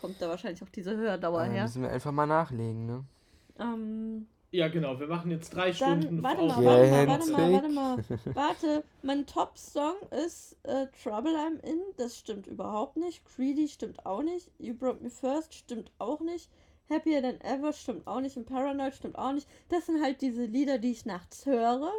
kommt 0.00 0.20
da 0.20 0.28
wahrscheinlich 0.28 0.62
auch 0.64 0.68
diese 0.68 0.96
Hördauer 0.96 1.44
Äh, 1.44 1.50
her. 1.50 1.62
müssen 1.62 1.82
wir 1.82 1.90
einfach 1.90 2.10
mal 2.12 2.26
nachlegen, 2.26 2.86
ne? 2.86 3.04
Ähm, 3.60 4.26
Ja, 4.50 4.66
genau, 4.66 4.98
wir 4.98 5.06
machen 5.06 5.30
jetzt 5.30 5.50
drei 5.50 5.70
Dann, 5.70 6.00
Stunden 6.02 6.22
warte 6.24 6.42
mal, 6.46 6.64
warte 6.64 6.90
mal, 6.90 7.06
warte 7.06 7.30
mal, 7.30 7.52
warte 7.52 7.68
mal. 8.24 8.34
Warte, 8.34 8.84
mein 9.02 9.26
Top-Song 9.26 9.94
ist 10.24 10.56
äh, 10.64 10.88
Trouble 11.04 11.36
I'm 11.36 11.60
In. 11.64 11.78
Das 11.98 12.18
stimmt 12.18 12.48
überhaupt 12.48 12.96
nicht. 12.96 13.22
Greedy 13.36 13.68
stimmt 13.68 14.04
auch 14.04 14.22
nicht. 14.24 14.50
You 14.58 14.74
Broke 14.74 15.04
Me 15.04 15.10
First 15.10 15.54
stimmt 15.54 15.92
auch 15.98 16.20
nicht. 16.20 16.50
Happier 16.90 17.22
Than 17.22 17.40
Ever 17.40 17.72
stimmt 17.72 18.06
auch 18.06 18.20
nicht. 18.20 18.36
Und 18.36 18.44
Paranoid 18.46 18.94
stimmt 18.94 19.16
auch 19.16 19.32
nicht. 19.32 19.48
Das 19.68 19.86
sind 19.86 20.02
halt 20.02 20.20
diese 20.20 20.44
Lieder, 20.44 20.76
die 20.78 20.90
ich 20.90 21.06
nachts 21.06 21.46
höre. 21.46 21.90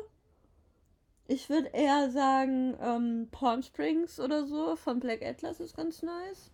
Ich 1.28 1.50
würde 1.50 1.70
eher 1.70 2.12
sagen, 2.12 2.76
ähm, 2.82 3.30
Palm 3.32 3.64
Springs 3.64 4.20
oder 4.20 4.46
so 4.46 4.76
von 4.76 5.00
Black 5.00 5.22
Atlas 5.24 5.60
ist 5.62 5.76
ganz 5.78 6.02
nice. 6.04 6.52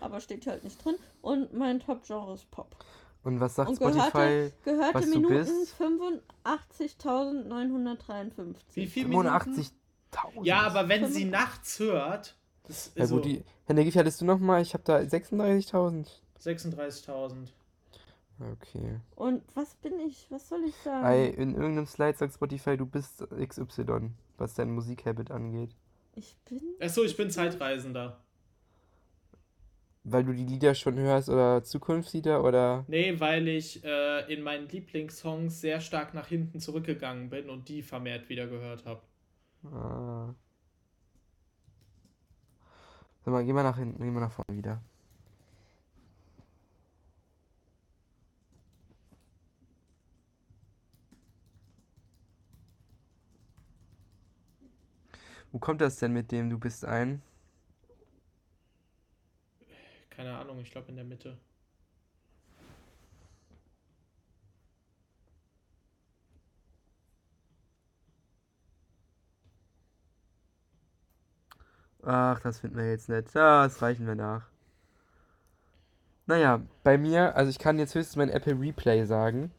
Aber 0.00 0.20
steht 0.20 0.44
hier 0.44 0.52
halt 0.52 0.62
nicht 0.64 0.84
drin. 0.84 0.96
Und 1.22 1.54
mein 1.54 1.80
Top-Genre 1.80 2.34
ist 2.34 2.50
Pop. 2.50 2.76
Und 3.24 3.38
was 3.40 3.54
sagt 3.54 3.70
Und 3.70 3.78
gehörte- 3.78 4.00
Spotify? 4.10 4.52
Gehörte 4.64 4.94
Was 4.94 5.04
du 5.04 5.10
Minuten 5.20 5.34
bist? 5.34 5.74
85.953. 5.80 8.54
Wie 8.74 8.86
viel 8.86 9.06
Minuten? 9.06 9.28
85.000. 9.28 9.72
Ja, 10.44 10.62
aber 10.62 10.88
wenn 10.88 11.06
sie 11.06 11.24
85. 11.24 11.30
nachts 11.30 11.78
hört, 11.78 12.34
das 12.66 12.88
ist 12.88 12.98
Ja 12.98 13.06
so 13.06 13.14
gut, 13.16 13.24
die, 13.26 13.44
wie 13.68 13.90
viel 13.92 14.00
hattest 14.00 14.20
du 14.20 14.24
nochmal? 14.24 14.60
Ich 14.62 14.74
habe 14.74 14.82
da 14.84 14.96
36.000. 14.98 16.08
36.000. 16.42 17.48
Okay. 18.40 19.00
Und 19.14 19.42
was 19.54 19.74
bin 19.76 19.98
ich? 20.00 20.26
Was 20.30 20.48
soll 20.48 20.64
ich 20.64 20.74
sagen? 20.76 21.04
Ei, 21.04 21.26
in 21.26 21.54
irgendeinem 21.54 21.86
Slide 21.86 22.16
sagt 22.16 22.34
Spotify, 22.34 22.76
du 22.76 22.86
bist 22.86 23.24
XY, 23.30 24.10
was 24.38 24.54
dein 24.54 24.70
Musikhabit 24.70 25.30
angeht. 25.30 25.76
Ich 26.14 26.36
bin. 26.48 26.60
Achso, 26.80 27.04
ich 27.04 27.16
bin 27.16 27.30
Zeitreisender. 27.30 28.18
Weil 30.04 30.24
du 30.24 30.32
die 30.32 30.44
Lieder 30.44 30.74
schon 30.74 30.98
hörst 30.98 31.28
oder 31.28 31.62
Zukunftslieder 31.62 32.42
oder. 32.42 32.84
Nee, 32.88 33.20
weil 33.20 33.46
ich 33.46 33.84
äh, 33.84 34.32
in 34.32 34.42
meinen 34.42 34.68
Lieblingssongs 34.68 35.60
sehr 35.60 35.80
stark 35.80 36.12
nach 36.12 36.26
hinten 36.26 36.58
zurückgegangen 36.58 37.30
bin 37.30 37.48
und 37.48 37.68
die 37.68 37.82
vermehrt 37.82 38.28
wieder 38.28 38.48
gehört 38.48 38.84
habe. 38.84 39.02
Ah. 39.64 40.34
Sag 43.24 43.32
mal, 43.32 43.44
geh 43.44 43.52
mal 43.52 43.62
nach 43.62 43.78
hinten, 43.78 44.02
geh 44.02 44.10
mal 44.10 44.20
nach 44.20 44.32
vorne 44.32 44.56
wieder. 44.58 44.82
Wo 55.52 55.58
kommt 55.58 55.82
das 55.82 55.96
denn 55.98 56.12
mit 56.12 56.32
dem 56.32 56.48
Du 56.48 56.58
bist 56.58 56.84
ein? 56.84 57.22
Keine 60.10 60.36
Ahnung, 60.36 60.58
ich 60.60 60.70
glaube 60.70 60.88
in 60.88 60.96
der 60.96 61.04
Mitte. 61.04 61.38
Ach, 72.02 72.40
das 72.40 72.60
finden 72.60 72.76
wir 72.76 72.90
jetzt 72.90 73.08
nicht. 73.08 73.34
Das 73.34 73.80
reichen 73.82 74.06
wir 74.06 74.14
nach. 74.14 74.48
Naja, 76.26 76.62
bei 76.82 76.98
mir, 76.98 77.36
also 77.36 77.50
ich 77.50 77.58
kann 77.58 77.78
jetzt 77.78 77.94
höchstens 77.94 78.16
mein 78.16 78.30
Apple 78.30 78.58
Replay 78.58 79.04
sagen. 79.04 79.52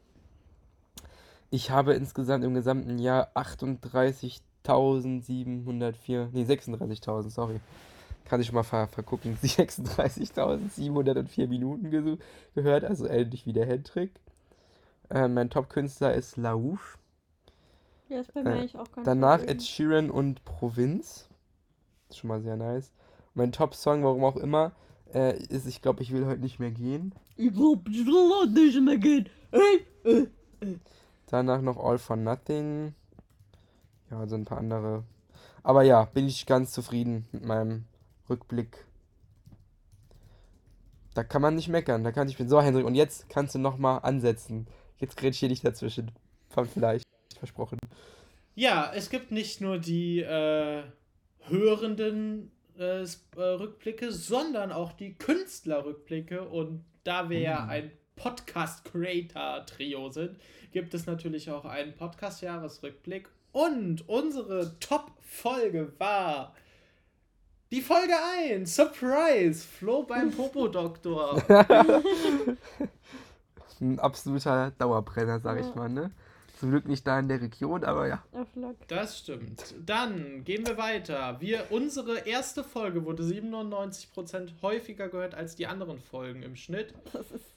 Ich 1.50 1.70
habe 1.70 1.94
insgesamt 1.94 2.44
im 2.44 2.54
gesamten 2.54 2.98
Jahr 2.98 3.30
38.704, 4.64 6.28
nee, 6.32 6.44
36.000, 6.44 7.30
sorry. 7.30 7.60
Kann 8.24 8.40
ich 8.40 8.46
schon 8.46 8.54
mal 8.54 8.62
ver 8.62 8.86
vergucken. 8.88 9.36
36.704 9.42 11.46
Minuten 11.46 12.18
gehört, 12.54 12.84
also 12.84 13.06
ähnlich 13.06 13.44
wie 13.46 13.52
der 13.52 13.66
Hendrik. 13.66 14.12
Äh, 15.10 15.28
mein 15.28 15.50
Top-Künstler 15.50 16.14
ist 16.14 16.38
Lauf. 16.38 16.96
Ja, 18.08 18.20
ist 18.20 18.32
bei 18.32 18.42
mir 18.42 18.50
Äh, 18.50 18.54
eigentlich 18.54 18.76
auch 18.76 18.90
ganz 18.90 19.04
Danach. 19.04 19.42
Ed 19.42 19.62
Sheeran 19.62 20.10
und 20.10 20.42
Provinz. 20.44 21.28
Ist 22.08 22.18
schon 22.18 22.28
mal 22.28 22.40
sehr 22.40 22.56
nice. 22.56 22.92
Mein 23.34 23.52
Top-Song, 23.52 24.02
warum 24.04 24.24
auch 24.24 24.36
immer, 24.36 24.72
äh, 25.12 25.36
ist 25.36 25.66
Ich 25.66 25.82
glaube, 25.82 26.02
ich 26.02 26.12
will 26.12 26.24
heute 26.26 26.40
nicht 26.40 26.58
mehr 26.58 26.70
gehen. 26.70 27.14
Ich 27.36 27.54
will 27.54 28.32
auch 28.32 28.46
nicht 28.46 28.80
mehr 28.80 28.96
gehen. 28.96 29.28
Äh. 29.52 29.80
Danach 31.26 31.60
noch 31.60 31.76
All 31.76 31.98
for 31.98 32.16
Nothing. 32.16 32.94
Ja, 34.14 34.26
so 34.28 34.36
ein 34.36 34.44
paar 34.44 34.58
andere. 34.58 35.02
Aber 35.64 35.82
ja, 35.82 36.04
bin 36.04 36.28
ich 36.28 36.46
ganz 36.46 36.70
zufrieden 36.72 37.26
mit 37.32 37.44
meinem 37.44 37.84
Rückblick. 38.30 38.86
Da 41.14 41.24
kann 41.24 41.42
man 41.42 41.56
nicht 41.56 41.68
meckern. 41.68 42.04
Da 42.04 42.12
kann 42.12 42.28
ich 42.28 42.36
bin 42.36 42.48
so, 42.48 42.60
Hendrik. 42.60 42.84
Und 42.86 42.94
jetzt 42.94 43.28
kannst 43.28 43.54
du 43.54 43.58
nochmal 43.58 44.00
ansetzen. 44.02 44.66
Jetzt 44.98 45.16
grätsch 45.16 45.38
hier 45.38 45.48
nicht 45.48 45.64
dazwischen. 45.64 46.12
Von 46.48 46.66
vielleicht. 46.66 47.04
Versprochen. 47.38 47.78
Ja, 48.54 48.92
es 48.94 49.10
gibt 49.10 49.32
nicht 49.32 49.60
nur 49.60 49.78
die 49.78 50.20
äh, 50.20 50.84
hörenden 51.40 52.52
äh, 52.78 53.02
äh, 53.02 53.06
Rückblicke, 53.36 54.12
sondern 54.12 54.70
auch 54.70 54.92
die 54.92 55.14
Künstlerrückblicke. 55.14 56.48
Und 56.48 56.84
da 57.02 57.28
wir 57.30 57.40
ja 57.40 57.62
Mhm. 57.62 57.70
ein 57.70 57.90
Podcast-Creator-Trio 58.16 60.10
sind, 60.10 60.38
gibt 60.72 60.94
es 60.94 61.06
natürlich 61.06 61.50
auch 61.50 61.64
einen 61.64 61.94
Podcast-Jahresrückblick. 61.94 63.28
Und 63.54 64.06
unsere 64.08 64.78
Top-Folge 64.80 65.92
war 65.98 66.54
die 67.70 67.80
Folge 67.80 68.14
1, 68.40 68.74
Surprise, 68.74 69.64
Flo 69.64 70.02
beim 70.02 70.32
Popodoktor. 70.36 71.40
Ein 73.80 74.00
absoluter 74.00 74.72
Dauerbrenner, 74.72 75.38
sag 75.38 75.60
ich 75.60 75.72
mal, 75.76 75.88
ne? 75.88 76.10
Zum 76.58 76.70
Glück 76.70 76.88
nicht 76.88 77.06
da 77.06 77.20
in 77.20 77.28
der 77.28 77.40
Region, 77.40 77.84
aber 77.84 78.08
ja. 78.08 78.24
Das 78.88 79.20
stimmt. 79.20 79.76
Dann 79.86 80.42
gehen 80.42 80.66
wir 80.66 80.76
weiter. 80.76 81.40
Wir, 81.40 81.66
unsere 81.70 82.26
erste 82.26 82.64
Folge 82.64 83.04
wurde 83.04 83.22
97% 83.22 84.50
häufiger 84.62 85.08
gehört 85.08 85.36
als 85.36 85.54
die 85.54 85.68
anderen 85.68 86.00
Folgen 86.00 86.42
im 86.42 86.56
Schnitt. 86.56 86.92
Das 87.12 87.30
ist 87.30 87.54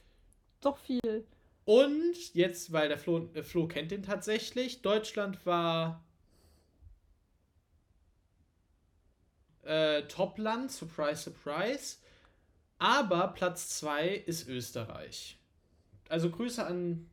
doch 0.61 0.77
viel. 0.77 1.25
Und 1.67 2.33
jetzt, 2.33 2.71
weil 2.71 2.87
der 2.87 2.97
Flo, 2.97 3.29
äh, 3.33 3.43
Flo 3.43 3.67
kennt 3.67 3.91
den 3.91 4.01
tatsächlich, 4.01 4.81
Deutschland 4.81 5.45
war 5.45 6.01
äh, 9.63 10.03
Topland, 10.03 10.71
surprise, 10.71 11.23
surprise. 11.23 11.97
Aber 12.79 13.27
Platz 13.27 13.67
2 13.79 14.07
ist 14.07 14.47
Österreich. 14.47 15.37
Also 16.07 16.29
Grüße 16.29 16.65
an 16.65 17.09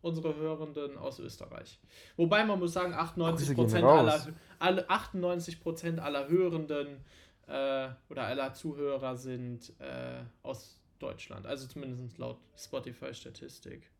unsere 0.00 0.34
Hörenden 0.34 0.96
aus 0.96 1.18
Österreich. 1.18 1.78
Wobei 2.16 2.42
man 2.42 2.58
muss 2.60 2.72
sagen, 2.72 2.94
98% 2.94 3.54
Grüße 3.54 3.76
gehen 3.76 3.84
aller, 3.84 4.28
alle 4.60 4.88
98% 4.88 5.98
aller 5.98 6.28
Hörenden 6.30 7.04
äh, 7.48 7.88
oder 8.08 8.22
aller 8.22 8.54
Zuhörer 8.54 9.14
sind 9.18 9.78
äh, 9.78 10.22
aus 10.42 10.80
Deutschland. 10.98 11.46
Also 11.46 11.66
zumindest 11.66 12.18
laut 12.18 12.38
Spotify-Statistik. 12.56 13.90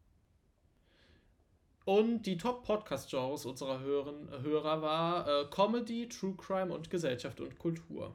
Und 1.85 2.23
die 2.23 2.39
Top-Podcast-Genres 2.39 3.45
unserer 3.45 3.81
Hören, 3.81 4.29
Hörer 4.43 4.81
war 4.81 5.29
äh, 5.29 5.45
Comedy, 5.51 6.09
True 6.09 6.35
Crime 6.37 6.73
und 6.73 6.89
Gesellschaft 6.89 7.41
und 7.41 7.59
Kultur. 7.59 8.15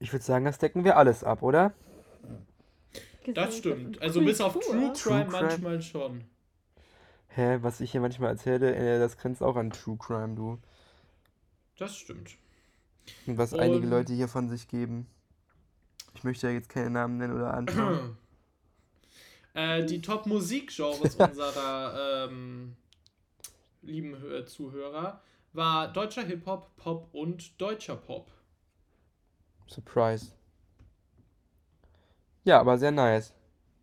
Ich 0.00 0.12
würde 0.12 0.24
sagen, 0.24 0.44
das 0.44 0.58
decken 0.58 0.82
wir 0.82 0.96
alles 0.96 1.22
ab, 1.22 1.42
oder? 1.42 1.72
Das 3.34 3.56
stimmt. 3.58 4.02
Also 4.02 4.20
bis 4.20 4.40
auf. 4.40 4.54
True 4.54 4.62
Crime, 4.62 4.92
True 4.94 5.24
Crime. 5.24 5.30
manchmal 5.30 5.80
schon. 5.82 6.24
Hä, 7.28 7.58
was 7.62 7.80
ich 7.80 7.92
hier 7.92 8.00
manchmal 8.00 8.30
erzähle, 8.30 8.74
äh, 8.74 8.98
das 8.98 9.16
grenzt 9.16 9.42
auch 9.44 9.54
an 9.56 9.70
True 9.70 9.96
Crime, 9.96 10.34
du. 10.34 10.58
Das 11.78 11.96
stimmt. 11.96 12.36
Und 13.26 13.38
was 13.38 13.54
einige 13.54 13.84
Und- 13.84 13.90
Leute 13.90 14.12
hier 14.12 14.26
von 14.28 14.48
sich 14.48 14.66
geben. 14.66 15.06
Ich 16.22 16.24
möchte 16.24 16.46
ja 16.46 16.52
jetzt 16.52 16.68
keine 16.68 16.88
Namen 16.88 17.16
nennen 17.18 17.34
oder 17.34 17.52
anschauen. 17.52 18.16
äh, 19.54 19.84
die 19.84 20.00
Top-Musikgenres 20.00 21.16
unserer 21.18 22.28
ähm, 22.30 22.76
lieben 23.82 24.14
Hö- 24.14 24.44
Zuhörer 24.46 25.20
war 25.52 25.92
deutscher 25.92 26.22
Hip-Hop, 26.22 26.76
Pop 26.76 27.08
und 27.12 27.60
deutscher 27.60 27.96
Pop. 27.96 28.30
Surprise. 29.66 30.26
Ja, 32.44 32.60
aber 32.60 32.78
sehr 32.78 32.92
nice. 32.92 33.34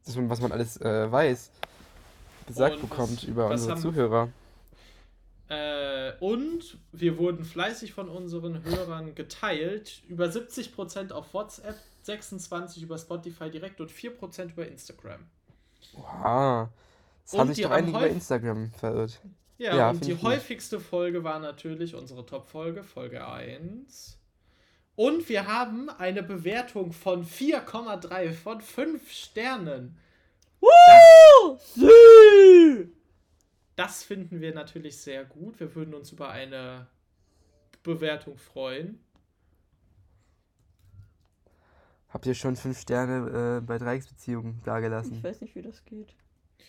Das, 0.05 0.15
was 0.17 0.39
man 0.39 0.53
alles 0.53 0.79
äh, 0.79 1.11
weiß, 1.11 1.51
gesagt 2.47 2.75
Und 2.75 2.83
was- 2.83 2.89
bekommt 2.89 3.23
über 3.25 3.49
was 3.49 3.59
unsere 3.59 3.71
haben- 3.73 3.81
Zuhörer. 3.81 4.29
Äh, 5.49 6.13
und 6.21 6.77
wir 6.93 7.17
wurden 7.17 7.43
fleißig 7.43 7.91
von 7.91 8.07
unseren 8.07 8.63
Hörern 8.63 9.13
geteilt. 9.13 10.03
Über 10.07 10.27
70% 10.27 11.11
auf 11.11 11.33
WhatsApp, 11.33 11.75
26% 12.09 12.81
über 12.81 12.97
Spotify 12.97 13.49
direkt 13.49 13.79
und 13.81 13.91
4% 13.91 14.51
über 14.51 14.67
Instagram. 14.67 15.25
Wow. 15.93 16.69
Das 17.23 17.33
Und 17.33 17.39
haben 17.39 17.53
sich 17.53 17.63
doch 17.63 17.71
einige 17.71 17.97
häufig- 17.97 18.13
Instagram 18.15 18.71
verirrt. 18.71 19.21
Ja, 19.57 19.75
Ja, 19.75 19.89
und 19.91 20.05
die 20.05 20.13
ich 20.13 20.19
gut. 20.21 20.29
häufigste 20.29 20.79
Folge 20.79 21.23
war 21.23 21.39
natürlich 21.39 21.93
unsere 21.93 22.25
Top-Folge, 22.25 22.83
Folge 22.83 23.27
1. 23.27 24.17
Und 24.95 25.29
wir 25.29 25.47
haben 25.47 25.89
eine 25.89 26.23
Bewertung 26.23 26.91
von 26.93 27.23
4,3 27.25 28.31
von 28.33 28.61
5 28.61 29.11
Sternen. 29.11 29.97
Das 33.75 34.03
finden 34.03 34.41
wir 34.41 34.53
natürlich 34.53 34.97
sehr 34.97 35.23
gut. 35.25 35.59
Wir 35.59 35.73
würden 35.75 35.93
uns 35.93 36.11
über 36.11 36.29
eine 36.29 36.87
Bewertung 37.83 38.37
freuen. 38.37 38.99
Habt 42.09 42.25
ihr 42.25 42.33
schon 42.33 42.55
fünf 42.55 42.79
Sterne 42.79 43.57
äh, 43.57 43.61
bei 43.65 43.77
Dreiecksbeziehungen 43.77 44.55
Ich 44.57 44.63
dagelassen? 44.63 45.21
weiß 45.23 45.41
nicht, 45.41 45.55
wie 45.55 45.61
das 45.61 45.83
geht. 45.85 46.13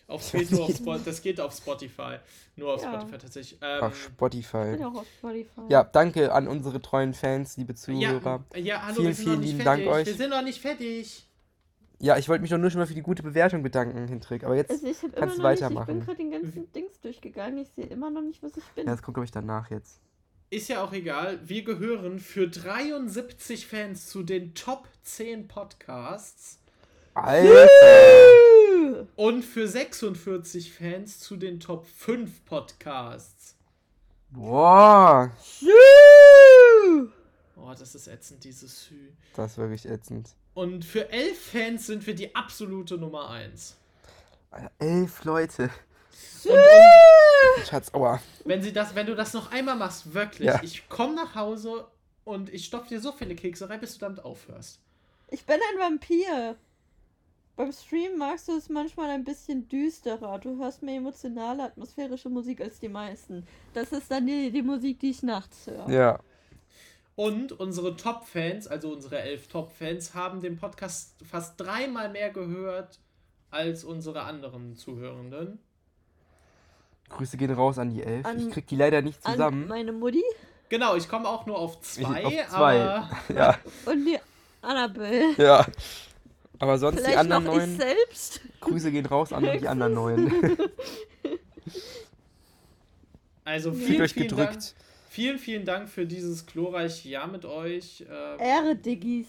Auf, 0.06 0.34
Ich 0.34 0.50
nur 0.50 0.62
auf 0.62 0.68
nicht. 0.68 0.78
Spo 0.80 0.96
das 0.98 1.22
geht 1.22 1.40
auf 1.40 1.54
Spotify. 1.54 2.16
Nur 2.56 2.74
auf 2.74 2.82
Ja. 2.82 2.92
Spotify 2.92 3.18
tatsächlich. 3.18 3.58
Ähm, 3.62 3.82
Auf 3.82 3.94
Ich 3.94 4.02
Spotify. 4.04 4.70
bin 4.72 4.80
ja 4.80 4.88
auch 4.88 4.94
auf 4.96 5.06
Spotify. 5.18 5.60
Ja, 5.68 5.84
danke 5.84 6.32
an 6.32 6.46
unsere 6.48 6.80
treuen 6.82 7.14
Fans, 7.14 7.56
liebe 7.56 7.74
Zuhörer. 7.74 8.44
ja, 8.54 8.58
ja, 8.60 8.82
hallo, 8.82 8.94
Vielen, 8.96 9.06
wir 9.08 9.14
sind 9.14 9.26
noch 9.26 9.32
vielen 9.32 9.42
lieben 9.42 9.60
fertig. 9.60 9.84
Dank 9.84 9.96
euch. 9.96 10.06
Wir 10.06 10.14
sind 10.14 10.30
noch 10.30 10.42
nicht 10.42 10.60
fertig. 10.60 11.26
Ja, 12.02 12.16
ich 12.16 12.28
wollte 12.30 12.40
mich 12.40 12.50
doch 12.50 12.56
nur 12.58 12.70
schon 12.70 12.80
mal 12.80 12.86
für 12.86 12.94
die 12.94 13.02
gute 13.02 13.22
Bewertung 13.22 13.62
bedanken, 13.62 14.08
Hintrick. 14.08 14.42
Aber 14.44 14.56
jetzt, 14.56 14.70
Also 14.70 14.86
ich 14.86 14.98
Kannst 15.00 15.12
noch 15.14 15.20
du 15.20 15.26
nicht, 15.26 15.36
ich 15.38 15.42
weitermachen. 15.42 15.86
bin 15.98 16.00
gerade 16.06 16.16
den 16.16 16.30
ganzen 16.30 16.72
Dings 16.72 16.98
durchgegangen. 17.00 17.58
Ich 17.58 17.68
sehe 17.76 17.84
immer 17.86 18.10
noch 18.10 18.22
nicht, 18.22 18.42
was 18.42 18.56
ich 18.56 18.64
bin. 18.74 18.86
ja, 18.86 18.92
das 18.92 19.02
kommt, 19.02 19.14
glaube 19.16 19.26
ich, 19.26 19.30
danach 19.30 19.70
jetzt. 19.70 20.00
Ist 20.52 20.68
ja 20.68 20.82
auch 20.82 20.92
egal. 20.92 21.38
Wir 21.48 21.62
gehören 21.62 22.18
für 22.18 22.48
73 22.48 23.68
Fans 23.68 24.08
zu 24.08 24.24
den 24.24 24.52
Top 24.52 24.88
10 25.04 25.46
Podcasts 25.46 26.58
Alter! 27.14 29.06
und 29.14 29.44
für 29.44 29.68
46 29.68 30.72
Fans 30.72 31.20
zu 31.20 31.36
den 31.36 31.60
Top 31.60 31.86
5 31.86 32.44
Podcasts. 32.46 33.54
Boah! 34.30 35.30
Oh, 37.54 37.72
das 37.78 37.94
ist 37.94 38.08
ätzend, 38.08 38.42
dieses 38.42 38.90
Hü. 38.90 39.10
Das 39.36 39.52
ist 39.52 39.58
wirklich 39.58 39.86
ätzend. 39.86 40.34
Und 40.54 40.84
für 40.84 41.10
11 41.10 41.40
Fans 41.40 41.86
sind 41.86 42.04
wir 42.08 42.16
die 42.16 42.34
absolute 42.34 42.98
Nummer 42.98 43.30
1. 43.30 43.76
Alter, 44.50 44.72
elf 44.80 45.22
Leute. 45.22 45.70
Und, 46.44 46.52
und 47.58 47.66
Schatz, 47.66 47.92
aua. 47.94 48.20
wenn, 48.44 48.62
sie 48.62 48.72
das, 48.72 48.94
wenn 48.94 49.06
du 49.06 49.14
das 49.14 49.34
noch 49.34 49.52
einmal 49.52 49.76
machst, 49.76 50.14
wirklich, 50.14 50.46
Ja. 50.48 50.60
ich 50.62 50.88
komme 50.88 51.14
nach 51.14 51.34
Hause 51.34 51.86
und 52.24 52.52
ich 52.52 52.64
stopf 52.66 52.88
dir 52.88 53.00
so 53.00 53.12
viele 53.12 53.34
Kekse 53.34 53.68
rein, 53.68 53.80
bis 53.80 53.94
du 53.94 54.00
damit 54.00 54.24
aufhörst. 54.24 54.80
Ich 55.28 55.44
bin 55.44 55.56
ein 55.56 55.78
Vampir. 55.78 56.56
Beim 57.56 57.72
Stream 57.72 58.16
magst 58.16 58.48
du 58.48 58.56
es 58.56 58.68
manchmal 58.70 59.10
ein 59.10 59.24
bisschen 59.24 59.68
düsterer. 59.68 60.38
Du 60.38 60.58
hörst 60.58 60.82
mehr 60.82 60.96
emotionale, 60.96 61.64
atmosphärische 61.64 62.30
Musik 62.30 62.60
als 62.62 62.78
die 62.80 62.88
meisten. 62.88 63.46
Das 63.74 63.92
ist 63.92 64.10
dann 64.10 64.26
die, 64.26 64.50
die 64.50 64.62
Musik, 64.62 64.98
die 65.00 65.10
ich 65.10 65.22
nachts 65.22 65.66
höre. 65.66 65.88
Ja. 65.90 66.20
Und 67.16 67.52
unsere 67.52 67.96
Top-Fans, 67.96 68.66
also 68.66 68.90
unsere 68.92 69.20
elf 69.20 69.48
Top-Fans, 69.48 70.14
haben 70.14 70.40
den 70.40 70.56
Podcast 70.56 71.16
fast 71.28 71.60
dreimal 71.60 72.08
mehr 72.08 72.30
gehört 72.30 72.98
als 73.50 73.84
unsere 73.84 74.22
anderen 74.22 74.74
Zuhörenden. 74.74 75.58
Grüße 77.10 77.36
gehen 77.36 77.52
raus 77.52 77.78
an 77.78 77.90
die 77.90 78.02
elf. 78.02 78.24
An- 78.26 78.38
ich 78.38 78.50
krieg 78.50 78.66
die 78.66 78.76
leider 78.76 79.02
nicht 79.02 79.18
An 79.26 79.32
zusammen. 79.34 79.68
meine 79.68 79.92
Mutti 79.92 80.22
Genau, 80.68 80.94
ich 80.96 81.08
komme 81.08 81.28
auch 81.28 81.46
nur 81.46 81.58
auf 81.58 81.80
zwei, 81.80 82.24
Auf 82.24 82.32
zwei. 82.48 82.80
aber 82.80 83.10
Ja, 83.34 83.58
und 83.86 84.04
die 84.04 84.18
Annabelle. 84.62 85.34
ja. 85.36 85.66
Aber 86.60 86.78
sonst 86.78 86.98
die 86.98 87.02
Vielleicht 87.04 87.18
anderen 87.18 87.44
noch 87.44 87.54
ich 87.54 87.58
neun. 87.60 87.76
selbst. 87.76 88.40
Grüße 88.60 88.92
gehen 88.92 89.06
raus 89.06 89.32
an 89.32 89.42
die 89.42 89.66
anderen 89.66 89.94
neun. 89.94 90.30
also 93.44 93.72
Fühlt 93.72 93.84
vielen, 93.86 94.02
euch 94.02 94.12
vielen 94.12 94.28
Dank, 94.28 94.40
gedrückt. 94.50 94.74
vielen, 95.08 95.38
vielen 95.38 95.64
Dank 95.64 95.88
für 95.88 96.06
dieses 96.06 96.46
glorreiche 96.46 97.08
Jahr 97.08 97.26
mit 97.26 97.44
euch. 97.44 98.04
ähm, 98.10 98.38
Ehre, 98.38 98.76
Diggis. 98.76 99.26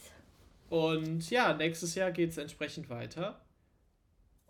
Und 0.70 1.30
ja, 1.30 1.54
nächstes 1.54 1.96
Jahr 1.96 2.12
geht 2.12 2.32
es 2.32 2.38
entsprechend 2.38 2.90
weiter. 2.90 3.40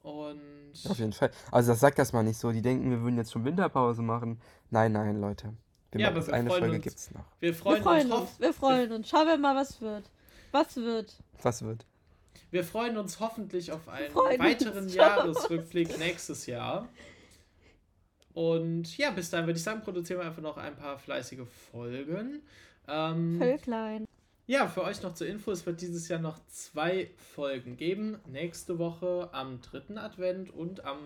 Und 0.03 0.41
Auf 0.89 0.97
jeden 0.97 1.13
Fall. 1.13 1.31
Also 1.51 1.71
das 1.71 1.79
sagt 1.79 1.99
das 1.99 2.11
mal 2.13 2.23
nicht 2.23 2.39
so. 2.39 2.51
Die 2.51 2.61
denken, 2.61 2.89
wir 2.89 3.01
würden 3.01 3.17
jetzt 3.17 3.31
schon 3.31 3.45
Winterpause 3.45 4.01
machen. 4.01 4.39
Nein, 4.69 4.93
nein, 4.93 5.19
Leute. 5.21 5.53
Wir 5.91 6.01
Ja, 6.01 6.07
machen 6.09 6.17
aber 6.17 6.27
wir 6.27 6.33
eine 6.33 6.49
freuen 6.49 6.61
Folge 6.61 6.75
uns. 6.77 6.83
gibt's 6.83 7.11
noch. 7.11 7.25
wir 7.39 7.49
Wir 7.49 7.55
freuen, 7.55 7.83
freuen 7.83 8.11
uns, 8.11 8.21
uns, 8.31 8.39
wir 8.39 8.53
freuen 8.53 8.91
uns. 8.93 9.09
Schauen 9.09 9.27
wir 9.27 9.37
mal, 9.37 9.55
was 9.55 9.79
wird. 9.81 10.09
Was 10.51 10.75
wird? 10.75 11.15
Was 11.41 11.61
wird? 11.63 11.85
wir 12.49 12.63
freuen 12.65 12.97
uns 12.97 13.19
hoffentlich 13.21 13.71
auf 13.71 13.87
einen 13.87 14.11
freuen 14.11 14.39
weiteren 14.39 14.83
uns. 14.83 14.93
Jahresrückblick 14.93 15.97
nächstes 15.99 16.45
Jahr. 16.47 16.89
Und 18.33 18.97
ja, 18.97 19.11
bis 19.11 19.29
dahin 19.29 19.45
würde 19.45 19.57
ich 19.57 19.63
sagen, 19.63 19.81
produzieren 19.81 20.19
wir 20.19 20.25
einfach 20.25 20.41
noch 20.41 20.57
ein 20.57 20.75
paar 20.75 20.97
fleißige 20.97 21.41
Folgen. 21.71 22.41
Ähm, 22.87 23.37
Völklein. 23.37 24.05
Ja, 24.51 24.67
für 24.67 24.83
euch 24.83 25.01
noch 25.01 25.13
zur 25.13 25.27
Info, 25.27 25.49
es 25.51 25.65
wird 25.65 25.79
dieses 25.79 26.09
Jahr 26.09 26.19
noch 26.19 26.37
zwei 26.49 27.09
Folgen 27.15 27.77
geben. 27.77 28.19
Nächste 28.27 28.79
Woche 28.79 29.29
am 29.31 29.61
dritten 29.61 29.97
Advent 29.97 30.53
und 30.53 30.83
am, 30.83 30.97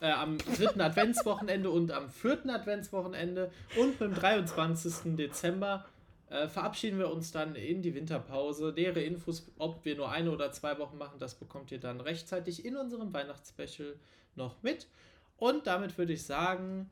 äh, 0.00 0.12
am 0.12 0.38
dritten 0.38 0.80
Adventswochenende 0.80 1.70
und 1.70 1.90
am 1.90 2.08
vierten 2.08 2.50
Adventswochenende 2.50 3.50
und 3.80 4.00
dem 4.00 4.14
23. 4.14 5.16
Dezember 5.16 5.86
äh, 6.30 6.46
verabschieden 6.46 7.00
wir 7.00 7.10
uns 7.10 7.32
dann 7.32 7.56
in 7.56 7.82
die 7.82 7.96
Winterpause. 7.96 8.72
Nähere 8.76 9.02
Infos, 9.02 9.50
ob 9.58 9.84
wir 9.84 9.96
nur 9.96 10.12
eine 10.12 10.30
oder 10.30 10.52
zwei 10.52 10.78
Wochen 10.78 10.98
machen, 10.98 11.18
das 11.18 11.34
bekommt 11.34 11.72
ihr 11.72 11.80
dann 11.80 12.00
rechtzeitig 12.00 12.64
in 12.64 12.76
unserem 12.76 13.12
Weihnachtsspecial 13.12 13.96
noch 14.36 14.62
mit. 14.62 14.86
Und 15.36 15.66
damit 15.66 15.98
würde 15.98 16.12
ich 16.12 16.22
sagen, 16.22 16.88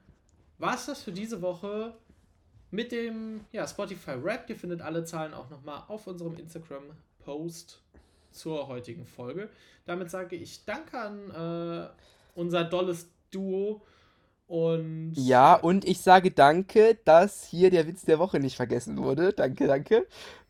war 0.59 0.75
es 0.75 0.87
das 0.87 1.05
für 1.05 1.13
diese 1.13 1.43
Woche 1.43 1.95
mit 2.71 2.93
dem 2.93 3.41
ja, 3.53 3.67
Spotify 3.67 4.13
Rap. 4.13 4.49
Ihr 4.49 4.57
findet 4.57 4.81
alle 4.83 5.05
Zahlen 5.05 5.35
auch 5.35 5.51
nochmal 5.51 5.83
auf 5.89 6.07
unserem 6.07 6.37
Instagram-Post 6.37 7.83
zur 8.31 8.69
heutigen 8.69 9.07
Folge. 9.07 9.49
Damit 9.85 10.11
sage 10.11 10.37
ich 10.37 10.65
Danke 10.65 10.99
an 10.99 11.31
äh, 11.31 11.89
unser 12.35 12.65
dolles 12.65 13.09
Duo 13.31 13.83
und 14.47 15.15
Ja, 15.17 15.55
und 15.55 15.85
ich 15.85 16.01
sage 16.01 16.31
danke, 16.31 16.99
dass 17.05 17.45
hier 17.45 17.71
der 17.71 17.87
Witz 17.87 18.03
der 18.03 18.19
Woche 18.19 18.39
nicht 18.39 18.57
vergessen 18.57 18.97
wurde. 18.99 19.33
Danke, 19.33 19.67
danke. 19.67 20.07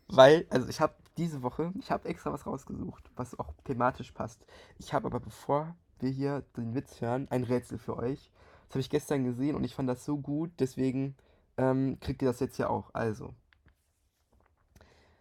Weil, 0.07 0.45
also 0.49 0.67
ich 0.69 0.79
habe 0.79 0.93
diese 1.17 1.41
Woche, 1.41 1.73
ich 1.79 1.89
habe 1.89 2.07
extra 2.07 2.31
was 2.31 2.45
rausgesucht, 2.45 3.09
was 3.15 3.37
auch 3.39 3.53
thematisch 3.63 4.11
passt. 4.11 4.45
Ich 4.77 4.93
habe 4.93 5.07
aber 5.07 5.19
bevor 5.19 5.75
wir 5.99 6.09
hier 6.09 6.43
den 6.55 6.75
Witz 6.75 7.01
hören, 7.01 7.27
ein 7.31 7.43
Rätsel 7.43 7.79
für 7.79 7.97
euch. 7.97 8.31
Das 8.67 8.75
habe 8.75 8.81
ich 8.81 8.89
gestern 8.89 9.23
gesehen 9.23 9.55
und 9.55 9.63
ich 9.63 9.73
fand 9.73 9.89
das 9.89 10.05
so 10.05 10.17
gut, 10.17 10.51
deswegen 10.59 11.15
ähm, 11.57 11.99
kriegt 11.99 12.21
ihr 12.21 12.27
das 12.27 12.39
jetzt 12.39 12.57
ja 12.57 12.69
auch. 12.69 12.93
Also, 12.93 13.33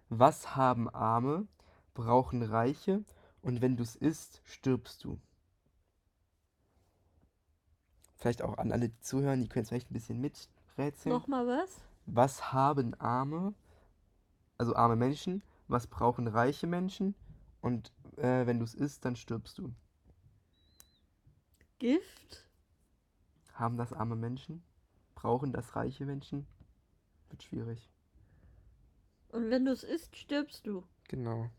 was 0.09 0.55
haben 0.55 0.89
Arme, 0.89 1.47
brauchen 1.95 2.43
Reiche 2.43 3.05
und 3.43 3.61
wenn 3.61 3.76
du 3.76 3.82
es 3.82 3.97
isst, 3.97 4.41
stirbst 4.45 5.03
du? 5.05 5.20
Vielleicht 8.16 8.43
auch 8.43 8.57
an 8.59 8.72
alle, 8.72 8.89
die 8.89 9.01
zuhören, 9.01 9.43
die 9.43 9.49
können 9.49 9.62
jetzt 9.62 9.70
vielleicht 9.70 9.91
ein 9.91 9.95
bisschen 9.95 10.20
miträtseln. 10.20 11.14
Nochmal 11.14 11.47
was? 11.47 11.80
Was 12.07 12.53
haben 12.53 12.95
Arme, 12.95 13.55
also 14.59 14.76
arme 14.76 14.97
Menschen, 14.97 15.43
was 15.68 15.87
brauchen 15.87 16.28
reiche 16.28 16.66
Menschen 16.66 17.14
und 17.61 17.93
äh, 18.16 18.47
wenn 18.47 18.59
du 18.59 18.64
es 18.64 18.74
isst, 18.74 19.05
dann 19.05 19.16
stirbst 19.16 19.59
du? 19.59 19.74
Gift? 21.78 22.49
Haben 23.53 23.76
das 23.76 23.93
arme 23.93 24.16
Menschen? 24.16 24.62
Brauchen 25.27 25.53
das 25.53 25.74
reiche 25.74 26.07
Menschen? 26.07 26.47
Wird 27.31 27.43
schwierig. 27.43 27.91
Und 29.31 29.51
wenn 29.51 29.64
du 29.64 29.72
es 29.72 29.83
isst, 29.83 30.16
stirbst 30.16 30.64
du. 30.68 30.85
Genau. 31.09 31.51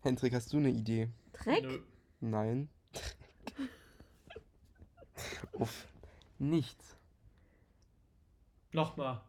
Hendrik, 0.00 0.32
hast 0.32 0.50
du 0.54 0.56
eine 0.56 0.70
Idee? 0.70 1.10
Dreck? 1.34 1.62
Nö. 1.62 1.80
Nein. 2.20 2.70
Uff. 5.52 5.86
Nichts. 6.38 6.96
Nochmal. 8.72 9.20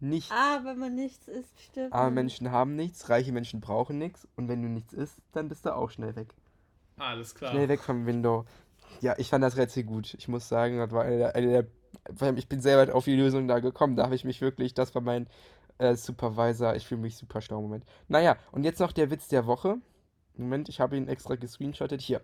Nichts. 0.00 0.32
Ah, 0.32 0.64
wenn 0.64 0.80
man 0.80 0.96
nichts 0.96 1.28
isst, 1.28 1.60
stirbt 1.60 1.92
Arme 1.92 2.06
man. 2.06 2.14
Menschen 2.14 2.50
haben 2.50 2.74
nichts, 2.74 3.10
reiche 3.10 3.30
Menschen 3.30 3.60
brauchen 3.60 3.98
nichts 3.98 4.26
und 4.34 4.48
wenn 4.48 4.60
du 4.60 4.68
nichts 4.68 4.92
isst, 4.92 5.22
dann 5.30 5.48
bist 5.48 5.66
du 5.66 5.76
auch 5.76 5.90
schnell 5.90 6.16
weg. 6.16 6.34
Alles 6.96 7.36
klar. 7.36 7.52
Schnell 7.52 7.68
weg 7.68 7.80
vom 7.80 8.06
Window. 8.06 8.44
Ja, 9.00 9.14
ich 9.18 9.28
fand 9.28 9.44
das 9.44 9.56
Rätsel 9.56 9.84
gut. 9.84 10.14
Ich 10.14 10.26
muss 10.26 10.48
sagen, 10.48 10.78
das 10.78 10.90
war 10.90 11.04
eine 11.04 11.18
der, 11.18 11.36
eine 11.36 11.46
der 11.46 11.81
ich 12.36 12.48
bin 12.48 12.60
sehr 12.60 12.78
weit 12.78 12.90
auf 12.90 13.04
die 13.04 13.16
Lösung 13.16 13.48
da 13.48 13.58
gekommen. 13.60 13.96
Da 13.96 14.04
habe 14.04 14.14
ich 14.14 14.24
mich 14.24 14.40
wirklich, 14.40 14.74
das 14.74 14.94
war 14.94 15.02
mein 15.02 15.26
äh, 15.78 15.94
Supervisor. 15.94 16.74
Ich 16.76 16.86
fühle 16.86 17.00
mich 17.00 17.16
super 17.16 17.40
schlau 17.40 17.58
im 17.58 17.64
Moment. 17.64 17.84
Naja, 18.08 18.36
und 18.52 18.64
jetzt 18.64 18.80
noch 18.80 18.92
der 18.92 19.10
Witz 19.10 19.28
der 19.28 19.46
Woche. 19.46 19.76
Moment, 20.36 20.68
ich 20.68 20.80
habe 20.80 20.96
ihn 20.96 21.08
extra 21.08 21.34
gescreenshottet. 21.34 22.00
Hier. 22.00 22.20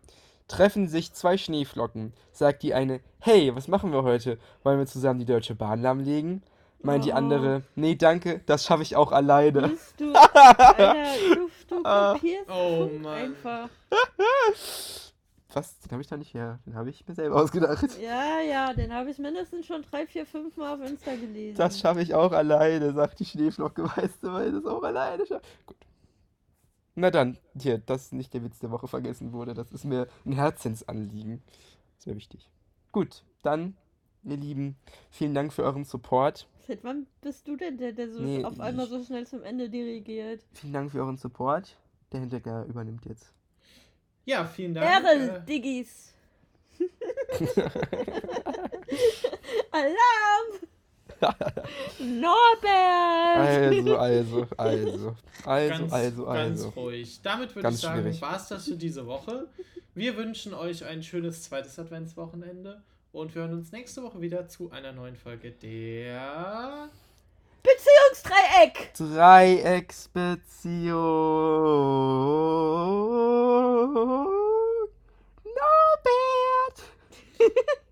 Treffen 0.49 0.89
sich 0.89 1.13
zwei 1.13 1.37
Schneeflocken. 1.37 2.15
Sagt 2.33 2.63
die 2.63 2.73
eine, 2.73 3.01
hey, 3.21 3.55
was 3.55 3.69
machen 3.69 3.93
wir 3.93 4.03
heute? 4.03 4.39
Wollen 4.63 4.79
wir 4.79 4.87
zusammen 4.87 5.19
die 5.21 5.27
Deutsche 5.27 5.55
Bahn 5.55 5.83
lahmlegen? 5.83 6.43
Meint 6.81 7.05
die 7.05 7.11
Oh. 7.13 7.17
andere, 7.17 7.63
nee, 7.75 7.97
danke, 7.97 8.41
das 8.47 8.65
schaffe 8.65 8.83
ich 8.85 8.95
auch 8.97 9.11
alleine. 9.13 9.69
Bist 9.69 10.01
du, 10.01 10.13
Alter, 10.15 10.95
du, 11.35 11.49
du 11.69 11.85
Ah. 11.85 12.13
kopierst 12.15 12.49
Oh, 12.51 12.89
Mann. 13.03 13.15
einfach. 13.15 13.69
Was? 15.55 15.79
Den 15.81 15.93
habe 15.93 16.03
ich 16.03 16.09
da 16.09 16.17
nicht 16.17 16.35
her. 16.35 16.59
Den 16.67 16.75
habe 16.75 16.91
ich 16.91 17.07
mir 17.09 17.15
selber 17.15 17.37
ausgedacht. 17.43 17.99
Ja, 18.01 18.41
ja, 18.41 18.75
den 18.75 18.93
habe 18.93 19.11
ich 19.11 19.19
mindestens 19.19 19.67
schon 19.67 19.83
drei, 19.83 20.07
vier, 20.07 20.27
fünf 20.27 20.57
Mal 20.57 20.75
auf 20.75 20.87
Insta 20.87 21.15
gelesen. 21.17 21.57
Das 21.57 21.79
schaffe 21.81 22.03
ich 22.03 22.15
auch 22.15 22.33
alleine, 22.33 22.93
sagt 22.93 23.21
die 23.21 23.25
Schneeflocke, 23.25 23.85
weißt 23.97 24.23
du, 24.23 24.33
weil 24.33 24.49
ich 24.49 24.55
das 24.55 24.67
auch 24.67 24.83
alleine 24.83 25.27
schaffe. 25.27 25.47
Gut. 25.65 25.77
Na 26.95 27.11
dann, 27.11 27.39
hier, 27.59 27.79
dass 27.79 28.13
nicht 28.13 28.35
der 28.35 28.43
Witz 28.45 28.59
der 28.59 28.71
Woche 28.71 28.89
vergessen 28.89 29.33
wurde, 29.33 29.55
das 29.55 29.73
ist 29.73 29.85
mir 29.85 30.09
ein 30.27 30.33
Herzensanliegen. 30.33 31.43
Sehr 31.97 32.17
wichtig. 32.17 32.51
Gut, 32.93 33.23
dann, 33.43 33.77
ihr 34.25 34.37
Lieben, 34.37 34.77
vielen 35.11 35.33
Dank 35.33 35.53
für 35.53 35.63
euren 35.63 35.85
Support. 35.85 36.49
Seit 36.67 36.85
wann 36.85 37.07
bist 37.23 37.49
du 37.49 37.57
denn 37.57 37.79
der, 37.79 37.93
der 37.93 38.11
so 38.11 38.21
Nee, 38.21 38.45
auf 38.45 38.61
einmal 38.61 38.87
so 38.87 39.03
schnell 39.03 39.27
zum 39.27 39.43
Ende 39.43 39.71
dirigiert? 39.71 40.45
Vielen 40.53 40.73
Dank 40.73 40.91
für 40.91 40.99
euren 40.99 41.17
Support. 41.17 41.79
Der 42.13 42.21
Hinterger 42.21 42.65
übernimmt 42.67 43.07
jetzt. 43.07 43.33
Ja, 44.29 44.45
vielen 44.45 44.75
Dank. 44.75 44.87
Ehre, 44.87 45.37
Äh, 45.39 45.41
Diggis! 45.47 46.13
Alarm! 49.73 50.49
Norbert! 51.99 53.39
Also, 53.39 53.97
also, 53.97 54.47
also. 54.59 55.17
Also, 55.47 55.79
ganz, 55.79 55.93
also, 55.95 56.25
ganz 56.27 56.61
also. 56.61 56.69
ruhig. 56.69 57.21
Damit 57.23 57.55
würde 57.55 57.63
Ganz 57.63 57.77
ich 57.77 57.81
sagen, 57.83 58.21
war 58.21 58.37
es 58.37 58.49
das 58.49 58.67
für 58.67 58.77
diese 58.77 59.07
Woche. 59.07 59.47
Wir 59.95 60.15
wünschen 60.19 60.53
euch 60.53 60.85
ein 60.85 61.03
schönes 61.03 61.45
zweites 61.45 61.79
Adventswochenende 61.79 62.83
und 63.13 63.35
wir 63.35 63.41
hören 63.43 63.55
uns 63.55 63.73
nächste 63.73 64.03
Woche 64.03 64.21
wieder 64.21 64.47
zu 64.47 64.71
einer 64.71 64.93
neuen 64.93 65.17
Folge 65.17 65.53
der. 65.53 66.91
Beziehungsdreieck! 67.69 68.95
Dreiecksbeziehung. 68.95 70.97
Norbert! 75.45 76.79